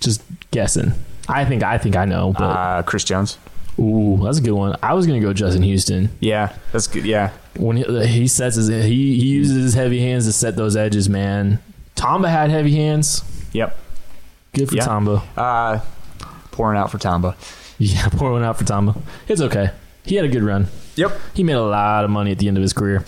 Just 0.00 0.22
guessing. 0.50 0.92
I 1.28 1.44
think 1.44 1.62
I 1.62 1.78
think 1.78 1.96
I 1.96 2.04
know, 2.04 2.32
but 2.36 2.44
Uh, 2.44 2.82
Chris 2.82 3.04
Jones. 3.04 3.38
ooh, 3.78 4.20
that's 4.22 4.38
a 4.38 4.42
good 4.42 4.52
one. 4.52 4.76
I 4.82 4.92
was 4.94 5.06
gonna 5.06 5.20
go 5.20 5.32
Justin 5.32 5.62
Houston. 5.62 6.10
Yeah, 6.20 6.52
that's 6.72 6.86
good. 6.86 7.04
Yeah, 7.06 7.30
when 7.56 7.78
he, 7.78 8.06
he 8.06 8.28
sets 8.28 8.56
his 8.56 8.68
he, 8.68 9.18
he 9.18 9.26
uses 9.26 9.62
his 9.62 9.74
heavy 9.74 10.00
hands 10.00 10.26
to 10.26 10.32
set 10.32 10.56
those 10.56 10.76
edges, 10.76 11.08
man. 11.08 11.60
Tamba 11.94 12.28
had 12.28 12.50
heavy 12.50 12.74
hands. 12.74 13.22
yep. 13.52 13.78
Good 14.52 14.68
for 14.68 14.74
Yeah. 14.76 14.84
Tamba. 14.84 15.22
Uh, 15.36 15.80
pouring 16.52 16.78
out 16.78 16.90
for 16.90 16.98
Tamba. 16.98 17.36
Yeah, 17.76 18.08
pour 18.10 18.30
one 18.30 18.44
out 18.44 18.56
for 18.56 18.62
Tamba. 18.64 18.94
It's 19.26 19.40
okay. 19.40 19.70
He 20.04 20.16
had 20.16 20.24
a 20.24 20.28
good 20.28 20.42
run. 20.42 20.66
Yep. 20.96 21.12
He 21.34 21.42
made 21.42 21.54
a 21.54 21.62
lot 21.62 22.04
of 22.04 22.10
money 22.10 22.30
at 22.30 22.38
the 22.38 22.46
end 22.46 22.56
of 22.56 22.62
his 22.62 22.72
career. 22.72 23.04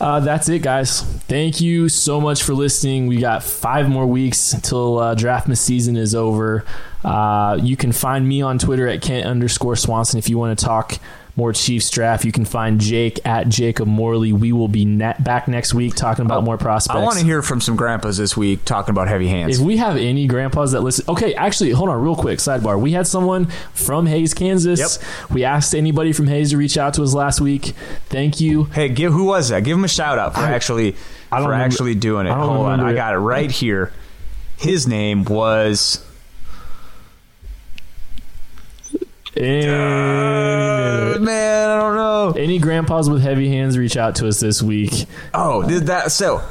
Uh, 0.00 0.20
that's 0.20 0.48
it, 0.48 0.62
guys. 0.62 1.00
Thank 1.00 1.60
you 1.60 1.88
so 1.88 2.20
much 2.20 2.42
for 2.42 2.54
listening. 2.54 3.06
We 3.06 3.18
got 3.18 3.42
five 3.42 3.88
more 3.88 4.06
weeks 4.06 4.52
until 4.52 4.98
uh, 4.98 5.14
draftmas 5.14 5.58
season 5.58 5.96
is 5.96 6.14
over. 6.14 6.64
Uh, 7.02 7.58
you 7.62 7.76
can 7.76 7.92
find 7.92 8.28
me 8.28 8.42
on 8.42 8.58
Twitter 8.58 8.86
at 8.88 9.00
Kent 9.00 9.26
underscore 9.26 9.76
Swanson 9.76 10.18
if 10.18 10.28
you 10.28 10.36
want 10.36 10.58
to 10.58 10.64
talk 10.64 10.98
more 11.36 11.52
Chiefs 11.52 11.90
draft. 11.90 12.24
You 12.24 12.32
can 12.32 12.44
find 12.44 12.80
Jake 12.80 13.18
at 13.26 13.48
Jacob 13.48 13.88
Morley. 13.88 14.32
We 14.32 14.52
will 14.52 14.68
be 14.68 14.84
net 14.84 15.22
back 15.24 15.48
next 15.48 15.74
week 15.74 15.94
talking 15.94 16.24
about 16.24 16.38
oh, 16.38 16.42
more 16.42 16.58
prospects. 16.58 16.96
I 16.96 17.02
want 17.02 17.18
to 17.18 17.24
hear 17.24 17.42
from 17.42 17.60
some 17.60 17.74
grandpas 17.76 18.16
this 18.16 18.36
week 18.36 18.64
talking 18.64 18.90
about 18.92 19.08
heavy 19.08 19.26
hands. 19.26 19.58
If 19.58 19.64
we 19.64 19.76
have 19.78 19.96
any 19.96 20.26
grandpas 20.26 20.72
that 20.72 20.82
listen, 20.82 21.04
okay, 21.08 21.34
actually, 21.34 21.70
hold 21.70 21.88
on, 21.88 22.00
real 22.00 22.14
quick, 22.14 22.38
sidebar. 22.38 22.80
We 22.80 22.92
had 22.92 23.06
someone 23.06 23.46
from 23.72 24.06
Hays, 24.06 24.32
Kansas. 24.32 24.78
Yep. 24.78 25.30
We 25.30 25.44
asked 25.44 25.74
anybody 25.74 26.12
from 26.12 26.28
Hays 26.28 26.50
to 26.50 26.56
reach 26.56 26.78
out 26.78 26.94
to 26.94 27.02
us 27.02 27.14
last 27.14 27.40
week. 27.40 27.72
Thank 28.08 28.40
you. 28.40 28.64
hey, 28.64 28.88
give 28.88 29.12
who 29.12 29.24
was 29.24 29.48
that? 29.48 29.64
Give 29.64 29.76
him 29.76 29.84
a 29.84 29.88
shout 29.88 30.18
out 30.18 30.34
for 30.34 30.40
I- 30.40 30.52
actually 30.52 30.94
I 31.32 31.38
for 31.42 31.48
remember- 31.48 31.64
actually 31.64 31.94
doing 31.96 32.26
it. 32.26 32.30
Hold 32.30 32.50
on, 32.50 32.70
remember 32.70 32.86
I 32.86 32.94
got 32.94 33.14
it 33.14 33.18
right 33.18 33.50
here. 33.50 33.92
His 34.56 34.86
name 34.86 35.24
was. 35.24 36.04
Any, 39.36 39.66
Uh, 39.68 41.18
man, 41.18 41.70
I 41.70 41.76
don't 41.80 41.96
know. 41.96 42.34
any 42.36 42.58
grandpas 42.58 43.10
with 43.10 43.22
heavy 43.22 43.48
hands, 43.48 43.76
reach 43.76 43.96
out 43.96 44.14
to 44.16 44.28
us 44.28 44.40
this 44.40 44.62
week. 44.62 45.06
Oh, 45.32 45.62
did 45.62 45.86
that 45.86 46.12
so? 46.12 46.42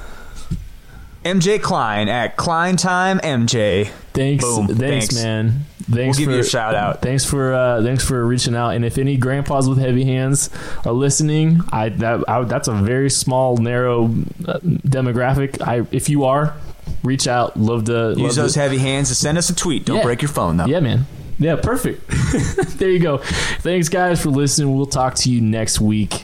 MJ 1.24 1.58
Klein 1.62 2.10
at 2.10 2.36
Klein 2.36 2.76
Time 2.76 3.20
MJ. 3.24 3.90
Thanks, 4.14 4.44
Boom. 4.44 4.68
thanks, 4.68 4.80
Thanks. 5.08 5.16
man. 5.16 5.66
Thanks 5.90 6.18
We'll 6.18 6.26
give 6.28 6.32
for, 6.34 6.36
you 6.36 6.40
a 6.42 6.44
shout 6.46 6.76
out. 6.76 7.02
Thanks 7.02 7.26
for 7.26 7.54
uh, 7.54 7.82
thanks 7.84 8.04
for 8.06 8.26
reaching 8.26 8.56
out. 8.56 8.70
And 8.72 8.84
if 8.86 8.98
any 8.98 9.18
grandpas 9.18 9.68
with 9.68 9.78
heavy 9.80 10.04
hands 10.06 10.50
are 10.86 10.92
listening, 10.94 11.62
I 11.72 11.90
that 11.90 12.24
I, 12.28 12.44
that's 12.44 12.68
a 12.68 12.74
very 12.74 13.10
small, 13.10 13.58
narrow 13.58 14.06
uh, 14.46 14.60
demographic. 14.60 15.62
I 15.62 15.86
if 15.92 16.10
you 16.10 16.24
are, 16.26 16.56
reach 17.04 17.28
out. 17.28 17.58
Love 17.58 17.86
to 17.86 18.10
love 18.10 18.18
Use 18.20 18.36
to- 18.36 18.42
those 18.42 18.56
heavy 18.56 18.78
hands 18.78 19.10
to 19.10 19.16
send 19.16 19.38
us 19.38 19.50
a 19.50 19.56
tweet. 19.56 19.86
Don't 19.86 19.98
Yeah. 19.98 20.04
break 20.04 20.22
your 20.22 20.30
phone 20.30 20.58
though. 20.58 20.66
Yeah, 20.66 20.80
man. 20.82 21.06
Yeah, 21.40 21.56
perfect. 21.62 22.08
there 22.78 22.90
you 22.90 23.00
go. 23.00 23.18
Thanks, 23.18 23.90
guys, 23.90 24.22
for 24.22 24.30
listening. 24.30 24.76
We'll 24.76 24.86
talk 24.86 25.16
to 25.16 25.30
you 25.32 25.42
next 25.42 25.82
week. 25.82 26.24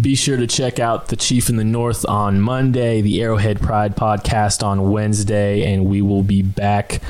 Be 0.00 0.14
sure 0.14 0.36
to 0.36 0.46
check 0.46 0.78
out 0.78 1.08
The 1.08 1.16
Chief 1.16 1.48
in 1.48 1.56
the 1.56 1.64
North 1.64 2.04
on 2.06 2.40
Monday, 2.40 3.00
the 3.00 3.22
Arrowhead 3.22 3.60
Pride 3.60 3.96
podcast 3.96 4.62
on 4.62 4.90
Wednesday, 4.90 5.72
and 5.72 5.86
we 5.86 6.02
will 6.02 6.22
be 6.22 6.42
back 6.42 7.00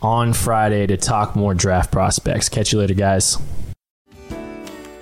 on 0.00 0.32
Friday 0.32 0.86
to 0.86 0.96
talk 0.96 1.34
more 1.36 1.54
draft 1.54 1.90
prospects. 1.92 2.48
Catch 2.48 2.72
you 2.72 2.78
later, 2.78 2.94
guys. 2.94 3.38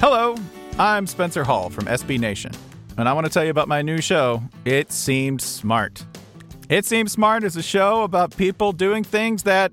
Hello, 0.01 0.37
I'm 0.79 1.07
Spencer 1.07 1.43
Hall 1.45 1.71
from 1.71 1.87
SB 1.87 2.19
Nation. 2.21 2.53
and 2.97 3.09
I 3.09 3.13
want 3.13 3.27
to 3.27 3.33
tell 3.33 3.45
you 3.45 3.51
about 3.51 3.67
my 3.69 3.83
new 3.83 4.01
show, 4.01 4.43
It 4.65 4.93
Seemed 4.93 5.41
Smart. 5.41 6.05
It 6.69 6.85
Seems 6.85 7.11
Smart 7.13 7.43
is 7.43 7.57
a 7.57 7.63
show 7.63 8.03
about 8.03 8.37
people 8.37 8.73
doing 8.73 9.03
things 9.03 9.43
that, 9.45 9.73